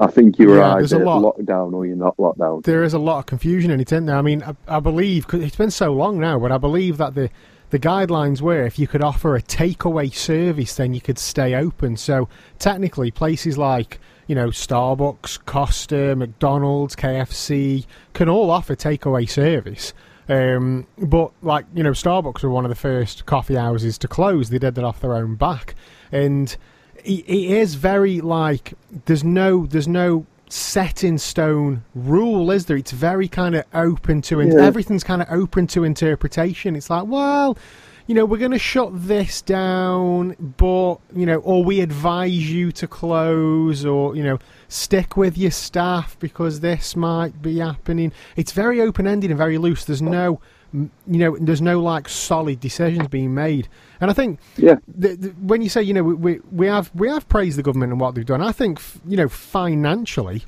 I 0.00 0.08
think 0.08 0.38
you're 0.38 0.58
Yeah, 0.58 0.74
either 0.76 0.98
lot. 1.04 1.22
locked 1.22 1.46
down 1.46 1.72
or 1.72 1.86
you're 1.86 1.96
not 1.96 2.18
locked 2.18 2.38
down. 2.38 2.62
there 2.64 2.82
is 2.82 2.92
a 2.92 2.98
lot 2.98 3.20
of 3.20 3.26
confusion 3.26 3.70
in 3.70 3.80
it, 3.80 3.92
isn't 3.92 4.06
there? 4.06 4.16
I 4.16 4.22
mean, 4.22 4.42
I, 4.42 4.54
I 4.66 4.80
believe 4.80 5.28
cause 5.28 5.40
it's 5.40 5.54
been 5.56 5.70
so 5.70 5.92
long 5.92 6.18
now, 6.18 6.38
but 6.38 6.50
I 6.52 6.58
believe 6.58 6.96
that 6.98 7.14
the 7.14 7.30
the 7.70 7.78
guidelines 7.80 8.40
were 8.40 8.64
if 8.64 8.78
you 8.78 8.86
could 8.86 9.02
offer 9.02 9.34
a 9.36 9.42
takeaway 9.42 10.12
service, 10.14 10.74
then 10.76 10.92
you 10.94 11.00
could 11.00 11.18
stay 11.18 11.54
open. 11.54 11.96
So 11.96 12.28
technically, 12.58 13.10
places 13.12 13.56
like 13.58 14.00
you 14.26 14.34
know 14.34 14.48
Starbucks, 14.48 15.44
Costa, 15.46 16.14
McDonald's, 16.16 16.96
KFC 16.96 17.86
can 18.12 18.28
all 18.28 18.50
offer 18.50 18.74
takeaway 18.74 19.28
service. 19.28 19.92
Um, 20.28 20.86
but 20.98 21.30
like 21.42 21.66
you 21.74 21.82
know, 21.82 21.92
Starbucks 21.92 22.42
were 22.42 22.50
one 22.50 22.64
of 22.64 22.68
the 22.68 22.74
first 22.74 23.26
coffee 23.26 23.54
houses 23.54 23.96
to 23.98 24.08
close. 24.08 24.50
They 24.50 24.58
did 24.58 24.74
that 24.74 24.84
off 24.84 25.00
their 25.00 25.14
own 25.14 25.36
back, 25.36 25.74
and 26.10 26.56
it, 27.04 27.24
it 27.28 27.50
is 27.50 27.74
very 27.76 28.20
like 28.20 28.74
there's 29.04 29.22
no 29.24 29.66
there's 29.66 29.88
no 29.88 30.26
set 30.48 31.02
in 31.02 31.18
stone 31.18 31.82
rule, 31.94 32.50
is 32.52 32.66
there? 32.66 32.76
It's 32.76 32.92
very 32.92 33.26
kind 33.28 33.56
of 33.56 33.64
open 33.74 34.22
to 34.22 34.38
in- 34.40 34.52
Yeah. 34.52 34.64
everything's 34.64 35.02
kind 35.02 35.20
of 35.20 35.28
open 35.30 35.66
to 35.68 35.82
interpretation. 35.82 36.76
It's 36.76 36.88
like, 36.88 37.06
well, 37.06 37.58
you 38.06 38.14
know, 38.14 38.24
we're 38.24 38.38
going 38.38 38.52
to 38.52 38.58
shut 38.58 38.90
this 38.92 39.42
down, 39.42 40.36
but 40.56 40.96
you 41.14 41.26
know, 41.26 41.38
or 41.38 41.64
we 41.64 41.80
advise 41.80 42.50
you 42.50 42.70
to 42.72 42.86
close, 42.86 43.84
or 43.84 44.14
you 44.14 44.22
know, 44.22 44.38
stick 44.68 45.16
with 45.16 45.36
your 45.36 45.50
staff 45.50 46.16
because 46.20 46.60
this 46.60 46.94
might 46.94 47.42
be 47.42 47.58
happening. 47.58 48.12
It's 48.36 48.52
very 48.52 48.80
open 48.80 49.06
ended 49.06 49.30
and 49.30 49.38
very 49.38 49.58
loose. 49.58 49.84
There's 49.84 50.02
no, 50.02 50.40
you 50.72 50.90
know, 51.06 51.36
there's 51.40 51.62
no 51.62 51.80
like 51.80 52.08
solid 52.08 52.60
decisions 52.60 53.08
being 53.08 53.34
made, 53.34 53.68
and 54.00 54.10
I 54.10 54.14
think 54.14 54.38
Yeah, 54.56 54.76
the, 54.86 55.16
the, 55.16 55.28
when 55.30 55.62
you 55.62 55.68
say 55.68 55.82
you 55.82 55.94
know 55.94 56.04
we, 56.04 56.14
we 56.14 56.40
we 56.52 56.66
have 56.68 56.90
we 56.94 57.08
have 57.08 57.28
praised 57.28 57.58
the 57.58 57.62
government 57.62 57.90
and 57.90 58.00
what 58.00 58.14
they've 58.14 58.24
done, 58.26 58.40
I 58.40 58.52
think 58.52 58.78
f- 58.78 58.98
you 59.04 59.16
know 59.16 59.28
financially, 59.28 60.44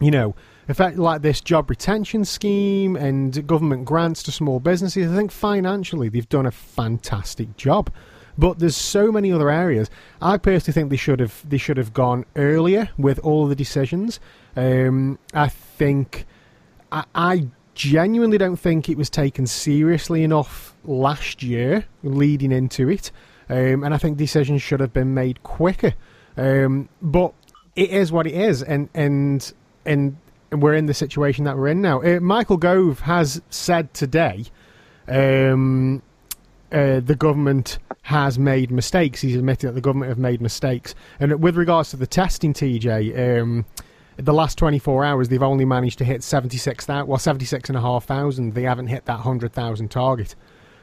you 0.00 0.10
know, 0.10 0.34
effect 0.70 0.98
like 0.98 1.22
this 1.22 1.40
job 1.40 1.68
retention 1.68 2.24
scheme 2.24 2.96
and 2.96 3.46
government 3.46 3.84
grants 3.84 4.22
to 4.24 4.32
small 4.32 4.60
businesses. 4.60 5.10
I 5.10 5.16
think 5.16 5.30
financially 5.30 6.08
they've 6.08 6.28
done 6.28 6.46
a 6.46 6.50
fantastic 6.50 7.56
job. 7.56 7.90
But 8.38 8.58
there's 8.58 8.76
so 8.76 9.12
many 9.12 9.32
other 9.32 9.50
areas. 9.50 9.90
I 10.22 10.38
personally 10.38 10.72
think 10.72 10.90
they 10.90 10.96
should 10.96 11.20
have 11.20 11.44
they 11.46 11.58
should 11.58 11.76
have 11.76 11.92
gone 11.92 12.24
earlier 12.36 12.88
with 12.96 13.18
all 13.18 13.46
the 13.46 13.54
decisions. 13.54 14.18
Um, 14.56 15.18
I 15.34 15.48
think 15.48 16.26
I, 16.90 17.04
I 17.14 17.48
genuinely 17.74 18.38
don't 18.38 18.56
think 18.56 18.88
it 18.88 18.96
was 18.96 19.10
taken 19.10 19.46
seriously 19.46 20.22
enough 20.22 20.74
last 20.84 21.42
year 21.42 21.84
leading 22.02 22.52
into 22.52 22.88
it, 22.88 23.10
um, 23.48 23.84
and 23.84 23.92
I 23.92 23.98
think 23.98 24.16
decisions 24.16 24.62
should 24.62 24.80
have 24.80 24.92
been 24.92 25.12
made 25.12 25.42
quicker. 25.42 25.92
Um, 26.36 26.88
but 27.02 27.34
it 27.76 27.90
is 27.90 28.10
what 28.10 28.26
it 28.26 28.34
is, 28.34 28.62
and 28.62 28.88
and 28.94 29.52
and 29.84 30.16
we're 30.52 30.74
in 30.74 30.86
the 30.86 30.94
situation 30.94 31.44
that 31.44 31.56
we're 31.56 31.68
in 31.68 31.80
now. 31.80 32.02
Uh, 32.02 32.20
Michael 32.20 32.56
Gove 32.56 33.00
has 33.00 33.40
said 33.50 33.92
today. 33.94 34.44
Um, 35.08 36.02
uh, 36.72 37.00
the 37.00 37.16
government 37.16 37.78
has 38.02 38.38
made 38.38 38.70
mistakes. 38.70 39.20
He's 39.20 39.36
admitted 39.36 39.68
that 39.68 39.72
the 39.72 39.80
government 39.80 40.08
have 40.08 40.18
made 40.18 40.40
mistakes. 40.40 40.94
And 41.18 41.42
with 41.42 41.56
regards 41.56 41.90
to 41.90 41.96
the 41.96 42.06
testing, 42.06 42.52
TJ, 42.52 43.40
um, 43.40 43.64
the 44.16 44.32
last 44.32 44.56
24 44.58 45.04
hours, 45.04 45.28
they've 45.28 45.42
only 45.42 45.64
managed 45.64 45.98
to 45.98 46.04
hit 46.04 46.22
76,000, 46.22 47.06
well, 47.06 47.18
76,500. 47.18 48.54
They 48.54 48.62
haven't 48.62 48.86
hit 48.88 49.04
that 49.06 49.14
100,000 49.14 49.88
target. 49.90 50.34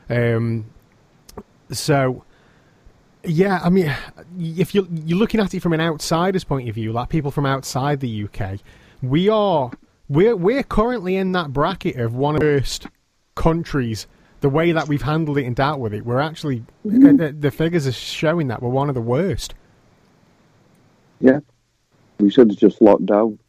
Um, 0.09 0.65
so, 1.71 2.23
yeah, 3.23 3.59
I 3.63 3.69
mean, 3.69 3.93
if 4.37 4.75
you're, 4.75 4.87
you're 5.05 5.17
looking 5.17 5.39
at 5.39 5.53
it 5.53 5.61
from 5.61 5.73
an 5.73 5.81
outsider's 5.81 6.43
point 6.43 6.67
of 6.69 6.75
view, 6.75 6.91
like 6.91 7.09
people 7.09 7.31
from 7.31 7.45
outside 7.45 7.99
the 7.99 8.25
UK, 8.25 8.59
we 9.01 9.29
are 9.29 9.71
we're 10.09 10.35
we're 10.35 10.63
currently 10.63 11.15
in 11.15 11.31
that 11.33 11.53
bracket 11.53 11.97
of 11.97 12.15
one 12.15 12.35
of 12.35 12.41
the 12.41 12.47
worst 12.47 12.87
countries. 13.35 14.07
The 14.41 14.49
way 14.49 14.71
that 14.71 14.87
we've 14.87 15.01
handled 15.01 15.39
it 15.39 15.45
and 15.45 15.55
dealt 15.55 15.79
with 15.79 15.93
it, 15.95 16.05
we're 16.05 16.19
actually 16.19 16.63
the, 16.85 17.35
the 17.37 17.49
figures 17.51 17.87
are 17.87 17.91
showing 17.91 18.47
that 18.49 18.61
we're 18.61 18.69
one 18.69 18.87
of 18.89 18.95
the 18.95 19.01
worst. 19.01 19.55
yeah. 21.19 21.39
We 22.19 22.29
should 22.31 22.49
have 22.51 22.59
just 22.59 22.81
locked 22.81 23.05
down. 23.05 23.39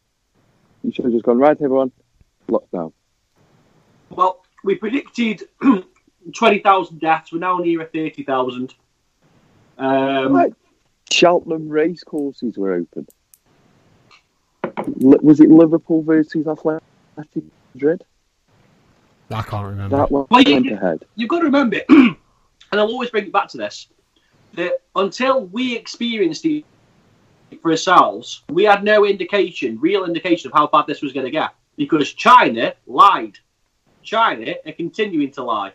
You 0.83 0.91
should 0.91 1.05
have 1.05 1.13
just 1.13 1.25
gone 1.25 1.37
right, 1.39 1.57
everyone, 1.61 1.91
locked 2.47 2.71
down. 2.71 2.93
Well, 4.09 4.43
we 4.63 4.75
predicted 4.75 5.43
20,000 6.35 6.99
deaths. 6.99 7.31
We're 7.31 7.39
now 7.39 7.57
near 7.57 7.83
30,000. 7.85 8.73
Um, 9.77 10.33
Right. 10.33 10.53
Cheltenham 11.11 11.69
race 11.69 12.03
courses 12.03 12.57
were 12.57 12.73
open. 12.73 13.07
Li- 14.97 15.17
Was 15.21 15.39
it 15.39 15.49
Liverpool 15.49 16.01
versus 16.03 16.47
Athletic 16.47 16.83
Madrid? 17.73 18.03
I 19.31 19.41
can't 19.43 19.67
remember. 19.67 19.97
That 19.97 20.11
one 20.11 20.25
Well, 20.29 20.41
you- 20.41 20.53
went 20.55 20.71
ahead. 20.71 21.05
you've 21.15 21.29
got 21.29 21.39
to 21.39 21.45
remember, 21.45 21.77
and 21.89 22.15
I'll 22.71 22.87
always 22.87 23.09
bring 23.11 23.25
it 23.25 23.31
back 23.33 23.47
to 23.49 23.57
this, 23.57 23.87
that 24.53 24.81
until 24.95 25.45
we 25.45 25.75
experienced 25.75 26.45
it 26.45 26.65
for 27.61 27.71
ourselves, 27.71 28.43
we 28.49 28.63
had 28.63 28.83
no 28.83 29.05
indication, 29.05 29.79
real 29.79 30.05
indication 30.05 30.47
of 30.49 30.53
how 30.57 30.67
bad 30.67 30.85
this 30.87 31.01
was 31.01 31.13
going 31.13 31.25
to 31.25 31.31
get. 31.31 31.51
Because 31.77 32.11
China 32.13 32.73
lied. 32.87 33.37
China 34.03 34.53
are 34.65 34.71
continuing 34.73 35.31
to 35.31 35.43
lie. 35.43 35.71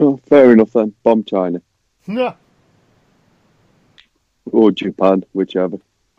Oh, 0.00 0.16
fair 0.28 0.52
enough 0.52 0.72
then. 0.72 0.94
Bomb 1.02 1.24
China 1.24 1.60
No. 2.06 2.34
or 4.50 4.70
Japan, 4.70 5.24
whichever. 5.32 5.78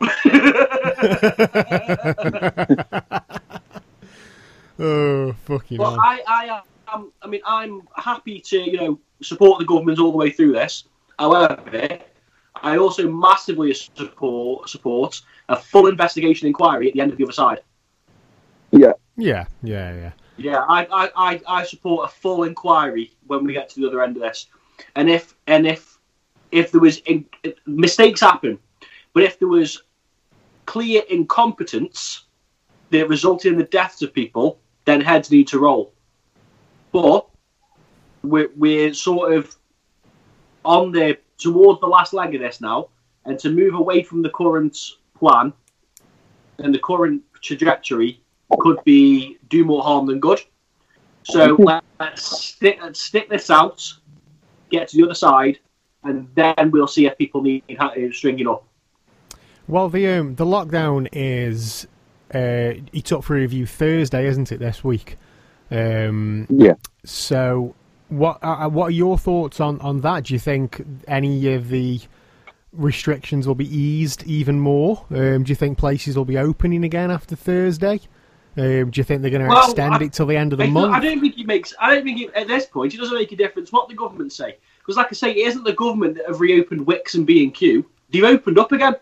Oh 4.78 5.32
fucking 5.44 5.78
But 5.78 5.90
hell! 5.90 6.00
I, 6.02 6.22
I 6.26 6.62
am. 6.92 7.12
I 7.22 7.28
mean, 7.28 7.40
I'm 7.46 7.82
happy 7.96 8.40
to 8.40 8.58
you 8.58 8.76
know 8.76 9.00
support 9.22 9.58
the 9.58 9.64
government 9.64 9.98
all 9.98 10.10
the 10.10 10.18
way 10.18 10.30
through 10.30 10.52
this. 10.52 10.84
However, 11.18 11.98
I 12.56 12.78
also 12.78 13.10
massively 13.10 13.72
support 13.72 14.68
support 14.68 15.20
a 15.48 15.56
full 15.56 15.86
investigation 15.86 16.48
inquiry 16.48 16.88
at 16.88 16.94
the 16.94 17.00
end 17.00 17.12
of 17.12 17.18
the 17.18 17.24
other 17.24 17.32
side. 17.32 17.60
Yeah, 18.72 18.92
Yeah, 19.16 19.46
yeah, 19.62 19.94
yeah. 19.94 20.12
Yeah, 20.36 20.64
I, 20.68 20.84
I, 20.86 21.10
I, 21.14 21.40
I 21.46 21.64
support 21.64 22.10
a 22.10 22.12
full 22.12 22.42
inquiry 22.42 23.12
when 23.28 23.44
we 23.44 23.52
get 23.52 23.68
to 23.70 23.80
the 23.80 23.86
other 23.86 24.02
end 24.02 24.16
of 24.16 24.22
this. 24.22 24.48
And 24.96 25.08
if 25.08 25.36
and 25.46 25.66
if 25.66 25.98
if 26.50 26.72
there 26.72 26.80
was 26.80 26.98
in, 26.98 27.24
mistakes 27.66 28.20
happen, 28.20 28.58
but 29.12 29.22
if 29.22 29.38
there 29.38 29.46
was 29.46 29.84
clear 30.66 31.02
incompetence 31.08 32.24
that 32.90 33.08
resulted 33.08 33.52
in 33.52 33.58
the 33.58 33.64
deaths 33.64 34.02
of 34.02 34.12
people, 34.12 34.58
then 34.84 35.00
heads 35.00 35.30
need 35.30 35.48
to 35.48 35.58
roll. 35.58 35.92
But 36.92 37.26
we're, 38.22 38.50
we're 38.56 38.94
sort 38.94 39.34
of 39.34 39.54
on 40.64 40.92
the 40.92 41.18
towards 41.38 41.80
the 41.80 41.86
last 41.86 42.12
leg 42.12 42.34
of 42.34 42.40
this 42.40 42.60
now, 42.60 42.88
and 43.24 43.38
to 43.40 43.50
move 43.50 43.74
away 43.74 44.02
from 44.02 44.22
the 44.22 44.30
current 44.30 44.76
plan 45.18 45.52
and 46.58 46.74
the 46.74 46.78
current 46.78 47.22
trajectory 47.42 48.20
could 48.60 48.82
be 48.84 49.38
do 49.48 49.64
more 49.64 49.82
harm 49.82 50.06
than 50.06 50.20
good. 50.20 50.40
So 51.24 51.56
let's 52.00 52.22
stick, 52.22 52.78
let's 52.82 53.02
stick 53.02 53.28
this 53.28 53.50
out, 53.50 53.82
get 54.70 54.88
to 54.88 54.96
the 54.96 55.04
other 55.04 55.14
side, 55.14 55.58
and 56.04 56.28
then 56.34 56.70
we'll 56.70 56.86
see 56.86 57.06
if 57.06 57.18
people 57.18 57.42
need 57.42 57.64
ha- 57.78 57.94
uh, 57.96 58.12
stringing 58.12 58.46
up. 58.46 58.66
Well, 59.66 59.88
the 59.88 60.06
um, 60.08 60.34
the 60.34 60.44
lockdown 60.44 61.08
is 61.12 61.86
uh, 62.34 62.74
it's 62.92 63.12
up 63.12 63.24
for 63.24 63.34
review 63.34 63.66
Thursday, 63.66 64.26
isn't 64.26 64.52
it? 64.52 64.58
This 64.58 64.84
week. 64.84 65.16
Um, 65.70 66.46
yeah. 66.50 66.74
so, 67.04 67.74
what 68.08 68.38
uh, 68.42 68.68
what 68.68 68.88
are 68.88 68.90
your 68.90 69.16
thoughts 69.18 69.60
on, 69.60 69.80
on 69.80 70.00
that? 70.02 70.24
Do 70.24 70.34
you 70.34 70.38
think 70.38 70.84
any 71.08 71.52
of 71.54 71.68
the 71.68 72.00
restrictions 72.72 73.46
will 73.46 73.54
be 73.54 73.74
eased 73.74 74.24
even 74.24 74.60
more? 74.60 75.04
Um, 75.10 75.44
do 75.44 75.50
you 75.50 75.54
think 75.54 75.78
places 75.78 76.16
will 76.16 76.24
be 76.24 76.38
opening 76.38 76.84
again 76.84 77.10
after 77.10 77.34
Thursday? 77.34 78.00
Um, 78.56 78.90
do 78.90 79.00
you 79.00 79.04
think 79.04 79.22
they're 79.22 79.30
going 79.32 79.42
to 79.42 79.48
Well, 79.48 79.64
extend 79.64 79.94
I- 79.94 80.04
it 80.04 80.12
till 80.12 80.26
the 80.26 80.36
end 80.36 80.52
of 80.52 80.58
the 80.58 80.64
I, 80.64 80.70
month? 80.70 80.92
I 80.94 81.00
don't 81.00 81.20
think 81.20 81.38
it 81.38 81.46
makes. 81.46 81.74
I 81.80 81.94
don't 81.94 82.04
think 82.04 82.20
it, 82.20 82.34
at 82.34 82.46
this 82.46 82.66
point 82.66 82.94
it 82.94 82.98
doesn't 82.98 83.16
make 83.16 83.32
a 83.32 83.36
difference 83.36 83.72
what 83.72 83.88
the 83.88 83.94
government 83.94 84.32
say 84.32 84.58
because, 84.78 84.96
like 84.96 85.08
I 85.10 85.14
say, 85.14 85.30
it 85.30 85.48
isn't 85.48 85.64
the 85.64 85.72
government 85.72 86.16
that 86.16 86.26
have 86.26 86.40
reopened 86.40 86.86
Wickes 86.86 87.14
and 87.14 87.26
B 87.26 87.42
and 87.42 87.54
Q. 87.54 87.86
They've 88.10 88.22
opened 88.22 88.58
up 88.58 88.70
again. 88.70 88.94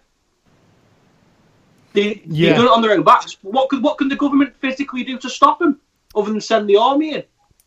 They, 1.93 2.23
Yeah. 2.27 2.51
They've 2.51 2.57
done 2.59 2.67
it 2.67 2.71
on 2.71 2.83
their 2.83 2.93
own 2.93 3.03
backs. 3.03 3.37
What 3.43 3.69
could 3.69 3.83
what 3.83 3.99
can 3.99 4.09
the 4.09 4.17
government 4.17 4.55
physically 4.61 5.05
do 5.05 5.19
to 5.19 5.29
stop 5.31 5.59
them, 5.59 5.79
other 6.15 6.31
than 6.31 6.41
send 6.41 6.69
the 6.69 6.77
army 6.77 7.15
in, 7.15 7.23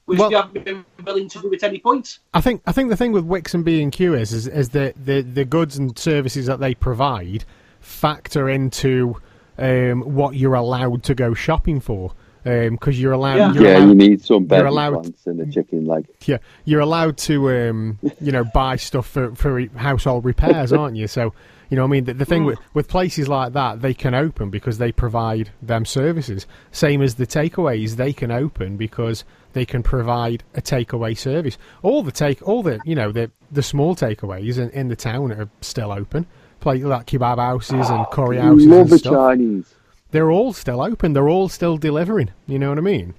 which 0.06 0.20
Well- 0.20 0.30
they 0.30 0.36
haven't 0.36 0.64
been 0.66 0.86
willing 1.06 1.30
to 1.30 1.40
do 1.42 1.54
at 1.54 1.64
any 1.64 1.80
point? 1.80 2.20
I 2.34 2.42
think 2.42 2.62
I 2.66 2.72
think 2.72 2.90
the 2.90 2.96
thing 2.98 3.12
with 3.12 3.28
Wickes 3.28 3.54
and 3.54 3.64
B 3.64 3.82
and 3.82 3.92
Q 3.92 4.14
is 4.16 4.34
is, 4.34 4.48
is 4.48 4.70
that 4.70 4.94
the 5.06 5.22
the 5.22 5.46
goods 5.46 5.78
and 5.78 5.98
services 5.98 6.46
that 6.48 6.60
they 6.60 6.74
provide 6.76 7.46
factor 7.80 8.50
into 8.50 9.18
um, 9.58 10.02
what 10.02 10.36
you're 10.36 10.56
allowed 10.56 11.04
to 11.04 11.16
go 11.16 11.34
shopping 11.34 11.80
for. 11.80 12.12
because 12.44 13.00
you're 13.02 13.14
allowed. 13.14 13.38
Yeah. 13.38 13.54
You're 13.54 13.64
yeah, 13.64 13.78
allowed 13.78 13.88
you 13.90 13.96
need 13.96 14.24
some 14.24 14.46
bedding 14.46 14.68
allowed- 14.68 14.94
plants 15.02 15.26
and 15.28 15.40
a 15.40 15.52
chicken 15.52 15.86
leg. 15.88 16.06
yeah, 16.26 16.38
you're 16.66 16.82
allowed 16.82 17.18
to, 17.18 17.50
um, 17.52 17.98
you 18.22 18.32
know, 18.32 18.44
buy 18.54 18.76
stuff 18.76 19.08
for, 19.08 19.34
for 19.36 19.60
household 19.76 20.26
repairs, 20.26 20.72
aren't 20.72 20.96
you? 20.96 21.08
So, 21.08 21.34
you 21.76 21.82
know, 21.82 21.88
what 21.88 21.90
I 21.90 21.92
mean, 21.92 22.04
the, 22.06 22.14
the 22.14 22.24
thing 22.24 22.46
with, 22.46 22.58
with 22.74 22.88
places 22.88 23.28
like 23.28 23.52
that, 23.52 23.82
they 23.82 23.94
can 23.94 24.16
open 24.16 24.50
because 24.50 24.78
they 24.78 24.94
provide 24.94 25.50
them 25.62 25.84
services. 25.84 26.48
Same 26.72 27.02
as 27.02 27.16
the 27.16 27.28
takeaways, 27.28 27.98
they 27.98 28.14
can 28.14 28.32
open 28.32 28.78
because 28.78 29.26
they 29.52 29.66
can 29.66 29.84
provide 29.84 30.42
a 30.54 30.62
takeaway 30.62 31.18
service. 31.18 31.58
All 31.82 32.02
the 32.02 32.14
take, 32.14 32.42
all 32.48 32.64
the, 32.64 32.80
you 32.86 32.96
know, 32.96 33.12
the 33.12 33.30
the 33.52 33.62
small 33.62 33.94
takeaways 33.94 34.58
in, 34.58 34.70
in 34.70 34.88
the 34.88 34.96
town 34.96 35.34
are 35.34 35.50
still 35.60 35.92
open. 35.92 36.28
Play 36.62 36.78
like 36.78 37.08
kebab 37.08 37.40
houses 37.40 37.90
and 37.90 38.08
curry 38.10 38.38
houses 38.38 38.68
Love 38.68 38.80
and 38.80 38.90
the 38.92 38.98
stuff. 38.98 39.14
Chinese. 39.14 39.76
They're 40.12 40.32
all 40.32 40.54
still 40.54 40.82
open. 40.82 41.12
They're 41.12 41.28
all 41.28 41.50
still 41.50 41.76
delivering. 41.76 42.32
You 42.48 42.58
know 42.58 42.70
what 42.70 42.78
I 42.78 42.82
mean? 42.82 43.16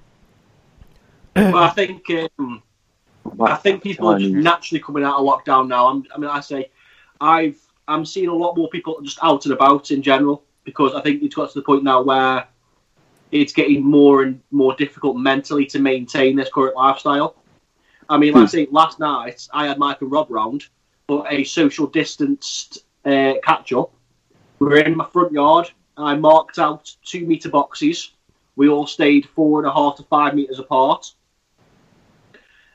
But 1.35 1.53
I 1.53 1.69
think 1.69 2.09
um, 2.39 2.63
I 3.39 3.53
think 3.53 3.83
people 3.83 4.07
are 4.07 4.17
just 4.17 4.33
naturally 4.33 4.81
coming 4.81 5.03
out 5.03 5.19
of 5.19 5.27
lockdown 5.27 5.67
now. 5.67 5.89
I'm, 5.89 6.07
I 6.11 6.17
mean, 6.17 6.31
I 6.31 6.39
say, 6.39 6.71
I've 7.21 7.66
I'm 7.87 8.05
seeing 8.05 8.27
a 8.27 8.33
lot 8.33 8.57
more 8.57 8.69
people 8.69 8.99
just 9.01 9.19
out 9.21 9.45
and 9.45 9.53
about 9.53 9.91
in 9.91 10.01
general 10.01 10.43
because 10.63 10.93
I 10.93 11.01
think 11.01 11.23
it's 11.23 11.35
got 11.35 11.51
to 11.51 11.59
the 11.59 11.63
point 11.63 11.83
now 11.83 12.01
where 12.01 12.45
it's 13.31 13.53
getting 13.53 13.83
more 13.83 14.23
and 14.23 14.41
more 14.51 14.75
difficult 14.75 15.17
mentally 15.17 15.65
to 15.67 15.79
maintain 15.79 16.35
this 16.35 16.49
current 16.53 16.75
lifestyle. 16.75 17.35
I 18.09 18.17
mean, 18.17 18.33
like 18.33 18.43
I 18.43 18.47
say, 18.47 18.67
last 18.71 18.99
night 18.99 19.47
I 19.53 19.67
had 19.67 19.77
Mike 19.77 20.01
and 20.01 20.11
Rob 20.11 20.27
round 20.29 20.65
for 21.07 21.25
a 21.29 21.43
social 21.43 21.87
distanced 21.87 22.79
uh, 23.05 23.33
catch 23.43 23.73
up. 23.73 23.93
We 24.59 24.67
were 24.67 24.79
in 24.79 24.95
my 24.95 25.05
front 25.05 25.31
yard. 25.31 25.69
And 25.97 26.07
I 26.07 26.15
marked 26.15 26.59
out 26.59 26.93
two 27.03 27.25
meter 27.25 27.49
boxes. 27.49 28.11
We 28.55 28.69
all 28.69 28.87
stayed 28.87 29.27
four 29.35 29.59
and 29.59 29.67
a 29.67 29.73
half 29.73 29.97
to 29.97 30.03
five 30.03 30.35
meters 30.35 30.59
apart 30.59 31.13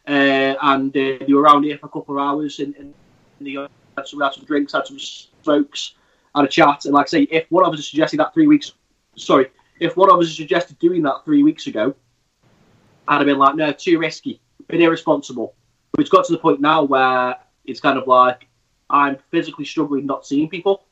uh, 0.06 0.54
and 0.62 0.96
uh, 0.96 1.24
they 1.24 1.32
were 1.32 1.42
around 1.42 1.64
here 1.64 1.78
for 1.78 1.86
a 1.86 1.90
couple 1.90 2.18
of 2.18 2.22
hours 2.22 2.58
and, 2.58 2.74
and 2.76 2.92
they 3.40 3.56
had 3.96 4.06
some, 4.08 4.20
had 4.20 4.34
some 4.34 4.44
drinks, 4.44 4.72
had 4.72 4.86
some 4.86 4.98
smokes, 4.98 5.94
had 6.34 6.44
a 6.44 6.48
chat. 6.48 6.84
And 6.84 6.94
like 6.94 7.06
I 7.06 7.08
say, 7.08 7.22
if 7.22 7.50
one 7.50 7.64
of 7.64 7.72
us 7.72 7.88
suggested 7.88 8.18
that 8.18 8.34
three 8.34 8.46
weeks, 8.46 8.72
sorry, 9.16 9.48
if 9.80 9.96
one 9.96 10.10
of 10.10 10.18
us 10.18 10.34
suggested 10.34 10.78
doing 10.78 11.02
that 11.02 11.24
three 11.24 11.42
weeks 11.42 11.66
ago, 11.66 11.94
I'd 13.08 13.16
have 13.18 13.26
been 13.26 13.38
like, 13.38 13.56
no, 13.56 13.72
too 13.72 13.98
risky, 13.98 14.40
been 14.68 14.80
irresponsible. 14.80 15.54
But 15.92 16.02
it's 16.02 16.10
got 16.10 16.24
to 16.26 16.32
the 16.32 16.38
point 16.38 16.60
now 16.60 16.82
where 16.84 17.36
it's 17.64 17.80
kind 17.80 17.98
of 17.98 18.06
like 18.06 18.46
I'm 18.88 19.18
physically 19.30 19.64
struggling 19.64 20.06
not 20.06 20.26
seeing 20.26 20.48
people. 20.48 20.84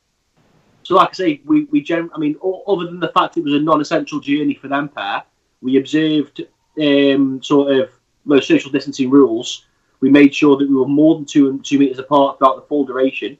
So, 0.82 0.96
like 0.96 1.10
I 1.10 1.12
say, 1.12 1.40
we 1.44 1.64
we 1.64 1.82
gen- 1.82 2.10
I 2.14 2.18
mean, 2.18 2.36
other 2.66 2.86
than 2.86 3.00
the 3.00 3.08
fact 3.08 3.36
it 3.36 3.44
was 3.44 3.54
a 3.54 3.60
non-essential 3.60 4.20
journey 4.20 4.54
for 4.54 4.68
them 4.68 4.88
pair, 4.88 5.22
we 5.60 5.76
observed 5.76 6.42
um, 6.80 7.42
sort 7.42 7.76
of 7.76 7.90
those 8.26 8.46
social 8.46 8.70
distancing 8.70 9.10
rules. 9.10 9.66
We 10.00 10.10
made 10.10 10.34
sure 10.34 10.56
that 10.56 10.68
we 10.68 10.74
were 10.74 10.88
more 10.88 11.14
than 11.14 11.24
two 11.24 11.60
two 11.60 11.78
meters 11.78 11.98
apart 11.98 12.38
throughout 12.38 12.56
the 12.56 12.62
full 12.62 12.84
duration. 12.84 13.38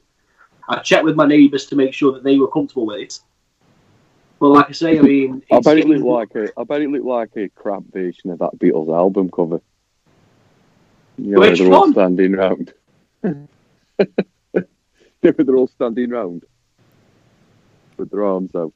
I 0.69 0.79
checked 0.81 1.05
with 1.05 1.17
my 1.17 1.27
neighbours 1.27 1.67
to 1.67 1.77
make 1.77 1.93
sure 1.95 2.13
that 2.13 2.23
they 2.23 2.39
were 2.39 2.49
comfortable 2.49 2.87
with 2.87 3.01
it. 3.01 3.19
Well, 4.39 4.53
like 4.53 4.69
I 4.69 4.73
say, 4.73 4.99
I 4.99 5.03
mean, 5.03 5.43
I 5.53 5.61
bet 5.61 5.79
it 5.79 5.87
looked 5.87 6.05
like 6.05 6.35
a. 6.35 6.49
I 6.59 6.65
bet 6.65 6.83
it 6.83 6.91
looked 6.91 7.05
like 7.05 7.37
a 7.37 7.49
crap 7.51 7.83
version 7.93 8.31
of 8.31 8.39
that 8.39 8.59
Beatles 8.59 8.95
album 8.95 9.31
cover. 9.31 9.61
You 11.19 11.33
know, 11.33 11.41
Which 11.41 11.59
they're 11.59 11.73
all 11.73 11.93
standing 11.93 12.33
round. 12.33 12.73
yeah, 13.23 13.33
where 15.21 15.33
they're 15.33 15.57
all 15.57 15.69
standing 15.69 16.11
round 16.11 16.45
with 17.99 18.11
their 18.11 18.25
arms 18.25 18.55
out, 18.55 18.73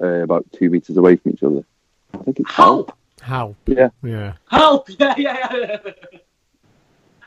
uh, 0.00 0.22
about 0.22 0.44
two 0.52 0.68
meters 0.68 0.96
away 0.98 1.16
from 1.16 1.32
each 1.32 1.42
other. 1.42 1.64
I 2.12 2.18
think 2.18 2.40
it's 2.40 2.52
help, 2.52 2.92
How? 3.20 3.56
Yeah, 3.66 3.88
Yeah. 4.02 4.34
help! 4.50 4.90
Yeah, 4.98 5.14
yeah, 5.16 5.56
yeah. 5.56 6.18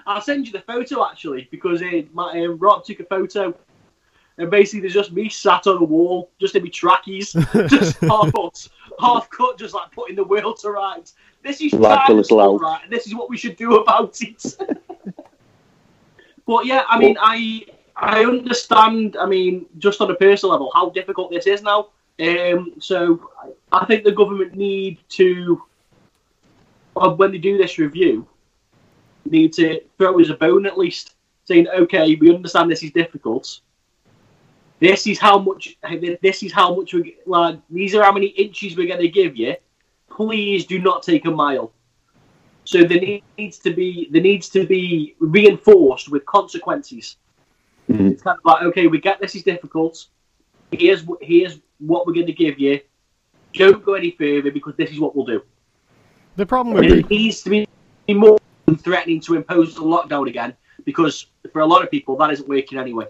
I'll 0.10 0.22
send 0.22 0.48
you 0.48 0.52
the 0.52 0.62
photo 0.62 1.06
actually 1.06 1.48
because 1.52 1.84
uh, 1.84 2.02
my 2.14 2.32
uh, 2.32 2.48
Rob 2.48 2.84
took 2.84 3.00
a 3.00 3.04
photo. 3.04 3.56
And 4.40 4.50
basically, 4.50 4.80
there's 4.80 4.94
just 4.94 5.12
me 5.12 5.30
sat 5.30 5.68
on 5.68 5.78
a 5.78 5.84
wall, 5.84 6.32
just 6.40 6.56
in 6.56 6.64
my 6.64 6.70
trackies, 6.70 7.34
just 7.68 7.98
half 8.00 8.32
cut, 8.34 8.68
half 8.98 9.30
cut, 9.30 9.60
just 9.60 9.74
like 9.74 9.92
putting 9.92 10.16
the 10.16 10.24
world 10.24 10.58
to 10.62 10.72
rights. 10.72 11.14
This 11.44 11.60
is 11.62 11.74
Like 11.74 12.08
time 12.08 12.14
a 12.14 12.16
that's 12.16 12.32
little 12.32 12.58
not 12.58 12.62
right, 12.62 12.84
and 12.84 12.92
this 12.92 13.06
is 13.06 13.14
what 13.14 13.30
we 13.30 13.36
should 13.38 13.58
do 13.58 13.76
about 13.76 14.18
it. 14.22 14.58
but 16.48 16.66
yeah, 16.66 16.84
I 16.88 16.98
mean, 16.98 17.18
I 17.20 17.66
I 17.98 18.24
understand. 18.24 19.18
I 19.20 19.26
mean, 19.26 19.66
just 19.78 20.00
on 20.00 20.10
a 20.10 20.16
personal 20.16 20.54
level, 20.54 20.72
how 20.74 20.90
difficult 20.90 21.32
this 21.32 21.46
is 21.46 21.62
now. 21.62 21.90
Um, 22.18 22.76
so 22.80 23.30
I 23.74 23.86
think 23.86 24.06
the 24.06 24.12
government 24.14 24.56
need 24.56 25.00
to, 25.10 25.64
uh, 26.96 27.10
when 27.12 27.32
they 27.32 27.38
do 27.40 27.58
this 27.58 27.78
review, 27.78 28.26
need 29.30 29.54
to 29.54 29.82
throw 29.98 30.20
us 30.20 30.30
a 30.30 30.36
bone 30.36 30.66
at 30.66 30.78
least, 30.78 31.16
saying, 31.46 31.68
okay, 31.68 32.16
we 32.16 32.34
understand 32.34 32.70
this 32.70 32.84
is 32.84 32.92
difficult. 32.92 33.62
This 34.80 35.08
is 35.08 35.20
how 35.20 35.38
much. 35.40 35.78
This 36.22 36.44
is 36.44 36.54
how 36.54 36.76
much 36.76 36.94
we 36.94 37.18
like. 37.26 37.60
These 37.70 37.96
are 37.96 38.04
how 38.04 38.14
many 38.14 38.28
inches 38.28 38.78
we're 38.78 38.88
going 38.88 39.02
to 39.02 39.10
give 39.10 39.36
you. 39.36 39.56
Please 40.10 40.66
do 40.66 40.80
not 40.80 41.04
take 41.04 41.26
a 41.26 41.32
mile. 41.32 41.72
So 42.64 42.84
there 42.84 43.02
needs 43.38 43.58
to 43.60 43.74
be 43.74 44.08
there 44.12 44.22
needs 44.22 44.48
to 44.50 44.66
be 44.66 45.16
reinforced 45.20 46.10
with 46.10 46.26
consequences. 46.26 47.18
Mhm. 47.90 48.12
It's 48.12 48.22
kind 48.22 48.38
of 48.38 48.46
like, 48.46 48.64
okay, 48.64 48.88
we 48.88 49.00
get 49.02 49.20
this 49.20 49.36
is 49.36 49.44
difficult. 49.44 50.06
Here's 50.72 51.04
here's 51.20 51.60
what 51.80 52.06
we're 52.06 52.14
going 52.14 52.28
to 52.28 52.34
give 52.34 52.60
you. 52.60 52.80
Don't 53.54 53.84
go 53.84 53.96
any 53.96 54.12
further 54.12 54.52
because 54.52 54.76
this 54.78 54.92
is 54.92 55.00
what 55.00 55.16
we'll 55.16 55.26
do. 55.26 55.42
The 56.36 56.46
problem 56.46 56.76
with 56.76 56.86
It 56.86 57.10
needs 57.10 57.42
to 57.42 57.50
be 57.50 57.68
more 58.08 58.38
than 58.70 58.78
threatening 58.78 59.20
to 59.22 59.36
impose 59.36 59.78
a 59.78 59.82
lockdown 59.82 60.28
again 60.28 60.56
because 60.86 61.26
for 61.52 61.62
a 61.62 61.66
lot 61.66 61.84
of 61.84 61.92
people 61.92 62.16
that 62.18 62.32
isn't 62.32 62.48
working 62.48 62.78
anyway. 62.78 63.08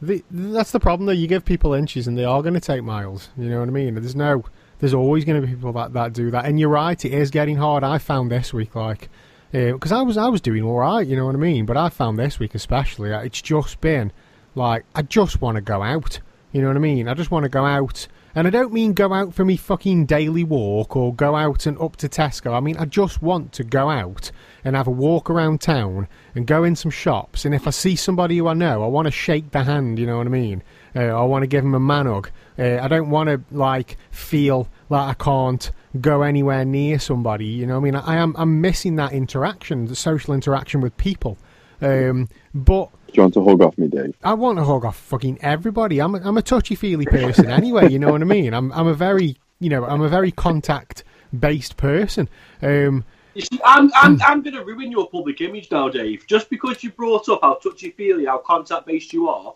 The, 0.00 0.22
that's 0.30 0.70
the 0.70 0.80
problem 0.80 1.06
though. 1.06 1.12
You 1.12 1.26
give 1.26 1.44
people 1.44 1.74
inches 1.74 2.06
and 2.06 2.16
they 2.16 2.24
are 2.24 2.42
going 2.42 2.54
to 2.54 2.60
take 2.60 2.82
miles. 2.82 3.30
You 3.36 3.48
know 3.48 3.60
what 3.60 3.68
I 3.68 3.72
mean? 3.72 3.94
There's 3.94 4.16
no, 4.16 4.44
there's 4.78 4.94
always 4.94 5.24
going 5.24 5.40
to 5.40 5.46
be 5.46 5.54
people 5.54 5.72
that, 5.72 5.92
that 5.94 6.12
do 6.12 6.30
that. 6.30 6.44
And 6.44 6.60
you're 6.60 6.68
right, 6.68 7.02
it 7.04 7.12
is 7.12 7.30
getting 7.30 7.56
hard. 7.56 7.82
I 7.82 7.98
found 7.98 8.30
this 8.30 8.52
week 8.52 8.74
like, 8.74 9.08
because 9.52 9.92
I 9.92 10.02
was 10.02 10.16
I 10.16 10.28
was 10.28 10.40
doing 10.40 10.62
all 10.62 10.78
right. 10.78 11.06
You 11.06 11.16
know 11.16 11.26
what 11.26 11.34
I 11.34 11.38
mean? 11.38 11.66
But 11.66 11.76
I 11.76 11.88
found 11.88 12.18
this 12.18 12.38
week 12.38 12.54
especially, 12.54 13.12
uh, 13.12 13.20
it's 13.20 13.40
just 13.40 13.80
been 13.80 14.12
like 14.54 14.84
I 14.94 15.02
just 15.02 15.40
want 15.40 15.56
to 15.56 15.62
go 15.62 15.82
out. 15.82 16.20
You 16.52 16.60
know 16.60 16.68
what 16.68 16.76
I 16.76 16.80
mean? 16.80 17.08
I 17.08 17.14
just 17.14 17.30
want 17.30 17.44
to 17.44 17.48
go 17.48 17.64
out. 17.64 18.06
And 18.36 18.46
I 18.46 18.50
don't 18.50 18.70
mean 18.70 18.92
go 18.92 19.14
out 19.14 19.32
for 19.32 19.46
me 19.46 19.56
fucking 19.56 20.04
daily 20.04 20.44
walk 20.44 20.94
or 20.94 21.14
go 21.14 21.34
out 21.34 21.64
and 21.64 21.80
up 21.80 21.96
to 21.96 22.08
Tesco. 22.08 22.52
I 22.52 22.60
mean, 22.60 22.76
I 22.76 22.84
just 22.84 23.22
want 23.22 23.54
to 23.54 23.64
go 23.64 23.88
out 23.88 24.30
and 24.62 24.76
have 24.76 24.86
a 24.86 24.90
walk 24.90 25.30
around 25.30 25.62
town 25.62 26.06
and 26.34 26.46
go 26.46 26.62
in 26.62 26.76
some 26.76 26.90
shops. 26.90 27.46
And 27.46 27.54
if 27.54 27.66
I 27.66 27.70
see 27.70 27.96
somebody 27.96 28.36
who 28.36 28.46
I 28.46 28.52
know, 28.52 28.84
I 28.84 28.88
want 28.88 29.06
to 29.06 29.10
shake 29.10 29.52
the 29.52 29.64
hand, 29.64 29.98
you 29.98 30.04
know 30.04 30.18
what 30.18 30.26
I 30.26 30.30
mean? 30.30 30.62
Uh, 30.94 31.04
I 31.04 31.22
want 31.22 31.44
to 31.44 31.46
give 31.46 31.64
them 31.64 31.74
a 31.74 31.80
man 31.80 32.04
hug. 32.04 32.30
Uh, 32.58 32.78
I 32.78 32.88
don't 32.88 33.08
want 33.08 33.30
to, 33.30 33.40
like, 33.56 33.96
feel 34.10 34.68
like 34.90 35.08
I 35.08 35.14
can't 35.14 35.70
go 35.98 36.20
anywhere 36.20 36.66
near 36.66 36.98
somebody, 36.98 37.46
you 37.46 37.66
know 37.66 37.80
what 37.80 37.88
I 37.88 37.90
mean? 37.90 37.96
I 37.96 38.16
am 38.16 38.34
I'm 38.36 38.60
missing 38.60 38.96
that 38.96 39.12
interaction, 39.12 39.86
the 39.86 39.96
social 39.96 40.34
interaction 40.34 40.82
with 40.82 40.94
people. 40.98 41.38
Um, 41.80 42.28
but 42.54 42.90
do 43.16 43.20
you 43.20 43.22
want 43.24 43.34
to 43.34 43.44
hug 43.44 43.62
off 43.62 43.78
me, 43.78 43.88
Dave? 43.88 44.14
I 44.22 44.34
want 44.34 44.58
to 44.58 44.64
hug 44.64 44.84
off 44.84 44.96
fucking 44.98 45.38
everybody. 45.40 46.00
I'm 46.00 46.14
a, 46.14 46.20
I'm 46.22 46.36
a 46.36 46.42
touchy 46.42 46.74
feely 46.74 47.06
person 47.06 47.50
anyway. 47.50 47.90
You 47.90 47.98
know 47.98 48.12
what 48.12 48.20
I 48.20 48.24
mean? 48.26 48.52
I'm 48.52 48.70
I'm 48.72 48.86
a 48.86 48.94
very 48.94 49.36
you 49.58 49.70
know 49.70 49.84
I'm 49.86 50.02
a 50.02 50.08
very 50.08 50.30
contact 50.30 51.02
based 51.38 51.76
person. 51.78 52.28
Um, 52.60 53.04
You 53.34 53.40
see, 53.42 53.58
I'm, 53.64 53.90
I'm, 53.94 54.20
I'm 54.22 54.42
going 54.42 54.54
to 54.54 54.64
ruin 54.64 54.90
your 54.90 55.08
public 55.10 55.40
image 55.40 55.70
now, 55.70 55.88
Dave. 55.88 56.26
Just 56.26 56.48
because 56.50 56.82
you 56.84 56.90
brought 56.90 57.28
up 57.28 57.40
how 57.42 57.54
touchy 57.54 57.90
feely, 57.90 58.26
how 58.26 58.38
contact 58.38 58.86
based 58.86 59.12
you 59.12 59.28
are. 59.28 59.54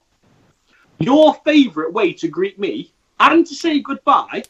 Your 0.99 1.35
favourite 1.45 1.93
way 1.93 2.13
to 2.15 2.29
greet 2.29 2.59
me 2.59 2.93
and 3.19 3.47
to 3.47 3.55
say 3.55 3.81
goodbye 3.81 4.43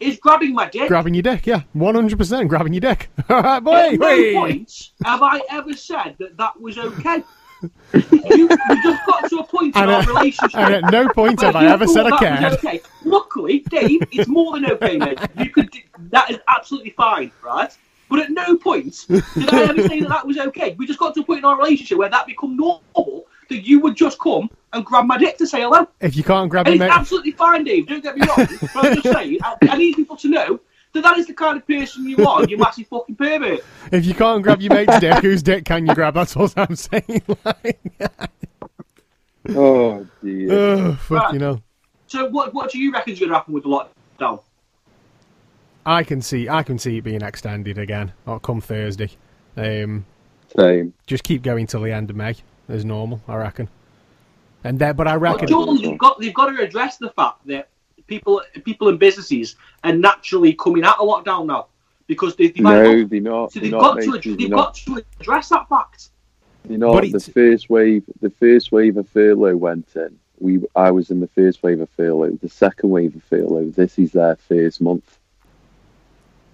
is 0.00 0.18
grabbing 0.18 0.54
my 0.54 0.68
dick. 0.68 0.88
grabbing 0.88 1.12
your 1.14 1.22
dick, 1.22 1.46
yeah, 1.46 1.62
one 1.72 1.94
hundred 1.94 2.18
percent 2.18 2.48
grabbing 2.48 2.72
your 2.72 2.80
dick. 2.80 3.08
All 3.28 3.42
right, 3.42 3.56
At 3.56 3.64
boy. 3.64 3.96
no 3.98 4.32
point 4.40 4.90
have 5.04 5.22
I 5.22 5.40
ever 5.50 5.72
said 5.74 6.16
that 6.18 6.36
that 6.36 6.58
was 6.60 6.78
okay. 6.78 7.22
You, 7.92 8.48
just 8.82 9.06
got 9.06 9.28
to 9.30 9.38
a 9.38 9.44
point 9.44 9.74
in 9.76 9.82
And 9.82 9.90
our 9.90 10.00
at, 10.02 10.06
relationship. 10.08 10.58
and 10.58 10.74
at 10.74 10.92
no 10.92 11.08
point 11.08 11.40
have 11.42 11.56
I 11.56 11.66
ever 11.66 11.86
said 11.86 12.06
I 12.06 12.18
cared. 12.18 12.52
Okay. 12.54 12.80
Luckily, 13.04 13.60
Dave, 13.68 14.02
it's 14.12 14.28
more 14.28 14.52
than 14.54 14.70
okay, 14.72 14.96
mate. 14.98 15.18
You 15.38 15.50
could. 15.50 15.70
Do, 15.70 15.80
that 16.10 16.30
is 16.30 16.38
absolutely 16.48 16.90
fine, 16.90 17.32
right? 17.44 17.76
But 18.08 18.20
at 18.20 18.30
no 18.30 18.56
point 18.56 19.04
did 19.08 19.52
I 19.52 19.62
ever 19.64 19.86
say 19.88 20.00
that 20.00 20.08
that 20.08 20.26
was 20.26 20.38
okay. 20.38 20.74
We 20.78 20.86
just 20.86 20.98
got 20.98 21.14
to 21.14 21.20
a 21.20 21.24
point 21.24 21.40
in 21.40 21.44
our 21.44 21.58
relationship 21.58 21.98
where 21.98 22.08
that 22.08 22.26
become 22.26 22.56
normal. 22.56 23.26
That 23.50 23.66
you 23.66 23.80
would 23.80 23.96
just 23.96 24.18
come 24.18 24.50
and 24.74 24.84
grab 24.84 25.06
my 25.06 25.16
dick 25.16 25.38
to 25.38 25.46
say 25.46 25.62
hello. 25.62 25.88
If 26.00 26.16
you 26.16 26.22
can't 26.22 26.50
grab 26.50 26.66
And 26.66 26.76
your 26.76 26.84
it's 26.84 26.90
mate, 26.94 27.00
absolutely 27.00 27.30
fine, 27.32 27.64
Dave. 27.64 27.86
Don't 27.86 28.02
get 28.02 28.14
me 28.14 28.26
wrong. 28.26 28.46
but 28.74 28.84
I'm 28.84 28.94
just 29.00 29.10
saying, 29.16 29.38
I, 29.42 29.56
I 29.62 29.76
need 29.78 29.96
people 29.96 30.16
to 30.18 30.28
know 30.28 30.60
that 30.94 31.02
that 31.02 31.18
is 31.18 31.26
the 31.26 31.34
kind 31.34 31.56
of 31.56 31.66
person 31.66 32.08
you 32.08 32.26
are. 32.26 32.44
You 32.44 32.56
massive 32.58 32.86
fucking 32.88 33.16
pervert. 33.16 33.60
if 33.92 34.04
you 34.06 34.14
can't 34.14 34.42
grab 34.42 34.60
your 34.60 34.72
mate's 34.74 34.98
dick, 35.00 35.18
whose 35.22 35.42
dick 35.42 35.64
can 35.64 35.86
you 35.86 35.94
grab? 35.94 36.14
That's 36.14 36.36
all 36.36 36.50
I'm 36.56 36.74
saying. 36.76 37.22
Like, 37.44 37.78
Oh 39.50 40.06
dear. 40.22 40.48
oh, 40.52 40.94
fuck, 40.94 41.32
you 41.32 41.38
know. 41.38 41.62
So, 42.06 42.28
what 42.28 42.52
what 42.52 42.70
do 42.70 42.78
you 42.78 42.92
reckon 42.92 43.12
is 43.14 43.18
going 43.20 43.30
to 43.30 43.36
happen 43.36 43.54
with 43.54 43.62
the 43.64 43.68
lockdown? 43.70 44.40
I 45.86 46.02
can 46.02 46.20
see 46.20 46.48
I 46.48 46.62
can 46.62 46.78
see 46.78 46.98
it 46.98 47.02
being 47.02 47.22
extended 47.22 47.78
again. 47.78 48.12
Or 48.26 48.38
come 48.40 48.60
Thursday. 48.60 49.10
Um, 49.56 50.04
Same. 50.56 50.92
just 51.06 51.24
keep 51.24 51.42
going 51.42 51.66
till 51.66 51.80
the 51.82 51.92
end 51.92 52.10
of 52.10 52.16
May 52.16 52.34
as 52.68 52.84
normal, 52.84 53.22
I 53.26 53.36
reckon. 53.36 53.68
And 54.64 54.78
then, 54.78 54.96
but 54.96 55.08
I 55.08 55.12
But 55.14 55.20
reckon 55.20 55.48
Jordan, 55.48 55.76
you've 55.76 55.98
got 55.98 56.22
you've 56.22 56.34
got 56.34 56.46
to 56.54 56.62
address 56.62 56.98
the 56.98 57.10
fact 57.10 57.46
that 57.46 57.68
people 58.08 58.42
people 58.64 58.88
and 58.88 58.98
businesses 58.98 59.54
are 59.84 59.92
naturally 59.92 60.52
coming 60.54 60.82
out 60.82 60.98
of 60.98 61.06
lockdown 61.06 61.46
now 61.46 61.66
because 62.08 62.34
they, 62.34 62.48
they've, 62.48 62.58
No, 62.64 62.98
had- 63.00 63.10
they're 63.10 63.20
not. 63.20 63.52
so 63.52 63.60
They're 63.60 63.70
they've 63.70 63.72
not. 63.80 63.94
got 63.96 64.02
to 64.02 64.10
they've 64.12 64.38
they're 64.38 64.48
got 64.48 64.74
to 64.74 65.04
address 65.20 65.50
that 65.50 65.68
fact. 65.68 66.08
They're 66.64 66.78
not. 66.78 67.02
But 67.02 67.12
The 67.12 67.20
first 67.32 67.70
wave, 67.70 68.02
the 68.20 68.30
first 68.30 68.72
wave 68.72 68.96
of 68.96 69.08
furlough 69.08 69.56
went 69.56 69.88
in. 69.94 70.18
We, 70.40 70.60
I 70.76 70.90
was 70.90 71.10
in 71.10 71.20
the 71.20 71.26
first 71.28 71.62
wave 71.62 71.80
of 71.80 71.88
furlough. 71.90 72.38
The 72.42 72.48
second 72.48 72.90
wave 72.90 73.14
of 73.16 73.22
furlough. 73.24 73.70
This 73.70 73.98
is 73.98 74.12
their 74.12 74.36
first 74.36 74.80
month. 74.80 75.18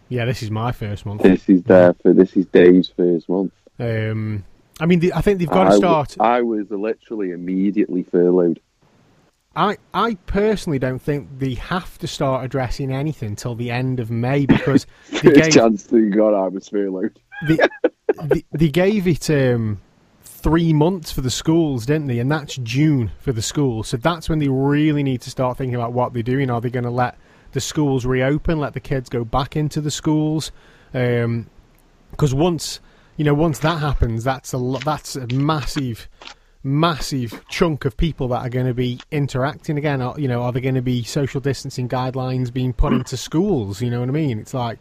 yeah, 0.09 0.25
this 0.25 0.43
is 0.43 0.51
my 0.51 0.73
first 0.73 1.05
month. 1.07 1.23
This 1.23 1.49
is 1.49 1.63
their. 1.63 1.93
For 1.95 2.13
this 2.13 2.35
is 2.37 2.47
Dave's 2.47 2.89
first 2.89 3.29
month. 3.29 3.53
Um, 3.79 4.45
I 4.81 4.87
mean, 4.87 5.01
the, 5.01 5.13
I 5.13 5.21
think 5.21 5.39
they've 5.39 5.49
got 5.49 5.67
I 5.67 5.71
to 5.71 5.77
start. 5.77 6.17
I 6.21 6.41
was 6.43 6.71
literally 6.71 7.31
immediately 7.33 8.03
furloughed. 8.05 8.61
I, 9.57 9.77
I 9.93 10.15
personally 10.27 10.79
don't 10.79 11.01
think 11.01 11.39
they 11.39 11.55
have 11.55 11.99
to 11.99 12.07
start 12.07 12.45
addressing 12.45 12.93
anything 12.93 13.37
till 13.37 13.55
the 13.55 13.71
end 13.71 14.01
of 14.01 14.11
May 14.11 14.47
because 14.47 14.87
they 15.11 15.19
First 15.19 15.35
gave 15.35 15.53
chance 15.53 15.85
they 15.85 16.09
got, 16.09 16.35
I 16.35 16.49
was 16.49 16.69
furloughed. 16.69 17.19
they, 17.47 17.59
they, 18.25 18.45
they 18.53 18.69
gave 18.69 19.07
it 19.07 19.31
um, 19.31 19.81
three 20.23 20.73
months 20.73 21.13
for 21.13 21.21
the 21.21 21.31
schools, 21.31 21.87
didn't 21.87 22.09
they? 22.09 22.19
And 22.19 22.31
that's 22.31 22.57
June 22.57 23.13
for 23.21 23.33
the 23.33 23.43
schools. 23.43 23.89
So 23.89 23.97
that's 23.97 24.29
when 24.29 24.41
they 24.41 24.49
really 24.49 25.03
need 25.03 25.21
to 25.23 25.31
start 25.31 25.57
thinking 25.57 25.77
about 25.77 25.93
what 25.93 26.13
they're 26.13 26.23
doing. 26.23 26.51
Are 26.51 26.61
they 26.61 26.71
going 26.71 26.85
to 26.85 26.91
let 26.91 27.17
the 27.53 27.61
schools 27.61 28.05
reopen, 28.05 28.59
let 28.59 28.75
the 28.75 28.81
kids 28.81 29.09
go 29.09 29.25
back 29.25 29.57
into 29.57 29.81
the 29.81 29.91
schools? 29.91 30.51
Because 30.93 32.35
once 32.35 32.81
you 33.17 33.25
know, 33.25 33.35
once 33.35 33.61
that 33.61 33.79
happens, 33.79 34.25
that's 34.25 34.53
a 34.55 34.59
that's 34.85 35.17
a 35.17 35.27
massive, 35.29 36.09
massive 36.65 37.45
chunk 37.49 37.85
of 37.85 37.97
people 37.97 38.29
that 38.29 38.41
are 38.41 38.49
going 38.49 38.67
to 38.67 38.75
be 38.75 38.99
interacting 39.11 39.79
again. 39.79 40.01
Are, 40.01 40.19
you 40.19 40.27
know, 40.27 40.43
are 40.43 40.51
there 40.51 40.63
going 40.63 40.75
to 40.75 40.83
be 40.83 41.05
social 41.05 41.41
distancing 41.41 41.89
guidelines 41.89 42.53
being 42.53 42.73
put 42.73 42.93
into 42.93 43.17
schools? 43.17 43.83
You 43.83 43.91
know 43.91 44.01
what 44.01 44.09
I 44.09 44.13
mean? 44.13 44.39
It's 44.39 44.55
like 44.55 44.79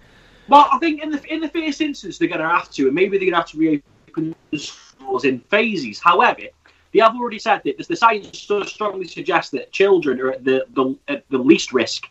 Well, 0.47 0.67
I 0.71 0.79
think 0.79 1.03
in 1.03 1.11
the 1.11 1.23
in 1.31 1.41
the 1.41 1.49
first 1.49 1.81
instance 1.81 2.17
they're 2.17 2.29
going 2.29 2.41
to 2.41 2.47
have 2.47 2.71
to, 2.71 2.85
and 2.85 2.95
maybe 2.95 3.17
they're 3.17 3.29
going 3.29 3.33
to 3.33 3.37
have 3.37 3.51
to 3.51 3.57
reopen 3.57 4.35
schools 4.57 5.25
in 5.25 5.39
phases. 5.41 5.99
However, 5.99 6.43
they 6.93 6.99
have 6.99 7.15
already 7.15 7.39
said 7.39 7.61
that 7.65 7.87
the 7.87 7.95
science 7.95 8.39
so 8.39 8.63
strongly 8.63 9.07
suggests 9.07 9.51
that 9.51 9.71
children 9.71 10.21
are 10.21 10.31
at 10.31 10.43
the 10.43 10.65
the, 10.73 10.97
at 11.07 11.25
the 11.29 11.37
least 11.37 11.73
risk 11.73 12.07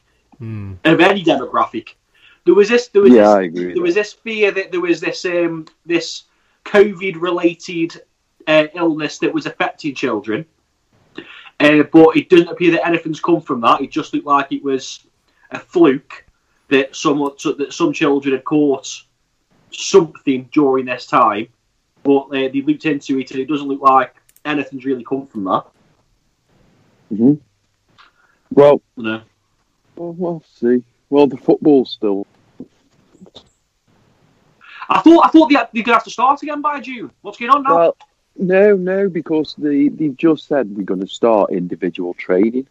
of 0.85 1.01
any 1.01 1.25
demographic. 1.25 1.95
There 2.45 2.55
was 2.55 2.69
this. 2.69 2.89
There 2.89 3.03
was 3.03 3.13
Yeah, 3.13 3.23
this, 3.23 3.29
I 3.29 3.43
agree 3.43 3.67
with 3.67 3.75
There 3.77 3.83
was 3.83 3.95
this 3.95 4.13
fear 4.13 4.51
that 4.51 4.73
there 4.73 4.81
was 4.81 5.01
this 5.01 5.25
um, 5.25 5.67
this 5.87 6.25
COVID 6.65 7.21
related 7.21 8.03
uh, 8.47 8.67
illness 8.75 9.19
that 9.19 9.33
was 9.33 9.47
affecting 9.47 9.95
children, 9.95 10.45
uh, 11.61 11.83
but 11.93 12.17
it 12.17 12.29
doesn't 12.29 12.49
appear 12.49 12.73
that 12.73 12.87
anything's 12.87 13.21
come 13.21 13.41
from 13.41 13.61
that. 13.63 13.81
It 13.81 13.91
just 13.91 14.15
looked 14.15 14.27
like 14.27 14.53
it 14.53 14.63
was 14.65 15.05
a 15.51 15.59
fluke 15.59 16.25
that 16.69 16.97
some 16.97 17.19
that 17.19 17.73
some 17.73 17.93
children 17.93 18.35
had 18.35 18.45
caught 18.45 19.03
something 19.71 20.49
during 20.53 20.87
this 20.87 21.07
time, 21.07 21.49
but 22.03 22.27
uh, 22.29 22.31
they 22.31 22.63
looked 22.63 22.87
into 22.87 23.19
it 23.19 23.31
and 23.31 23.41
it 23.41 23.49
doesn't 23.49 23.69
look 23.69 23.81
like 23.81 24.15
anything's 24.45 24.85
really 24.85 25.05
come 25.05 25.27
from 25.27 25.45
that. 25.45 25.65
hmm 27.11 27.35
Well, 28.51 28.83
No. 28.97 29.23
well, 29.97 30.13
we'll 30.13 30.45
see. 30.47 30.85
Well, 31.11 31.27
the 31.27 31.37
football's 31.37 31.93
still. 31.93 32.27
I 34.89 35.01
thought 35.01 35.27
I 35.27 35.29
thought 35.29 35.49
they, 35.49 35.55
had, 35.57 35.69
they're 35.73 35.83
gonna 35.83 35.97
have 35.97 36.05
to 36.05 36.11
start 36.11 36.43
again 36.43 36.61
by 36.61 36.81
June. 36.81 37.11
What's 37.23 37.39
going 37.39 37.51
on 37.51 37.63
now? 37.63 37.77
Well, 37.77 37.97
no, 38.37 38.77
no, 38.77 39.09
because 39.09 39.55
they 39.57 39.89
they've 39.89 40.17
just 40.17 40.47
said 40.47 40.77
we're 40.77 40.85
going 40.85 41.01
to 41.01 41.07
start 41.07 41.53
individual 41.53 42.15
training. 42.15 42.69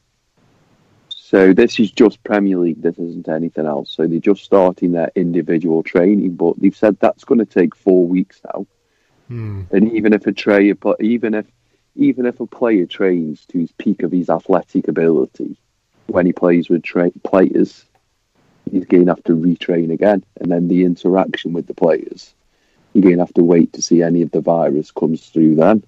So 1.10 1.54
this 1.54 1.80
is 1.80 1.92
just 1.92 2.24
Premier 2.24 2.58
League. 2.58 2.82
This 2.82 2.98
isn't 3.00 3.30
anything 3.30 3.66
else. 3.66 3.92
So 3.92 4.08
they're 4.08 4.20
just 4.20 4.44
starting 4.44 4.92
their 4.92 5.12
individual 5.16 5.84
training, 5.84 6.36
but 6.36 6.60
they've 6.60 6.76
said 6.76 6.98
that's 7.00 7.24
going 7.24 7.40
to 7.40 7.46
take 7.46 7.76
four 7.76 8.06
weeks 8.08 8.42
now. 8.46 8.68
hmm, 9.28 9.62
And 9.72 9.92
even 9.94 10.14
if 10.14 10.28
a 10.28 10.32
trainer, 10.34 10.76
even 11.00 11.34
if 11.34 11.46
even 11.96 12.26
if 12.26 12.40
a 12.40 12.48
player 12.48 12.86
trains 12.86 13.46
to 13.48 13.60
his 13.60 13.72
peak 13.74 14.04
of 14.04 14.12
his 14.12 14.30
athletic 14.30 14.88
ability, 14.88 15.58
when 16.08 16.26
he 16.26 16.34
plays 16.34 16.70
with 16.70 16.84
tra- 16.84 17.12
players, 17.24 17.86
he's 18.72 18.86
going 18.86 19.06
to 19.06 19.12
have 19.12 19.24
to 19.26 19.34
retrain 19.34 19.92
again, 19.92 20.24
and 20.40 20.52
then 20.52 20.68
the 20.68 20.84
interaction 20.86 21.54
with 21.54 21.68
the 21.68 21.74
players, 21.74 22.34
you're 22.94 23.04
going 23.04 23.18
to 23.18 23.22
have 23.24 23.34
to 23.36 23.44
wait 23.44 23.74
to 23.74 23.82
see 23.82 24.02
any 24.02 24.22
of 24.22 24.32
the 24.32 24.42
virus 24.42 24.92
comes 24.92 25.28
through 25.30 25.56
then. 25.56 25.84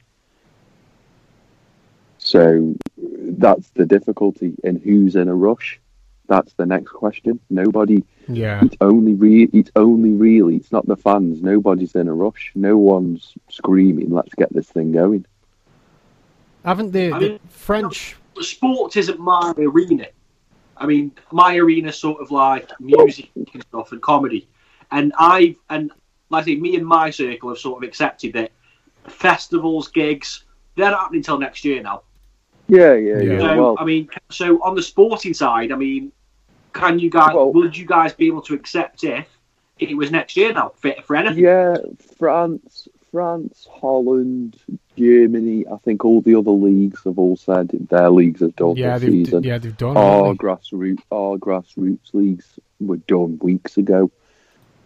So 2.18 2.76
that's 2.97 3.70
the 3.72 3.86
difficulty, 3.86 4.54
and 4.64 4.82
who's 4.82 5.16
in 5.16 5.28
a 5.28 5.36
rush? 5.36 5.80
That's 6.28 6.54
the 6.54 6.66
next 6.66 6.91
question. 6.91 7.39
Nobody. 7.49 8.04
yeah. 8.30 8.64
It's 8.64 8.78
only 8.80 9.14
re- 9.14 9.49
It's 9.51 9.72
only 9.76 10.12
really. 10.12 10.56
It's 10.56 10.72
not 10.72 10.86
the 10.88 10.95
fans. 10.95 11.41
Nobody's 11.41 11.95
in 11.95 12.08
a 12.08 12.14
rush. 12.14 12.54
No 12.56 12.78
one's 12.78 13.34
screaming. 13.49 14.10
Let's 14.10 14.34
get 14.36 14.51
this 14.54 14.70
thing 14.70 14.93
going. 14.93 15.26
Haven't 16.64 16.91
the, 16.91 17.12
I 17.12 17.20
the 17.20 17.30
mean- 17.32 17.39
French? 17.49 18.16
Sport 18.39 18.95
isn't 18.97 19.20
my 19.20 19.54
arena. 19.58 20.08
I 20.78 20.86
mean, 20.88 21.12
my 21.32 21.56
arena 21.58 21.91
sort 21.91 22.20
of 22.22 22.32
like 22.32 22.72
music 22.80 23.30
and 23.36 23.62
stuff 23.64 23.91
and 23.91 24.01
comedy, 24.01 24.47
and 24.91 25.14
I've 25.20 25.58
and 25.70 25.91
like 26.30 26.44
I 26.44 26.46
say, 26.46 26.56
me 26.56 26.76
and 26.76 26.86
my 26.86 27.10
circle 27.10 27.50
have 27.50 27.58
sort 27.58 27.84
of 27.84 27.88
accepted 27.88 28.34
that 28.34 28.52
festivals, 29.08 29.88
gigs, 29.90 30.46
they're 30.76 30.90
not 30.92 31.00
happening 31.02 31.20
until 31.20 31.38
next 31.38 31.64
year 31.66 31.82
now. 31.84 32.02
Yeah, 32.68 32.94
yeah, 32.94 33.18
Yeah. 33.20 33.32
yeah. 33.34 33.40
So 33.40 33.62
well, 33.62 33.76
I 33.80 33.86
mean, 33.86 34.10
so 34.30 34.62
on 34.64 34.76
the 34.76 34.82
sporting 34.82 35.34
side, 35.34 35.72
I 35.72 35.76
mean, 35.76 36.12
can 36.74 36.98
you 37.00 37.10
guys? 37.10 37.34
Well- 37.36 37.52
would 37.54 37.78
you 37.78 37.86
guys 37.86 38.14
be 38.14 38.28
able 38.28 38.42
to 38.44 38.54
accept 38.54 39.04
if 39.04 39.28
it 39.80 39.96
was 39.96 40.12
next 40.12 40.38
year 40.38 40.54
now 40.54 40.72
for, 40.78 40.94
for 41.04 41.16
anything? 41.16 41.44
yeah. 41.44 41.76
France, 42.18 42.88
France, 43.12 43.68
Holland, 43.72 44.58
Germany. 44.98 45.66
I 45.72 45.78
think 45.78 46.06
all 46.06 46.22
the 46.22 46.36
other 46.36 46.52
leagues 46.52 47.04
have 47.04 47.20
all 47.20 47.36
said 47.36 47.70
their 47.90 48.10
leagues 48.10 48.40
have 48.42 48.56
done 48.56 48.76
Yeah, 48.78 48.98
this 48.98 49.02
they've, 49.10 49.26
season. 49.26 49.44
yeah, 49.44 49.58
they've 49.58 49.78
done. 49.78 49.98
Our 49.98 50.18
haven't 50.34 50.40
grassroots, 50.40 51.02
our 51.12 51.38
grassroots 51.38 52.14
leagues 52.14 52.58
were 52.80 52.98
done 52.98 53.38
weeks 53.42 53.78
ago. 53.78 54.10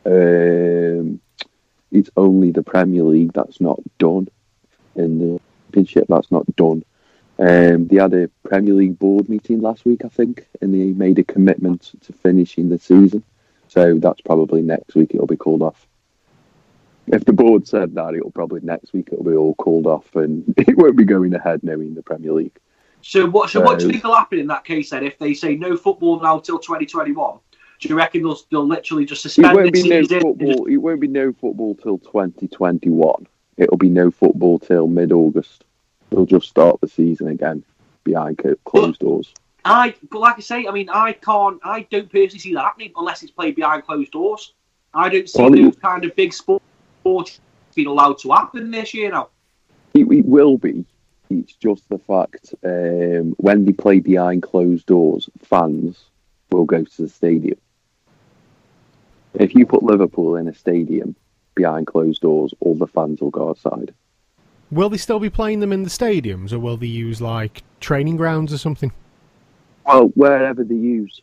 Um, 0.06 1.20
it's 1.92 2.10
only 2.18 2.52
the 2.52 2.64
Premier 2.64 3.04
League 3.04 3.34
that's 3.34 3.62
not 3.62 3.80
done, 3.98 4.28
and 4.96 5.22
the 5.22 5.42
Championship 5.66 6.06
that's 6.10 6.32
not 6.32 6.46
done. 6.56 6.84
Um, 7.40 7.88
they 7.88 7.98
had 7.98 8.14
a 8.14 8.30
Premier 8.44 8.74
League 8.74 8.98
board 8.98 9.30
meeting 9.30 9.62
last 9.62 9.86
week, 9.86 10.04
I 10.04 10.08
think, 10.10 10.48
and 10.62 10.74
they 10.74 10.94
made 10.94 11.20
a 11.20 11.24
commitment 11.24 11.92
to 12.02 12.14
finishing 12.14 12.70
the 12.70 12.80
season. 12.80 13.24
So 13.68 14.00
that's 14.00 14.22
probably 14.22 14.62
next 14.62 14.96
week 14.96 15.14
it'll 15.14 15.28
be 15.28 15.36
called 15.36 15.62
off. 15.62 15.86
If 17.08 17.26
the 17.26 17.34
board 17.34 17.68
said 17.68 17.96
that, 17.96 18.16
it'll 18.16 18.32
probably 18.32 18.62
next 18.62 18.92
week 18.94 19.10
it'll 19.12 19.24
be 19.24 19.36
all 19.36 19.56
called 19.56 19.86
off, 19.88 20.16
and 20.16 20.54
it 20.58 20.78
won't 20.78 20.98
be 20.98 21.06
going 21.06 21.34
ahead 21.34 21.64
knowing 21.64 21.94
the 21.94 22.02
Premier 22.04 22.34
League. 22.34 22.58
So 23.02 23.28
what? 23.28 23.50
So 23.52 23.62
what 23.62 23.80
do 23.80 23.84
So- 23.84 23.88
you 23.88 23.94
think 23.94 24.04
will 24.04 24.16
happen 24.16 24.40
in 24.40 24.48
that 24.48 24.66
case 24.66 24.90
then? 24.90 25.06
If 25.06 25.20
they 25.20 25.34
say 25.34 25.56
no 25.56 25.78
football 25.78 26.20
now 26.20 26.40
till 26.40 26.60
2021, 26.60 27.40
do 27.80 27.89
you 27.89 27.95
reckon 27.95 28.23
they'll, 28.23 28.39
they'll 28.51 28.67
literally 28.67 29.05
just 29.05 29.25
It 29.25 29.30
suspend 29.30 29.55
won't 29.55 29.73
the 29.73 29.82
be 29.84 29.89
no 29.89 30.01
season? 30.01 30.21
football. 30.21 30.65
It 30.65 30.78
won't 30.78 30.99
be 30.99 31.07
no 31.07 31.34
football 31.34 31.75
till 31.75 31.97
2021. 31.99 33.28
It'll 33.57 33.78
be 33.78 33.89
no 33.89 34.11
football 34.11 34.59
till 34.59 34.88
mid-August. 34.88 35.63
They'll 36.09 36.25
just 36.25 36.47
start 36.49 36.80
the 36.82 36.88
season 36.88 37.28
again 37.28 37.63
behind 38.03 38.41
closed 38.65 38.99
doors. 38.99 39.34
I, 39.65 39.95
but 40.09 40.19
like 40.19 40.38
I 40.38 40.41
say, 40.41 40.65
I 40.65 40.71
mean, 40.71 40.89
I 40.89 41.13
can't, 41.13 41.59
I 41.63 41.82
don't 41.91 42.09
personally 42.09 42.39
see 42.39 42.53
that 42.53 42.61
happening 42.61 42.93
unless 42.95 43.21
it's 43.23 43.32
played 43.32 43.55
behind 43.55 43.86
closed 43.86 44.11
doors. 44.11 44.53
I 44.93 45.09
don't 45.09 45.30
see 45.30 45.41
Well, 45.41 45.51
those 45.51 45.75
kind 45.75 46.05
of 46.05 46.15
big 46.15 46.34
sports 46.34 46.63
being 47.75 47.88
allowed 47.88 48.17
to 48.19 48.32
happen 48.32 48.71
this 48.71 48.93
year 48.93 49.11
now. 49.11 49.30
It, 49.93 50.09
it 50.11 50.25
will 50.25 50.57
be. 50.57 50.86
It's 51.30 51.53
just 51.53 51.88
the 51.89 51.97
fact 51.97 52.55
um, 52.63 53.36
when 53.38 53.65
they 53.65 53.73
play 53.73 53.99
behind 53.99 54.43
closed 54.43 54.86
doors, 54.86 55.30
fans 55.43 56.05
will 56.51 56.65
go 56.65 56.84
to 56.84 57.01
the 57.01 57.09
stadium. 57.09 57.57
If 59.40 59.54
you 59.56 59.66
put 59.66 59.84
Liverpool 59.84 60.36
in 60.36 60.48
a 60.48 60.54
stadium 60.54 61.16
behind 61.56 61.88
closed 61.88 62.22
doors, 62.22 62.54
all 62.60 62.76
the 62.76 62.88
fans 62.88 63.22
will 63.22 63.30
go 63.30 63.50
outside. 63.50 63.94
Will 64.72 64.90
they 64.90 64.98
still 64.98 65.20
be 65.20 65.30
playing 65.30 65.60
them 65.60 65.72
in 65.72 65.84
the 65.84 65.90
stadiums, 65.90 66.52
or 66.52 66.60
will 66.60 66.78
they 66.78 66.88
use 66.88 67.22
like 67.22 67.64
training 67.80 68.18
grounds 68.18 68.52
or 68.52 68.58
something? 68.58 68.92
Well, 69.86 70.08
wherever 70.16 70.64
they 70.64 70.76
use, 70.76 71.22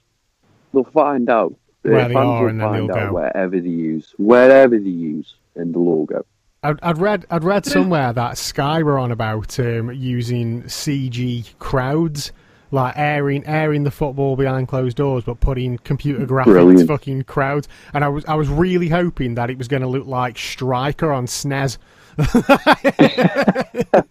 they'll 0.72 0.84
find 0.84 1.28
out. 1.28 1.54
The 1.82 1.90
Where 1.90 2.08
they 2.08 2.14
are 2.14 2.48
and 2.48 2.60
then 2.60 2.66
find 2.66 2.88
they'll 2.88 2.96
out 2.96 3.08
go. 3.08 3.14
wherever 3.14 3.60
they 3.60 3.68
use, 3.68 4.14
wherever 4.16 4.78
they 4.78 4.88
use 4.88 5.34
in 5.54 5.72
the 5.72 5.78
logo. 5.78 6.24
I'd, 6.62 6.78
I'd 6.82 6.96
read 6.96 7.26
I'd 7.30 7.44
read 7.44 7.66
somewhere 7.66 8.14
that 8.14 8.38
Sky 8.38 8.82
were 8.82 8.98
on 8.98 9.12
about 9.12 9.60
um, 9.60 9.92
using 9.92 10.62
CG 10.62 11.58
crowds, 11.58 12.32
like 12.74 12.94
airing 12.96 13.46
airing 13.46 13.84
the 13.84 13.90
football 13.90 14.36
behind 14.36 14.68
closed 14.68 14.96
doors, 14.96 15.24
but 15.24 15.40
putting 15.40 15.78
computer 15.78 16.26
graphics 16.26 16.44
Brilliant. 16.44 16.88
fucking 16.88 17.22
crowds. 17.22 17.68
And 17.94 18.04
I 18.04 18.08
was 18.08 18.24
I 18.26 18.34
was 18.34 18.48
really 18.48 18.88
hoping 18.88 19.34
that 19.36 19.48
it 19.48 19.56
was 19.56 19.68
going 19.68 19.82
to 19.82 19.88
look 19.88 20.06
like 20.06 20.36
Striker 20.36 21.10
on 21.12 21.26
SNES. 21.26 21.78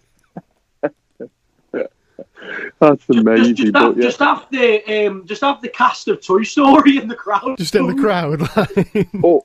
That's 2.80 3.08
amazing. 3.08 3.54
just, 3.54 3.72
but 3.72 3.82
have, 3.82 3.96
yeah. 3.96 4.02
just 4.02 4.18
have 4.18 4.46
the 4.50 5.06
um, 5.06 5.26
just 5.26 5.40
have 5.42 5.62
the 5.62 5.68
cast 5.68 6.08
of 6.08 6.24
Toy 6.24 6.42
Story 6.42 6.98
in 6.98 7.08
the 7.08 7.14
crowd. 7.14 7.56
Just 7.56 7.74
in 7.74 7.86
the 7.86 7.94
crowd, 7.94 8.40
like, 8.56 9.08
Oh, 9.22 9.44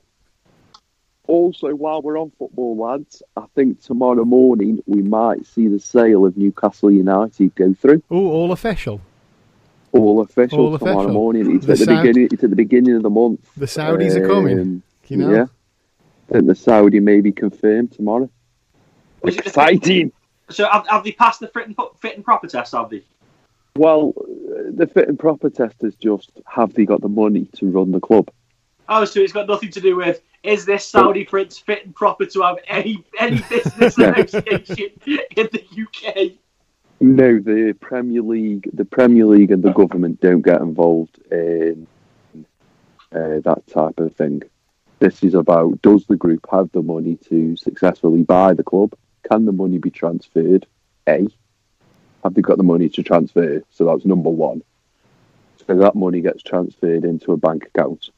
also, 1.26 1.74
while 1.74 2.02
we're 2.02 2.18
on 2.18 2.32
football, 2.38 2.76
lads, 2.76 3.22
I 3.36 3.44
think 3.54 3.80
tomorrow 3.82 4.24
morning 4.24 4.82
we 4.86 5.00
might 5.00 5.46
see 5.46 5.68
the 5.68 5.78
sale 5.78 6.26
of 6.26 6.36
Newcastle 6.36 6.90
United 6.90 7.54
go 7.54 7.72
through. 7.72 8.02
oh, 8.10 8.26
all 8.30 8.52
official. 8.52 9.00
All 9.92 10.20
official 10.20 10.60
All 10.60 10.78
tomorrow 10.78 10.98
official. 10.98 11.12
morning. 11.12 11.56
It's 11.56 11.66
The 11.66 11.72
at 11.72 11.78
the 11.78 11.84
Saud- 11.86 12.02
beginning. 12.02 12.28
It's 12.32 12.44
at 12.44 12.50
the 12.50 12.56
beginning 12.56 12.94
of 12.96 13.02
the 13.02 13.10
month. 13.10 13.40
The 13.56 13.66
Saudis 13.66 14.16
are 14.16 14.26
coming. 14.26 14.60
Um, 14.60 14.82
You 15.08 15.16
know, 15.16 15.30
Yeah. 15.32 15.46
I 16.28 16.34
think 16.34 16.46
the 16.46 16.54
Saudi 16.54 17.00
may 17.00 17.20
be 17.20 17.32
confirmed 17.32 17.90
tomorrow. 17.92 18.30
Was 19.22 19.34
it 19.36 19.42
the- 19.44 19.48
Exciting. 19.50 20.12
So 20.48 20.68
have, 20.70 20.86
have 20.86 21.02
they 21.04 21.12
passed 21.12 21.40
the 21.40 21.48
fit 21.48 21.66
and, 21.66 21.76
fit 22.00 22.14
and 22.14 22.24
proper 22.24 22.46
test? 22.46 22.72
Have 22.72 22.90
they? 22.90 23.02
Well, 23.76 24.14
uh, 24.18 24.70
the 24.72 24.86
fit 24.86 25.08
and 25.08 25.18
proper 25.18 25.50
test 25.50 25.82
is 25.82 25.94
just 25.96 26.30
have 26.46 26.74
they 26.74 26.84
got 26.84 27.00
the 27.00 27.08
money 27.08 27.46
to 27.56 27.66
run 27.66 27.90
the 27.90 28.00
club? 28.00 28.30
Oh, 28.88 29.04
so 29.04 29.20
it's 29.20 29.32
got 29.32 29.46
nothing 29.48 29.70
to 29.72 29.80
do 29.80 29.96
with 29.96 30.20
is 30.42 30.64
this 30.64 30.84
Saudi 30.86 31.24
prince 31.24 31.58
fit 31.58 31.84
and 31.84 31.94
proper 31.94 32.26
to 32.26 32.42
have 32.42 32.56
any 32.68 33.04
any 33.18 33.42
business 33.48 33.96
Yeah. 33.98 34.14
association 34.18 34.90
in 35.36 35.48
the 35.52 35.64
UK? 35.82 36.32
No, 37.02 37.38
the 37.38 37.74
Premier 37.80 38.20
League, 38.20 38.68
the 38.74 38.84
Premier 38.84 39.24
League 39.24 39.50
and 39.50 39.62
the 39.62 39.72
government 39.72 40.20
don't 40.20 40.42
get 40.42 40.60
involved 40.60 41.18
in 41.30 41.86
uh, 43.14 43.40
that 43.40 43.62
type 43.66 43.98
of 43.98 44.14
thing. 44.14 44.42
This 44.98 45.22
is 45.22 45.32
about 45.32 45.80
does 45.80 46.04
the 46.04 46.16
group 46.16 46.46
have 46.52 46.70
the 46.72 46.82
money 46.82 47.16
to 47.30 47.56
successfully 47.56 48.22
buy 48.22 48.52
the 48.52 48.62
club? 48.62 48.92
Can 49.30 49.46
the 49.46 49.52
money 49.52 49.78
be 49.78 49.90
transferred? 49.90 50.66
A. 51.08 51.26
Have 52.22 52.34
they 52.34 52.42
got 52.42 52.58
the 52.58 52.62
money 52.62 52.90
to 52.90 53.02
transfer? 53.02 53.62
So 53.70 53.86
that's 53.86 54.04
number 54.04 54.28
one. 54.28 54.62
So 55.66 55.74
that 55.74 55.94
money 55.94 56.20
gets 56.20 56.42
transferred 56.42 57.04
into 57.04 57.32
a 57.32 57.38
bank 57.38 57.64
account. 57.64 58.10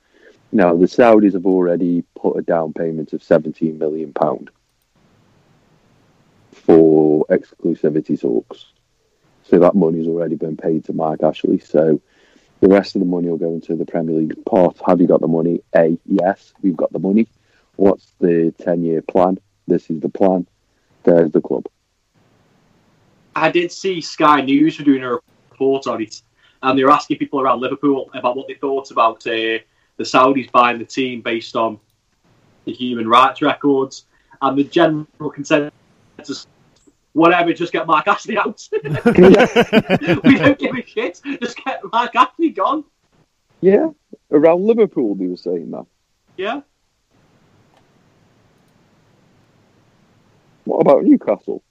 Now 0.50 0.74
the 0.74 0.86
Saudis 0.86 1.34
have 1.34 1.46
already 1.46 2.02
put 2.16 2.36
a 2.36 2.42
down 2.42 2.72
payment 2.72 3.12
of 3.12 3.22
seventeen 3.22 3.78
million 3.78 4.12
pound 4.12 4.50
for 6.50 7.24
exclusivity 7.30 8.20
talks. 8.20 8.71
So 9.44 9.58
that 9.58 9.74
money's 9.74 10.06
already 10.06 10.36
been 10.36 10.56
paid 10.56 10.84
to 10.86 10.92
Mike 10.92 11.22
Ashley. 11.22 11.58
So 11.58 12.00
the 12.60 12.68
rest 12.68 12.94
of 12.94 13.00
the 13.00 13.06
money 13.06 13.28
will 13.28 13.38
go 13.38 13.52
into 13.52 13.74
the 13.74 13.84
Premier 13.84 14.16
League 14.16 14.44
pot. 14.44 14.80
Have 14.86 15.00
you 15.00 15.06
got 15.06 15.20
the 15.20 15.26
money? 15.26 15.62
A, 15.76 15.98
yes, 16.06 16.54
we've 16.62 16.76
got 16.76 16.92
the 16.92 16.98
money. 16.98 17.26
What's 17.76 18.12
the 18.20 18.54
10 18.60 18.84
year 18.84 19.02
plan? 19.02 19.38
This 19.66 19.90
is 19.90 20.00
the 20.00 20.08
plan. 20.08 20.46
There's 21.04 21.32
the 21.32 21.40
club. 21.40 21.66
I 23.34 23.50
did 23.50 23.72
see 23.72 24.00
Sky 24.00 24.42
News 24.42 24.78
were 24.78 24.84
doing 24.84 25.02
a 25.02 25.18
report 25.50 25.86
on 25.86 26.02
it, 26.02 26.22
and 26.62 26.78
they 26.78 26.84
were 26.84 26.90
asking 26.90 27.18
people 27.18 27.40
around 27.40 27.60
Liverpool 27.60 28.10
about 28.14 28.36
what 28.36 28.46
they 28.46 28.54
thought 28.54 28.90
about 28.90 29.26
uh, 29.26 29.58
the 29.96 30.04
Saudis 30.04 30.50
buying 30.52 30.78
the 30.78 30.84
team 30.84 31.22
based 31.22 31.56
on 31.56 31.80
the 32.64 32.72
human 32.72 33.08
rights 33.08 33.42
records, 33.42 34.04
and 34.40 34.58
the 34.58 34.64
general 34.64 35.06
consensus. 35.34 36.46
Whatever, 37.12 37.52
just 37.52 37.72
get 37.72 37.86
Mark 37.86 38.08
Ashley 38.08 38.38
out. 38.38 38.66
we 38.72 40.38
don't 40.38 40.58
give 40.58 40.74
a 40.74 40.86
shit. 40.86 41.20
Just 41.40 41.62
get 41.62 41.80
Mark 41.92 42.16
Ashley 42.16 42.50
gone. 42.50 42.84
Yeah, 43.60 43.90
around 44.30 44.66
Liverpool, 44.66 45.14
they 45.14 45.26
were 45.26 45.36
saying 45.36 45.70
that. 45.70 45.84
Yeah. 46.36 46.62
What 50.64 50.80
about 50.80 51.04
Newcastle? 51.04 51.62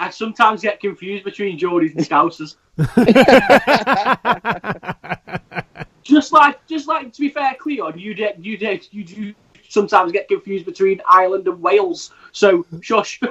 I 0.00 0.10
sometimes 0.10 0.62
get 0.62 0.80
confused 0.80 1.22
between 1.22 1.58
Geordies 1.58 1.94
and 1.94 2.04
Scousers. 2.04 2.56
just 6.02 6.32
like, 6.32 6.66
just 6.66 6.88
like 6.88 7.12
to 7.12 7.20
be 7.20 7.28
fair, 7.28 7.54
Cleon, 7.58 7.96
you 7.96 8.12
did, 8.12 8.44
you 8.44 8.56
did, 8.56 8.88
you 8.90 9.04
do 9.04 9.32
sometimes 9.72 10.12
get 10.12 10.28
confused 10.28 10.66
between 10.66 11.00
Ireland 11.08 11.48
and 11.48 11.60
Wales. 11.60 12.12
So 12.32 12.66
shush. 12.80 13.18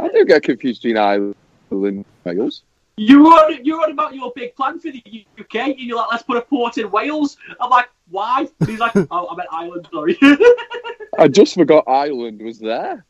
I 0.00 0.08
don't 0.08 0.28
get 0.28 0.42
confused 0.42 0.82
between 0.82 0.98
Ireland 0.98 1.34
and 1.70 2.04
Wales. 2.24 2.62
you 2.96 3.24
were 3.24 3.30
on, 3.30 3.64
you 3.64 3.78
were 3.78 3.84
on 3.84 3.92
about 3.92 4.14
your 4.14 4.32
big 4.36 4.54
plan 4.54 4.78
for 4.78 4.90
the 4.90 5.02
UK, 5.38 5.54
and 5.54 5.78
you're 5.78 5.96
like, 5.96 6.08
let's 6.10 6.22
put 6.22 6.36
a 6.36 6.42
port 6.42 6.78
in 6.78 6.90
Wales. 6.90 7.38
I'm 7.60 7.70
like, 7.70 7.88
why? 8.10 8.48
And 8.60 8.68
he's 8.68 8.78
like, 8.78 8.92
oh, 9.10 9.28
I 9.30 9.36
meant 9.36 9.48
Ireland. 9.50 9.88
Sorry. 9.92 10.18
I 11.18 11.26
just 11.28 11.54
forgot 11.54 11.84
Ireland 11.88 12.42
was 12.42 12.58
there. 12.58 13.04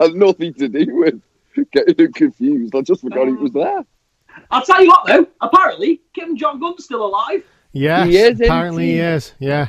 had 0.00 0.14
nothing 0.14 0.52
to 0.54 0.68
do 0.68 0.86
with 0.96 1.20
getting 1.72 2.12
confused. 2.12 2.74
I 2.74 2.80
just 2.82 3.00
forgot 3.00 3.28
it 3.28 3.38
uh, 3.38 3.42
was 3.42 3.52
there. 3.52 3.84
I'll 4.50 4.62
tell 4.62 4.82
you 4.82 4.88
what, 4.88 5.06
though. 5.06 5.26
Apparently, 5.40 6.02
Kim 6.12 6.36
Jong 6.36 6.62
Un's 6.62 6.84
still 6.84 7.06
alive. 7.06 7.44
Yes, 7.74 8.08
He 8.08 8.16
is, 8.16 8.40
apparently 8.40 8.86
he 8.86 8.92
he? 8.94 8.98
is. 9.00 9.32
Yeah, 9.38 9.68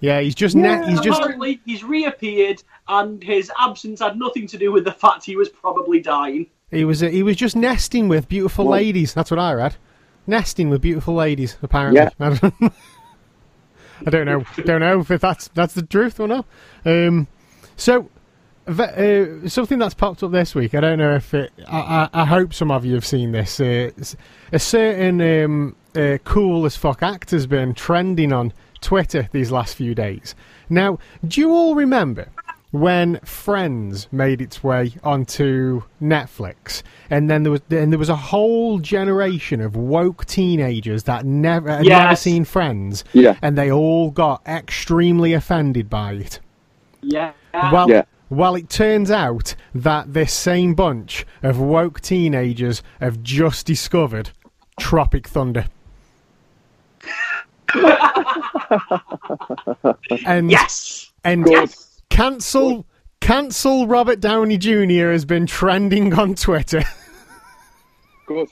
yeah. 0.00 0.20
He's 0.20 0.34
just 0.34 0.56
Yeah, 0.56 0.80
ne- 0.80 0.90
he's 0.90 1.00
just 1.00 1.20
Apparently, 1.20 1.60
he's 1.66 1.84
reappeared, 1.84 2.62
and 2.88 3.22
his 3.22 3.52
absence 3.60 4.00
had 4.00 4.18
nothing 4.18 4.46
to 4.46 4.56
do 4.56 4.72
with 4.72 4.84
the 4.84 4.92
fact 4.92 5.24
he 5.24 5.36
was 5.36 5.48
probably 5.50 6.00
dying. 6.00 6.46
he 6.70 6.84
was 6.86 7.02
uh, 7.02 7.08
he 7.08 7.22
was 7.22 7.36
just 7.36 7.54
nesting 7.56 8.08
with 8.08 8.28
beautiful 8.28 8.64
Well- 8.64 8.78
ladies. 8.78 9.12
That's 9.12 9.30
what 9.30 9.38
I 9.40 9.52
read. 9.52 9.76
Nesting 10.26 10.70
with 10.70 10.80
beautiful 10.80 11.14
ladies. 11.14 11.56
Apparently. 11.62 12.00
Yeah. 12.00 12.10
I 14.06 14.10
don't 14.10 14.24
know. 14.24 14.44
Don't 14.64 14.80
know 14.80 15.00
if 15.00 15.08
that's 15.20 15.48
that's 15.48 15.74
the 15.74 15.82
truth 15.82 16.20
or 16.20 16.28
not. 16.28 16.46
Um, 16.86 17.26
so, 17.76 18.08
uh, 18.66 19.48
something 19.48 19.78
that's 19.78 19.94
popped 19.94 20.22
up 20.22 20.30
this 20.32 20.54
week. 20.54 20.74
I 20.74 20.80
don't 20.80 20.98
know 20.98 21.14
if 21.16 21.34
it. 21.34 21.52
I, 21.68 22.08
I, 22.12 22.22
I 22.22 22.24
hope 22.24 22.54
some 22.54 22.70
of 22.70 22.84
you 22.84 22.94
have 22.94 23.04
seen 23.04 23.32
this. 23.32 23.60
Uh, 23.60 23.90
s- 23.98 24.16
a 24.52 24.58
certain 24.58 25.20
um, 25.44 25.76
uh, 25.96 26.18
cool 26.24 26.64
as 26.66 26.76
fuck 26.76 27.02
act 27.02 27.30
has 27.30 27.46
been 27.46 27.74
trending 27.74 28.32
on 28.32 28.52
Twitter 28.80 29.28
these 29.32 29.50
last 29.50 29.74
few 29.74 29.94
days. 29.94 30.34
Now, 30.68 30.98
do 31.26 31.40
you 31.40 31.50
all 31.52 31.74
remember 31.74 32.28
when 32.70 33.18
Friends 33.24 34.06
made 34.12 34.40
its 34.40 34.62
way 34.62 34.94
onto 35.02 35.82
Netflix, 36.00 36.82
and 37.10 37.28
then 37.28 37.42
there 37.42 37.50
was 37.50 37.60
and 37.70 37.92
there 37.92 37.98
was 37.98 38.08
a 38.08 38.14
whole 38.16 38.78
generation 38.78 39.60
of 39.60 39.74
woke 39.74 40.24
teenagers 40.26 41.02
that 41.04 41.26
never 41.26 41.68
had 41.68 41.84
never 41.86 42.14
seen 42.16 42.44
Friends, 42.44 43.02
Yeah. 43.12 43.34
and 43.42 43.58
they 43.58 43.72
all 43.72 44.10
got 44.12 44.42
extremely 44.46 45.32
offended 45.32 45.90
by 45.90 46.12
it. 46.12 46.38
Yeah. 47.02 47.32
Well, 47.72 47.90
Yeah. 47.90 48.02
well, 48.30 48.54
it 48.54 48.70
turns 48.70 49.10
out 49.10 49.56
that 49.74 50.14
this 50.14 50.32
same 50.32 50.74
bunch 50.74 51.26
of 51.42 51.58
woke 51.58 52.00
teenagers 52.00 52.82
have 53.00 53.20
just 53.22 53.66
discovered 53.66 54.30
Tropic 54.78 55.26
Thunder. 55.26 55.64
and 60.26 60.50
yes. 60.50 61.12
and 61.24 61.46
Yes. 61.48 62.00
cancel 62.10 62.86
cancel 63.20 63.86
Robert 63.86 64.20
Downey 64.20 64.58
Jr. 64.58 65.10
has 65.10 65.24
been 65.24 65.46
trending 65.46 66.12
on 66.14 66.34
Twitter. 66.34 66.82
Good. 68.26 68.48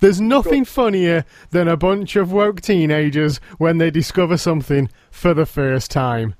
There's 0.00 0.20
nothing 0.20 0.64
funnier 0.64 1.24
than 1.50 1.68
a 1.68 1.76
bunch 1.76 2.16
of 2.16 2.32
woke 2.32 2.60
teenagers 2.60 3.38
when 3.58 3.78
they 3.78 3.90
discover 3.90 4.36
something 4.36 4.90
for 5.10 5.32
the 5.32 5.46
first 5.46 5.90
time. 5.90 6.34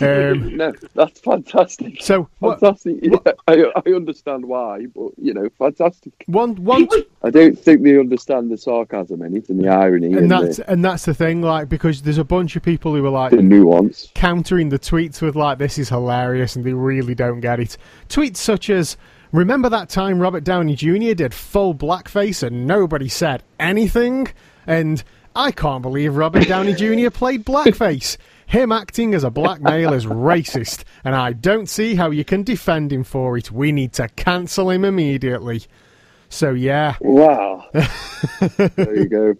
Um, 0.00 0.56
No, 0.56 0.72
that's 0.94 1.20
fantastic. 1.20 2.02
so 2.02 2.28
what, 2.38 2.60
Fantastic. 2.60 2.98
Yeah, 3.02 3.32
I, 3.46 3.64
I 3.86 3.90
understand 3.92 4.44
why, 4.46 4.86
but 4.94 5.12
you 5.16 5.32
know, 5.34 5.48
fantastic. 5.58 6.24
one 6.26 6.56
one 6.64 6.88
I 7.22 7.30
don't 7.30 7.58
think 7.58 7.82
they 7.82 7.98
understand 7.98 8.50
the 8.50 8.58
sarcasm 8.58 9.22
in 9.22 9.36
it 9.36 9.48
and 9.48 9.62
the 9.62 9.68
irony 9.68 10.06
and 10.08 10.16
and, 10.16 10.30
that's 10.30 10.56
the, 10.58 10.70
and 10.70 10.84
that's 10.84 11.04
the 11.04 11.14
thing, 11.14 11.42
like 11.42 11.68
because 11.68 12.02
there's 12.02 12.18
a 12.18 12.24
bunch 12.24 12.56
of 12.56 12.62
people 12.62 12.94
who 12.94 13.04
are 13.06 13.10
like 13.10 13.30
the 13.30 13.42
nuance. 13.42 14.10
countering 14.14 14.68
the 14.68 14.78
tweets 14.78 15.20
with 15.22 15.36
like 15.36 15.58
this 15.58 15.78
is 15.78 15.88
hilarious 15.88 16.56
and 16.56 16.64
they 16.64 16.72
really 16.72 17.14
don't 17.14 17.40
get 17.40 17.60
it. 17.60 17.76
Tweets 18.08 18.36
such 18.38 18.70
as 18.70 18.96
remember 19.32 19.68
that 19.68 19.88
time 19.88 20.20
Robert 20.20 20.44
Downey 20.44 20.74
Jr. 20.74 21.14
did 21.14 21.34
full 21.34 21.74
blackface 21.74 22.42
and 22.42 22.66
nobody 22.66 23.08
said 23.08 23.42
anything 23.58 24.28
and 24.66 25.02
I 25.36 25.52
can't 25.52 25.82
believe 25.82 26.16
Robert 26.16 26.48
Downey 26.48 26.74
Jr. 26.74 27.10
played 27.10 27.44
blackface. 27.44 28.16
Him 28.48 28.72
acting 28.72 29.14
as 29.14 29.24
a 29.24 29.30
black 29.30 29.60
male 29.60 29.92
is 29.92 30.06
racist, 30.06 30.84
and 31.04 31.14
I 31.14 31.34
don't 31.34 31.68
see 31.68 31.94
how 31.94 32.10
you 32.10 32.24
can 32.24 32.42
defend 32.42 32.90
him 32.90 33.04
for 33.04 33.36
it. 33.36 33.52
We 33.52 33.72
need 33.72 33.92
to 33.94 34.08
cancel 34.08 34.70
him 34.70 34.86
immediately. 34.86 35.62
So 36.30 36.52
yeah, 36.52 36.96
Wow. 37.00 37.66
there 37.72 38.96
you 38.96 39.06
go. 39.06 39.34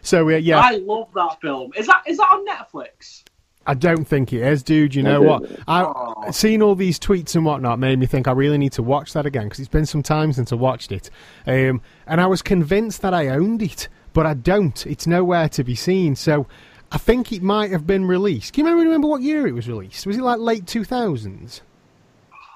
so 0.00 0.28
uh, 0.30 0.36
yeah, 0.36 0.58
I 0.58 0.76
love 0.76 1.08
that 1.14 1.40
film. 1.40 1.72
Is 1.76 1.86
that 1.88 2.02
is 2.06 2.18
that 2.18 2.28
on 2.32 2.46
Netflix? 2.46 3.24
I 3.66 3.74
don't 3.74 4.04
think 4.04 4.32
it 4.32 4.42
is, 4.42 4.62
dude. 4.62 4.94
You 4.94 5.02
know 5.02 5.16
I 5.22 5.26
what? 5.26 5.42
don't 5.66 6.18
I 6.26 6.30
seen 6.30 6.62
all 6.62 6.74
these 6.74 7.00
tweets 7.00 7.34
and 7.34 7.44
whatnot 7.44 7.78
made 7.78 7.98
me 7.98 8.06
think 8.06 8.28
I 8.28 8.32
really 8.32 8.58
need 8.58 8.72
to 8.72 8.82
watch 8.82 9.12
that 9.14 9.24
again 9.26 9.44
because 9.44 9.58
it's 9.60 9.68
been 9.68 9.86
some 9.86 10.02
time 10.02 10.32
since 10.32 10.52
I 10.52 10.56
watched 10.56 10.92
it, 10.92 11.10
um, 11.46 11.80
and 12.06 12.20
I 12.20 12.26
was 12.26 12.42
convinced 12.42 13.02
that 13.02 13.14
I 13.14 13.28
owned 13.28 13.62
it, 13.62 13.88
but 14.12 14.24
I 14.26 14.34
don't. 14.34 14.86
It's 14.86 15.06
nowhere 15.06 15.48
to 15.50 15.64
be 15.64 15.74
seen. 15.74 16.14
So 16.14 16.46
I 16.94 16.96
think 16.96 17.32
it 17.32 17.42
might 17.42 17.72
have 17.72 17.88
been 17.88 18.06
released. 18.06 18.52
Can 18.52 18.64
you 18.64 18.70
remember, 18.70 18.88
remember 18.88 19.08
what 19.08 19.20
year 19.20 19.48
it 19.48 19.52
was 19.52 19.66
released? 19.66 20.06
Was 20.06 20.16
it 20.16 20.22
like 20.22 20.38
late 20.38 20.64
two 20.64 20.84
thousands? 20.84 21.60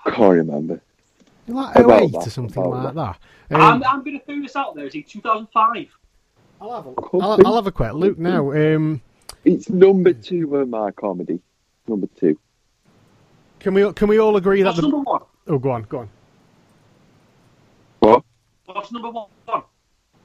I 0.06 0.12
Can't 0.12 0.32
remember. 0.32 0.80
Like 1.48 1.74
About 1.74 2.02
08 2.02 2.12
that, 2.12 2.26
or 2.28 2.30
something 2.30 2.64
about 2.64 2.84
like 2.84 2.94
that. 2.94 3.18
I'm, 3.50 3.60
Um, 3.60 3.84
I'm 3.84 4.04
going 4.04 4.16
to 4.20 4.24
throw 4.24 4.40
this 4.40 4.54
out 4.54 4.76
there. 4.76 4.86
Is 4.86 4.94
it 4.94 5.08
2005? 5.08 5.88
I'll, 6.60 6.72
have 6.72 6.86
a, 6.86 6.94
Could 6.94 7.20
I'll. 7.20 7.46
I'll 7.46 7.56
have 7.56 7.66
a 7.66 7.72
quick 7.72 7.94
look 7.94 8.16
now. 8.16 8.52
Um, 8.52 9.00
It's 9.44 9.68
number 9.70 10.12
two 10.12 10.54
of 10.54 10.68
my 10.68 10.92
comedy. 10.92 11.40
Number 11.88 12.06
two. 12.20 12.38
can 13.58 13.74
we 13.74 13.92
can 13.94 14.06
we 14.06 14.20
all 14.20 14.36
agree 14.36 14.62
that 14.62 14.76
the 14.76 14.82
number 14.82 14.98
one? 14.98 15.22
oh 15.48 15.58
go 15.58 15.70
on 15.72 15.82
go 15.82 15.98
on 16.00 16.08
What? 18.00 18.22
What's 18.66 18.92
number 18.92 19.10
one? 19.10 19.26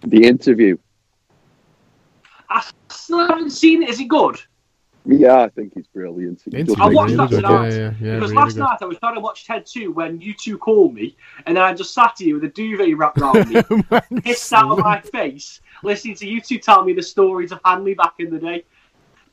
The 0.02 0.28
interview. 0.28 0.78
I 2.54 2.64
still 2.90 3.20
haven't 3.28 3.50
seen 3.52 3.84
it. 3.84 3.90
Is 3.90 4.00
it 4.00 4.08
good? 4.08 4.40
Yeah, 5.06 5.42
I 5.42 5.50
think 5.50 5.74
it's 5.76 5.88
brilliant. 5.90 6.42
It 6.54 6.70
I 6.80 6.88
watched 6.88 7.16
makes 7.16 7.18
that 7.18 7.30
good, 7.30 7.42
tonight. 7.44 7.70
yeah, 7.74 7.78
yeah, 7.78 7.92
yeah, 8.00 8.14
because 8.16 8.30
really 8.32 8.36
last 8.42 8.54
good. 8.54 8.60
night 8.62 8.78
I 8.82 8.86
was 8.86 8.98
trying 9.00 9.16
to 9.16 9.20
watch 9.20 9.46
Ted 9.46 9.66
2 9.66 9.92
when 9.92 10.22
you 10.22 10.34
two 10.34 10.58
called 10.58 10.94
me, 10.94 11.18
and 11.46 11.58
then 11.58 11.64
I 11.64 11.74
just 11.74 11.94
sat 11.94 12.14
here 12.18 12.36
with 12.36 12.44
a 12.46 12.48
duvet 12.48 12.96
wrapped 12.98 13.18
around 13.18 13.50
me, 13.50 13.62
pissed 14.22 14.54
out 14.54 14.72
of 14.72 14.78
my 14.80 15.02
face, 15.02 15.60
listening 15.84 16.16
to 16.16 16.26
you 16.28 16.40
two 16.40 16.58
tell 16.58 16.86
me 16.86 16.94
the 16.94 17.04
stories 17.04 17.52
of 17.52 17.60
Hanley 17.66 17.96
back 17.96 18.14
in 18.20 18.30
the 18.30 18.40
day. 18.40 18.64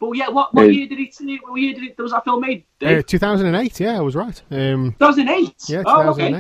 But 0.01 0.13
yeah, 0.17 0.29
what, 0.31 0.53
what 0.55 0.75
year 0.75 0.89
did 0.89 0.99
it? 0.99 1.15
What 1.47 1.61
year 1.61 1.75
did 1.75 1.85
it? 1.85 1.99
Was 1.99 2.11
that 2.13 2.25
film 2.25 2.41
made? 2.41 2.65
Uh, 2.83 3.03
2008, 3.07 3.79
yeah, 3.79 3.99
I 3.99 4.01
was 4.01 4.17
right. 4.17 4.43
Um, 4.51 4.97
2008. 4.99 5.55
yeah, 5.69 5.83
Oh, 5.87 6.09
okay. 6.11 6.31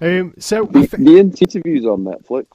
2008. 0.00 0.20
Um, 0.20 0.34
so, 0.38 0.64
The, 0.64 0.86
thi- 0.86 1.04
the 1.04 1.18
interview's 1.18 1.84
on 1.84 2.04
Netflix. 2.04 2.46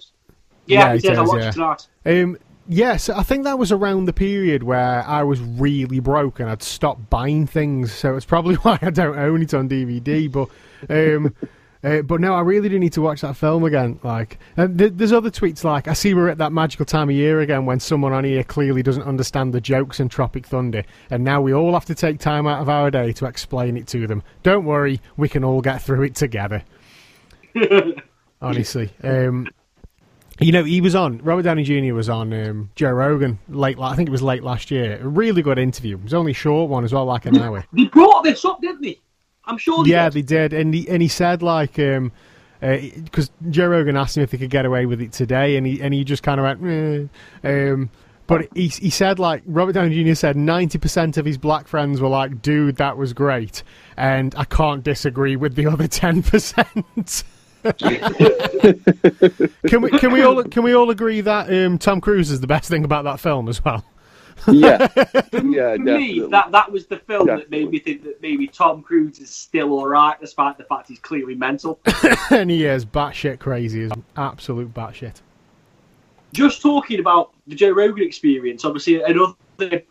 Yeah, 0.66 0.80
Yeah, 0.80 0.94
it 0.94 0.96
it 0.96 1.02
says 1.04 1.18
I 1.20 1.22
watched 1.22 1.42
yeah. 1.44 1.50
it 1.50 1.54
tonight. 1.54 1.88
um, 2.24 2.38
yeah, 2.68 2.97
so 2.97 3.16
I 3.16 3.24
think 3.24 3.43
that 3.43 3.59
was 3.59 3.72
around 3.72 4.05
the 4.05 4.14
period 4.14 4.64
where 4.64 5.03
I 5.05 5.24
was 5.24 5.39
really 5.41 5.99
broke 5.99 6.39
and 6.39 6.49
I'd 6.49 6.64
stopped 6.64 7.09
buying 7.09 7.45
things. 7.45 7.91
So 7.91 8.16
it's 8.16 8.26
probably 8.26 8.55
why 8.64 8.80
I 8.82 8.89
don't 8.89 9.18
own 9.18 9.41
it 9.41 9.53
on 9.53 9.68
DVD. 9.68 10.32
But, 10.32 10.49
um, 10.89 11.36
uh, 11.84 12.01
but 12.03 12.22
no, 12.22 12.34
I 12.34 12.41
really 12.41 12.70
do 12.70 12.80
need 12.80 12.93
to 12.93 13.01
watch 13.01 13.22
that 13.22 13.36
film 13.36 13.66
again. 13.66 13.99
Like, 14.01 14.39
and 14.55 14.78
th- 14.78 14.93
there's 14.95 15.11
other 15.11 15.30
tweets 15.30 15.64
like, 15.64 15.88
I 15.88 15.93
see 15.93 16.14
we're 16.14 16.30
at 16.30 16.38
that 16.38 16.53
magical 16.53 16.86
time 16.86 17.09
of 17.09 17.16
year 17.16 17.41
again 17.41 17.66
when 17.66 17.80
someone 17.82 18.14
on 18.14 18.24
here 18.24 18.43
clearly 18.43 18.82
doesn't 18.82 19.03
understand 19.03 19.53
the 19.53 19.61
jokes 19.61 19.99
in 19.99 20.07
Tropic 20.07 20.45
Thunder, 20.45 20.84
and 21.09 21.24
now 21.24 21.41
we 21.41 21.53
all 21.53 21.74
have 21.74 21.86
to 21.86 21.95
take 21.95 22.20
time 22.20 22.47
out 22.47 22.61
of 22.61 22.70
our 22.70 22.89
day 22.89 23.11
to 23.14 23.26
explain 23.26 23.76
it 23.76 23.88
to 23.88 24.07
them. 24.07 24.24
Don't 24.41 24.64
worry, 24.64 25.01
we 25.18 25.28
can 25.28 25.43
all 25.43 25.61
get 25.61 25.82
through 25.82 26.03
it 26.03 26.16
together. 26.16 26.64
Honestly, 28.41 28.89
um, 29.03 29.49
you 30.40 30.52
know, 30.52 30.64
he 30.64 30.82
was 30.82 30.96
on 30.96 31.20
Robert 31.20 31.44
Downey 31.44 31.64
Jr. 31.64 31.94
was 31.94 32.10
on 32.10 32.34
um, 32.34 32.70
Joe 32.76 32.92
Rogan 32.92 33.40
late. 33.50 33.78
I 33.80 33.96
think 33.96 34.10
it 34.10 34.12
was 34.12 34.24
late 34.24 34.44
last 34.44 34.72
year. 34.72 35.00
A 35.02 35.08
really 35.08 35.42
good 35.42 35.60
interview. 35.60 35.98
It 35.98 36.04
was 36.04 36.14
only 36.14 36.32
a 36.32 36.36
short 36.36 36.70
one 36.70 36.84
as 36.84 36.94
well, 36.94 37.06
like 37.06 37.26
an 37.26 37.38
hour. 37.38 37.64
They 37.74 37.86
brought 37.86 38.24
this 38.24 38.44
up, 38.44 38.62
didn't 38.62 38.82
they? 38.82 39.00
I'm 39.46 39.58
sure. 39.58 39.84
They 39.84 39.92
yeah, 39.92 40.10
did. 40.10 40.14
they 40.14 40.22
did, 40.22 40.54
and 40.54 40.74
he 40.74 40.90
and 40.90 41.02
he 41.02 41.08
said 41.08 41.42
like 41.44 41.78
um 41.78 42.12
because 42.62 43.30
Joe 43.50 43.68
Rogan 43.68 43.98
asked 43.98 44.16
him 44.16 44.24
if 44.24 44.32
he 44.32 44.38
could 44.38 44.50
get 44.50 44.66
away 44.66 44.86
with 44.86 45.02
it 45.02 45.12
today, 45.12 45.58
and 45.58 45.68
he 45.68 45.82
and 45.82 45.94
he 45.94 46.04
just 46.04 46.24
kind 46.24 46.40
of 46.40 46.62
went, 46.62 47.10
eh. 47.44 47.72
um. 47.72 47.90
But 48.26 48.48
he 48.56 48.70
he 48.70 48.90
said 48.90 49.20
like 49.20 49.44
Robert 49.46 49.74
Downey 49.74 50.02
Jr. 50.02 50.16
said 50.16 50.38
ninety 50.38 50.78
percent 50.78 51.18
of 51.18 51.26
his 51.26 51.38
black 51.38 51.68
friends 51.68 52.00
were 52.00 52.08
like, 52.08 52.42
"Dude, 52.42 52.78
that 52.78 52.98
was 52.98 53.12
great," 53.12 53.64
and 53.98 54.34
I 54.36 54.46
can't 54.46 54.82
disagree 54.82 55.36
with 55.36 55.56
the 55.56 55.68
other 55.68 55.88
ten 55.88 56.24
percent. 56.24 57.26
can 59.68 59.82
we 59.82 59.89
can 59.91 60.11
we 60.11 60.22
all 60.22 60.43
can 60.43 60.64
we 60.64 60.74
all 60.74 60.89
agree 60.89 61.22
that 61.22 61.53
um, 61.53 61.78
Tom 61.78 62.01
Cruise 62.01 62.30
is 62.30 62.41
the 62.41 62.47
best 62.47 62.70
thing 62.70 62.84
about 62.84 63.05
that 63.05 63.22
film 63.22 63.47
as 63.47 63.64
well? 63.64 63.86
Yeah, 64.47 64.88
yeah, 65.43 65.76
For 65.76 65.80
me, 65.80 66.28
that 66.30 66.51
that 66.51 66.72
was 66.72 66.88
the 66.88 66.97
film 66.97 67.28
that 67.28 67.49
made 67.49 67.70
me 67.70 67.80
think 67.80 68.03
that 68.03 68.22
maybe 68.22 68.47
Tom 68.47 68.82
Cruise 68.82 69.20
is 69.20 69.30
still 69.30 69.72
all 69.72 69.88
right, 69.88 70.20
despite 70.20 70.57
the 70.57 70.66
fact 70.66 70.89
he's 70.89 70.99
clearly 70.99 71.36
mental. 71.36 71.80
and 72.32 72.51
he 72.51 72.66
is 72.66 72.86
batshit 72.86 73.39
crazy, 73.39 73.84
is 73.84 73.91
absolute 74.18 74.74
batshit. 74.74 75.22
Just 76.34 76.61
talking 76.61 76.99
about 76.99 77.34
the 77.47 77.55
Joe 77.55 77.72
Rogan 77.72 78.03
experience, 78.03 78.66
obviously 78.66 79.01
another 79.01 79.36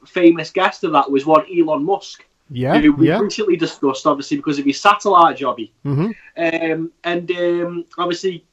famous 0.06 0.50
guest 0.50 0.84
of 0.84 0.92
that 0.92 1.10
was 1.10 1.24
one 1.24 1.46
Elon 1.56 1.84
Musk, 1.84 2.26
Yeah, 2.54 2.78
who 2.78 2.92
we 2.92 3.08
yeah. 3.08 3.18
recently 3.18 3.56
discussed, 3.56 4.06
obviously 4.06 4.36
because 4.36 4.58
of 4.58 4.66
his 4.66 4.80
satellite 4.80 5.38
jobby, 5.38 5.70
hmm 5.82 6.10
um, 6.36 6.92
and 7.04 7.30
um, 7.30 7.84
obviously. 7.98 8.44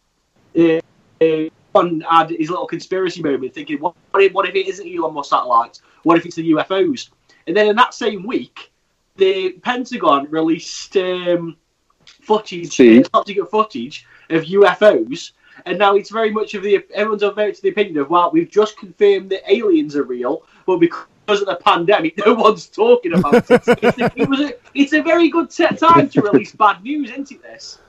Uh, 0.57 0.79
uh, 1.21 1.49
John 1.75 2.01
had 2.01 2.31
his 2.31 2.49
little 2.49 2.65
conspiracy 2.65 3.21
moment, 3.21 3.53
thinking, 3.53 3.77
"What 3.79 3.95
if, 4.15 4.33
what 4.33 4.47
if 4.47 4.55
it 4.55 4.67
isn't 4.67 4.87
Elon 4.87 5.13
Musk 5.13 5.29
satellites? 5.29 5.81
What 6.03 6.17
if 6.17 6.25
it's 6.25 6.35
the 6.35 6.51
UFOs?" 6.51 7.09
And 7.45 7.55
then 7.55 7.67
in 7.67 7.75
that 7.75 7.93
same 7.93 8.25
week, 8.25 8.71
the 9.17 9.51
Pentagon 9.61 10.27
released 10.29 10.97
um, 10.97 11.57
footage, 12.05 12.75
See? 12.75 13.01
uh, 13.01 13.03
top 13.03 13.27
secret 13.27 13.51
footage 13.51 14.07
of 14.29 14.43
UFOs, 14.43 15.31
and 15.65 15.77
now 15.77 15.95
it's 15.95 16.09
very 16.09 16.31
much 16.31 16.53
of 16.53 16.63
the 16.63 16.83
everyone's 16.93 17.23
very 17.35 17.53
to 17.53 17.61
the 17.61 17.69
opinion 17.69 17.97
of, 17.97 18.09
"Well, 18.09 18.31
we've 18.31 18.49
just 18.49 18.77
confirmed 18.77 19.29
that 19.31 19.51
aliens 19.51 19.95
are 19.95 20.03
real, 20.03 20.43
but 20.65 20.77
because 20.77 21.05
of 21.31 21.47
the 21.47 21.55
pandemic, 21.55 22.17
no 22.25 22.33
one's 22.33 22.67
talking 22.67 23.13
about 23.13 23.49
it." 23.49 23.61
it's, 23.67 23.97
a, 23.99 24.11
it 24.15 24.29
was 24.29 24.39
a, 24.41 24.53
it's 24.73 24.93
a 24.93 25.01
very 25.01 25.29
good 25.29 25.51
set 25.51 25.77
time 25.77 26.09
to 26.09 26.21
release 26.21 26.51
bad 26.53 26.83
news, 26.83 27.11
isn't 27.11 27.31
it? 27.31 27.41
This. 27.41 27.79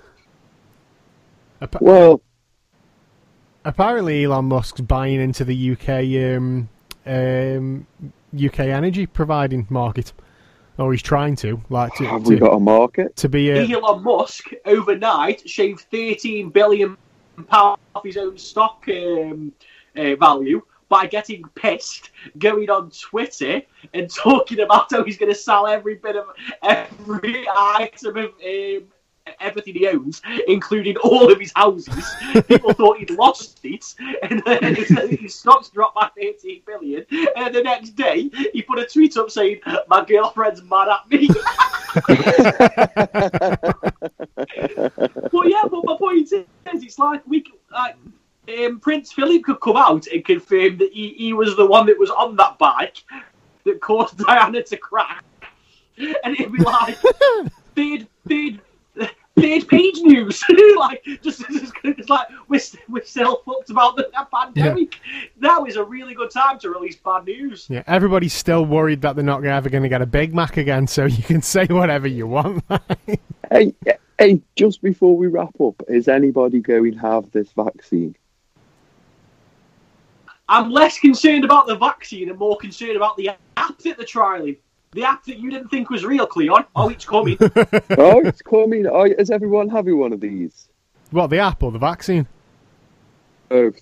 Well, 1.80 2.22
Apparently, 3.64 4.24
Elon 4.24 4.46
Musk's 4.46 4.80
buying 4.80 5.20
into 5.20 5.44
the 5.44 5.72
UK 5.72 6.36
um, 6.36 6.68
um, 7.04 7.86
UK 8.34 8.60
energy 8.60 9.06
providing 9.06 9.66
market, 9.68 10.14
or 10.78 10.92
he's 10.92 11.02
trying 11.02 11.36
to, 11.36 11.60
like 11.68 11.94
to 11.96 12.04
have 12.06 12.26
we 12.26 12.36
got 12.36 12.54
a 12.54 12.60
market? 12.60 13.14
to 13.16 13.28
be 13.28 13.50
a 13.50 13.62
Elon 13.68 14.02
Musk 14.02 14.48
overnight 14.64 15.46
shaved 15.48 15.80
13 15.90 16.48
billion 16.48 16.96
pounds 17.48 17.78
off 17.94 18.04
his 18.04 18.16
own 18.16 18.38
stock 18.38 18.82
um, 18.88 19.52
uh, 19.94 20.16
value 20.16 20.62
by 20.90 21.06
getting 21.06 21.42
pissed, 21.54 22.10
going 22.36 22.68
on 22.68 22.90
Twitter 22.90 23.62
and 23.94 24.12
talking 24.12 24.60
about 24.60 24.90
how 24.90 25.02
he's 25.04 25.16
going 25.16 25.32
to 25.32 25.38
sell 25.38 25.66
every 25.66 25.94
bit 25.94 26.16
of 26.16 26.26
every 26.62 27.46
item 27.48 28.18
of 28.18 28.30
um, 28.44 28.82
everything 29.38 29.74
he 29.74 29.86
owns, 29.86 30.20
including 30.48 30.96
all 30.98 31.32
of 31.32 31.40
his 31.40 31.52
houses. 31.54 32.04
People 32.48 32.74
thought 32.74 32.98
he'd 32.98 33.10
lost 33.10 33.60
it, 33.62 33.94
and 34.22 34.42
then 34.44 34.74
his, 34.74 35.34
stocks 35.34 35.70
dropped 35.70 35.94
by 35.94 36.10
13 36.20 36.62
billion. 36.66 37.06
And 37.36 37.54
the 37.54 37.62
next 37.62 37.90
day, 37.90 38.28
he 38.52 38.60
put 38.60 38.80
a 38.80 38.84
tweet 38.84 39.16
up 39.16 39.30
saying, 39.30 39.60
"My 39.88 40.04
girlfriend's 40.04 40.62
mad 40.62 40.88
at 40.88 41.08
me." 41.08 41.30
Well, 45.32 45.48
yeah, 45.48 45.64
but 45.70 45.84
my 45.84 45.96
point 45.96 46.32
is, 46.32 46.44
it's 46.66 46.98
like 46.98 47.22
we, 47.26 47.44
like, 47.70 47.96
um, 48.58 48.80
Prince 48.80 49.12
Philip 49.12 49.44
could 49.44 49.60
come 49.60 49.76
out 49.76 50.06
and 50.06 50.24
confirm 50.24 50.78
that 50.78 50.92
he, 50.92 51.14
he 51.14 51.32
was 51.32 51.56
the 51.56 51.66
one 51.66 51.86
that 51.86 51.98
was 51.98 52.10
on 52.10 52.36
that 52.36 52.58
bike 52.58 52.98
that 53.64 53.80
caused 53.80 54.18
Diana 54.26 54.62
to 54.62 54.76
crash, 54.76 55.22
and 55.98 56.34
it'd 56.38 56.52
be 56.52 56.62
like 56.62 56.96
third, 57.76 58.06
third, 58.28 58.60
third 59.36 59.68
page 59.68 59.98
news, 60.00 60.42
like 60.76 61.02
just, 61.22 61.46
just, 61.50 61.72
just 61.84 62.10
like 62.10 62.28
we're, 62.48 62.60
we're 62.88 63.04
still 63.04 63.42
fucked 63.44 63.70
about 63.70 63.96
the 63.96 64.10
pandemic. 64.32 64.96
Now 65.38 65.64
is 65.64 65.76
a 65.76 65.84
really 65.84 66.14
good 66.14 66.30
time 66.30 66.58
to 66.60 66.70
release 66.70 66.96
bad 66.96 67.24
news. 67.24 67.66
yeah. 67.68 67.82
Everybody's 67.86 68.32
still 68.32 68.64
worried 68.64 69.02
that 69.02 69.16
they're 69.16 69.24
not 69.24 69.44
ever 69.44 69.68
going 69.68 69.82
to 69.82 69.88
get 69.88 70.02
a 70.02 70.06
Big 70.06 70.34
Mac 70.34 70.56
again, 70.56 70.86
so 70.86 71.04
you 71.04 71.22
can 71.22 71.42
say 71.42 71.66
whatever 71.66 72.06
you 72.06 72.26
want. 72.26 72.64
Hey, 73.50 73.74
hey, 74.18 74.40
just 74.54 74.80
before 74.82 75.16
we 75.16 75.26
wrap 75.26 75.60
up, 75.60 75.82
is 75.88 76.06
anybody 76.06 76.60
going 76.60 76.92
to 76.92 76.98
have 77.00 77.30
this 77.32 77.50
vaccine? 77.52 78.14
I'm 80.50 80.70
less 80.70 80.98
concerned 80.98 81.44
about 81.44 81.66
the 81.68 81.76
vaccine 81.76 82.28
and 82.28 82.36
more 82.38 82.56
concerned 82.56 82.96
about 82.96 83.16
the 83.16 83.30
app 83.56 83.78
that 83.78 83.96
they're 83.96 84.04
trialing. 84.06 84.58
The 84.92 85.04
app 85.04 85.24
that 85.26 85.38
you 85.38 85.48
didn't 85.48 85.68
think 85.68 85.88
was 85.90 86.04
real, 86.04 86.26
Cleon. 86.26 86.64
Oh, 86.74 86.88
it's 86.88 87.04
coming. 87.04 87.38
oh, 87.40 88.20
it's 88.26 88.42
coming. 88.42 88.84
Oh, 88.86 89.04
is 89.04 89.30
everyone 89.30 89.68
having 89.68 89.96
one 89.98 90.12
of 90.12 90.20
these? 90.20 90.68
what 91.12 91.28
the 91.28 91.38
app 91.38 91.62
or 91.62 91.70
the 91.70 91.78
vaccine? 91.78 92.26
Oh, 93.52 93.72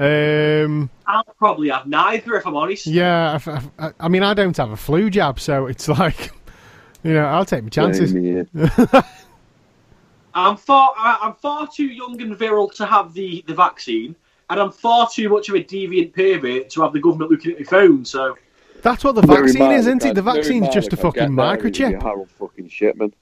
Um, 0.00 0.90
I'll 1.06 1.22
probably 1.38 1.68
have 1.68 1.86
neither, 1.86 2.34
if 2.34 2.46
I'm 2.46 2.56
honest. 2.56 2.86
yeah, 2.86 3.38
I, 3.46 3.86
I, 3.86 3.92
I 4.00 4.08
mean, 4.08 4.22
I 4.24 4.34
don't 4.34 4.56
have 4.56 4.70
a 4.72 4.76
flu 4.76 5.08
jab, 5.10 5.38
so 5.38 5.66
it's 5.66 5.88
like, 6.00 6.32
you 7.04 7.12
know, 7.12 7.24
I'll 7.24 7.44
take 7.44 7.62
my 7.62 7.68
chances. 7.70 8.10
same 8.10 8.22
here. 8.24 8.48
I'm 10.34 10.56
far, 10.56 10.92
I- 10.96 11.18
I'm 11.22 11.34
far 11.34 11.66
too 11.72 11.86
young 11.86 12.20
and 12.20 12.36
virile 12.36 12.68
to 12.70 12.86
have 12.86 13.14
the, 13.14 13.42
the 13.46 13.54
vaccine, 13.54 14.14
and 14.50 14.60
I'm 14.60 14.72
far 14.72 15.08
too 15.08 15.28
much 15.28 15.48
of 15.48 15.54
a 15.54 15.62
deviant 15.62 16.14
pervert 16.14 16.70
to 16.70 16.82
have 16.82 16.92
the 16.92 17.00
government 17.00 17.30
looking 17.30 17.52
at 17.52 17.58
my 17.58 17.64
phone. 17.64 18.04
So, 18.04 18.36
That's 18.82 19.04
what 19.04 19.14
the 19.14 19.22
Knowing 19.22 19.44
vaccine 19.44 19.72
is, 19.72 19.86
isn't 19.86 20.04
it? 20.04 20.14
The 20.14 20.22
knowing 20.22 20.36
vaccine's 20.36 20.68
just 20.68 20.92
a 20.92 20.96
I'll 20.96 21.12
get 21.12 21.22
fucking 21.22 21.36
there 21.36 21.46
and 21.46 21.60
he'll 21.60 21.62
be 21.62 21.70
microchip. 21.70 22.02
Harold 22.02 22.30
fucking 22.30 22.68
Shipman. 22.68 23.14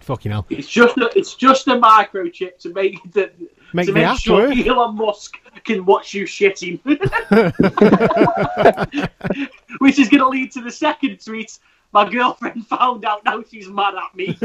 Fucking 0.00 0.32
hell. 0.32 0.46
It's 0.50 0.68
just 0.68 0.96
a, 0.98 1.10
it's 1.16 1.34
just 1.34 1.68
a 1.68 1.72
microchip 1.72 2.58
to 2.58 2.72
make 2.72 2.98
the 3.12 3.30
Make 3.72 3.86
to 3.86 3.92
make 3.92 4.04
app 4.04 4.18
sure 4.18 4.48
work. 4.48 4.56
Elon 4.56 4.96
Musk 4.96 5.36
can 5.64 5.86
watch 5.86 6.12
you 6.12 6.24
shitting, 6.24 6.80
which 9.78 9.98
is 9.98 10.08
going 10.08 10.20
to 10.20 10.28
lead 10.28 10.52
to 10.52 10.60
the 10.60 10.70
second 10.70 11.24
tweet. 11.24 11.58
My 11.92 12.10
girlfriend 12.10 12.66
found 12.66 13.04
out 13.04 13.24
now 13.24 13.42
she's 13.48 13.68
mad 13.68 13.94
at 13.94 14.14
me. 14.14 14.36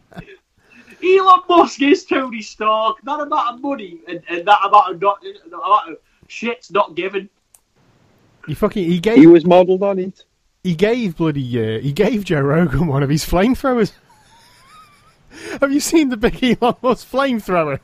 Elon 1.02 1.40
Musk 1.48 1.80
is 1.82 2.04
Tony 2.04 2.42
Stark. 2.42 2.96
That 3.04 3.20
amount 3.20 3.54
of 3.54 3.60
money 3.60 4.00
and, 4.08 4.22
and 4.28 4.46
that 4.46 4.58
amount 4.64 4.94
of 4.94 5.00
not, 5.00 5.20
that 5.22 5.56
amount 5.56 5.90
of 5.90 5.96
shit's 6.28 6.70
not 6.70 6.94
given. 6.94 7.28
He 8.46 8.54
fucking 8.54 8.84
he 8.84 8.98
gave. 8.98 9.18
He 9.18 9.26
was 9.26 9.44
modelled 9.44 9.82
on 9.82 9.98
it. 9.98 10.24
he 10.64 10.74
gave 10.74 11.16
bloody 11.16 11.76
uh, 11.76 11.80
he 11.80 11.92
gave 11.92 12.24
Joe 12.24 12.40
Rogan 12.40 12.86
one 12.86 13.02
of 13.02 13.10
his 13.10 13.24
flamethrowers. 13.24 13.92
Have 15.60 15.72
you 15.72 15.80
seen 15.80 16.08
the 16.08 16.16
big 16.16 16.42
Elon 16.42 16.76
Musk 16.82 17.10
flamethrower? 17.10 17.80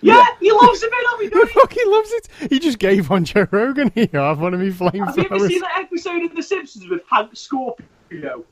Yeah, 0.00 0.24
he 0.40 0.50
loves 0.52 0.82
a 0.82 0.86
bit 0.86 1.06
of 1.14 1.20
it, 1.20 1.32
doesn't 1.32 1.48
he? 1.48 1.60
fucking 1.60 1.82
loves 1.90 2.10
it. 2.12 2.28
He 2.50 2.58
just 2.58 2.78
gave 2.78 3.10
one 3.10 3.24
Joe 3.24 3.46
Rogan. 3.50 3.90
He 3.94 4.08
I 4.14 4.28
have 4.28 4.40
one 4.40 4.54
of 4.54 4.60
his 4.60 4.78
Have 4.78 4.94
you 4.94 5.02
ever 5.02 5.12
flamethrowers. 5.12 5.48
seen 5.48 5.60
that 5.60 5.78
episode 5.78 6.22
of 6.22 6.34
The 6.34 6.42
Simpsons 6.42 6.88
with 6.88 7.02
Hank 7.10 7.30
Scorpio? 7.36 8.44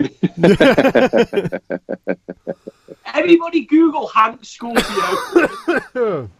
Everybody 3.14 3.64
Google 3.66 4.08
Hank 4.08 4.44
Scorpio. 4.44 4.82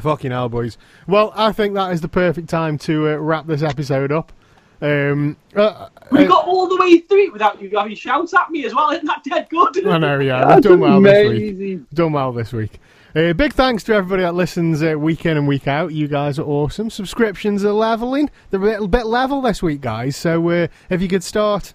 Fucking 0.00 0.30
hell, 0.30 0.48
boys. 0.48 0.78
Well, 1.06 1.32
I 1.36 1.52
think 1.52 1.74
that 1.74 1.92
is 1.92 2.00
the 2.00 2.08
perfect 2.08 2.48
time 2.48 2.78
to 2.78 3.10
uh, 3.10 3.16
wrap 3.16 3.46
this 3.46 3.62
episode 3.62 4.10
up. 4.10 4.32
Um, 4.80 5.36
uh, 5.54 5.90
we 6.10 6.24
uh, 6.24 6.28
got 6.28 6.46
all 6.46 6.66
the 6.66 6.76
way 6.76 6.98
through 6.98 7.26
it 7.26 7.32
without 7.32 7.60
you 7.60 7.70
having 7.76 7.94
shouts 7.94 8.34
at 8.34 8.50
me 8.50 8.64
as 8.64 8.74
well. 8.74 8.90
Isn't 8.90 9.06
that 9.06 9.22
dead 9.22 9.48
good? 9.48 9.86
I 9.86 9.98
know, 9.98 10.18
yeah, 10.18 10.40
we've 10.40 10.48
That's 10.48 10.66
done 10.66 10.80
well 10.80 11.00
this 11.00 11.28
week. 11.28 11.90
Done 11.90 12.12
well 12.12 12.32
this 12.32 12.52
week. 12.52 12.80
Uh, 13.14 13.34
big 13.34 13.52
thanks 13.52 13.84
to 13.84 13.92
everybody 13.92 14.22
that 14.22 14.34
listens 14.34 14.82
uh, 14.82 14.94
week 14.98 15.26
in 15.26 15.36
and 15.36 15.46
week 15.46 15.68
out. 15.68 15.92
You 15.92 16.08
guys 16.08 16.38
are 16.38 16.46
awesome. 16.46 16.88
Subscriptions 16.88 17.62
are 17.62 17.72
leveling. 17.72 18.30
They're 18.50 18.60
a 18.60 18.64
little 18.64 18.88
bit 18.88 19.04
level 19.04 19.42
this 19.42 19.62
week, 19.62 19.82
guys. 19.82 20.16
So 20.16 20.48
uh, 20.48 20.68
if 20.88 21.02
you 21.02 21.08
could 21.08 21.22
start 21.22 21.74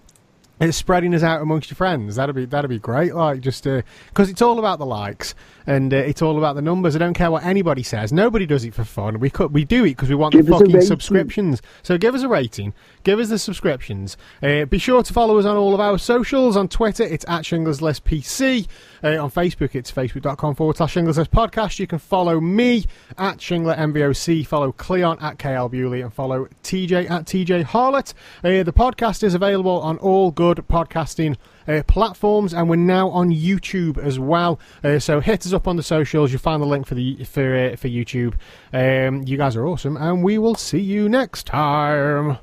uh, 0.60 0.70
spreading 0.70 1.14
us 1.14 1.22
out 1.22 1.42
amongst 1.42 1.70
your 1.70 1.76
friends, 1.76 2.16
that'd 2.16 2.34
be 2.34 2.44
that'd 2.44 2.68
be 2.68 2.78
great. 2.78 3.14
Like 3.14 3.40
just 3.40 3.64
because 3.64 4.28
it's 4.30 4.42
all 4.42 4.58
about 4.58 4.78
the 4.78 4.86
likes 4.86 5.34
and 5.68 5.92
uh, 5.92 5.98
it's 5.98 6.22
all 6.22 6.38
about 6.38 6.56
the 6.56 6.62
numbers. 6.62 6.96
I 6.96 6.98
don't 6.98 7.12
care 7.12 7.30
what 7.30 7.44
anybody 7.44 7.82
says. 7.82 8.10
Nobody 8.10 8.46
does 8.46 8.64
it 8.64 8.72
for 8.72 8.84
fun. 8.84 9.20
We 9.20 9.28
could, 9.28 9.52
we 9.52 9.66
do 9.66 9.84
it 9.84 9.90
because 9.90 10.08
we 10.08 10.14
want 10.14 10.32
Give 10.32 10.46
the 10.46 10.52
fucking 10.52 10.80
subscriptions. 10.80 11.60
So 11.82 11.98
give 11.98 12.14
us 12.14 12.22
a 12.22 12.28
rating. 12.28 12.72
Give 13.04 13.20
us 13.20 13.28
the 13.28 13.38
subscriptions. 13.38 14.16
Uh, 14.42 14.64
be 14.64 14.78
sure 14.78 15.02
to 15.02 15.12
follow 15.12 15.38
us 15.38 15.44
on 15.44 15.58
all 15.58 15.74
of 15.74 15.80
our 15.80 15.98
socials. 15.98 16.56
On 16.56 16.68
Twitter, 16.68 17.02
it's 17.02 17.26
at 17.28 17.42
Shingler's 17.42 17.82
List 17.82 18.06
PC. 18.06 18.66
Uh, 19.04 19.22
on 19.22 19.30
Facebook, 19.30 19.74
it's 19.74 19.92
facebook.com 19.92 20.54
forward 20.54 20.78
slash 20.78 20.94
Shingler's 20.94 21.18
List 21.18 21.32
Podcast. 21.32 21.78
You 21.78 21.86
can 21.86 21.98
follow 21.98 22.40
me 22.40 22.86
at 23.18 23.36
Shingler 23.36 23.76
MVOC, 23.76 24.46
follow 24.46 24.72
Cleon 24.72 25.18
at 25.20 25.36
KL 25.36 25.70
Bewley, 25.70 26.00
and 26.00 26.14
follow 26.14 26.48
TJ 26.62 27.10
at 27.10 27.26
TJ 27.26 27.66
Harlot. 27.66 28.14
Uh, 28.42 28.62
the 28.62 28.72
podcast 28.72 29.22
is 29.22 29.34
available 29.34 29.82
on 29.82 29.98
all 29.98 30.30
good 30.30 30.64
podcasting 30.70 31.36
uh, 31.68 31.82
platforms, 31.84 32.54
and 32.54 32.68
we're 32.68 32.76
now 32.76 33.10
on 33.10 33.30
YouTube 33.30 33.98
as 33.98 34.18
well. 34.18 34.58
Uh, 34.82 34.98
so 34.98 35.20
hit 35.20 35.46
us 35.46 35.52
up 35.52 35.68
on 35.68 35.76
the 35.76 35.82
socials. 35.82 36.32
You'll 36.32 36.40
find 36.40 36.62
the 36.62 36.66
link 36.66 36.86
for 36.86 36.94
the 36.94 37.24
for 37.24 37.54
uh, 37.54 37.76
for 37.76 37.88
YouTube. 37.88 38.34
Um, 38.72 39.22
you 39.26 39.36
guys 39.36 39.56
are 39.56 39.66
awesome, 39.66 39.96
and 39.96 40.24
we 40.24 40.38
will 40.38 40.54
see 40.54 40.80
you 40.80 41.08
next 41.08 41.46
time. 41.46 42.38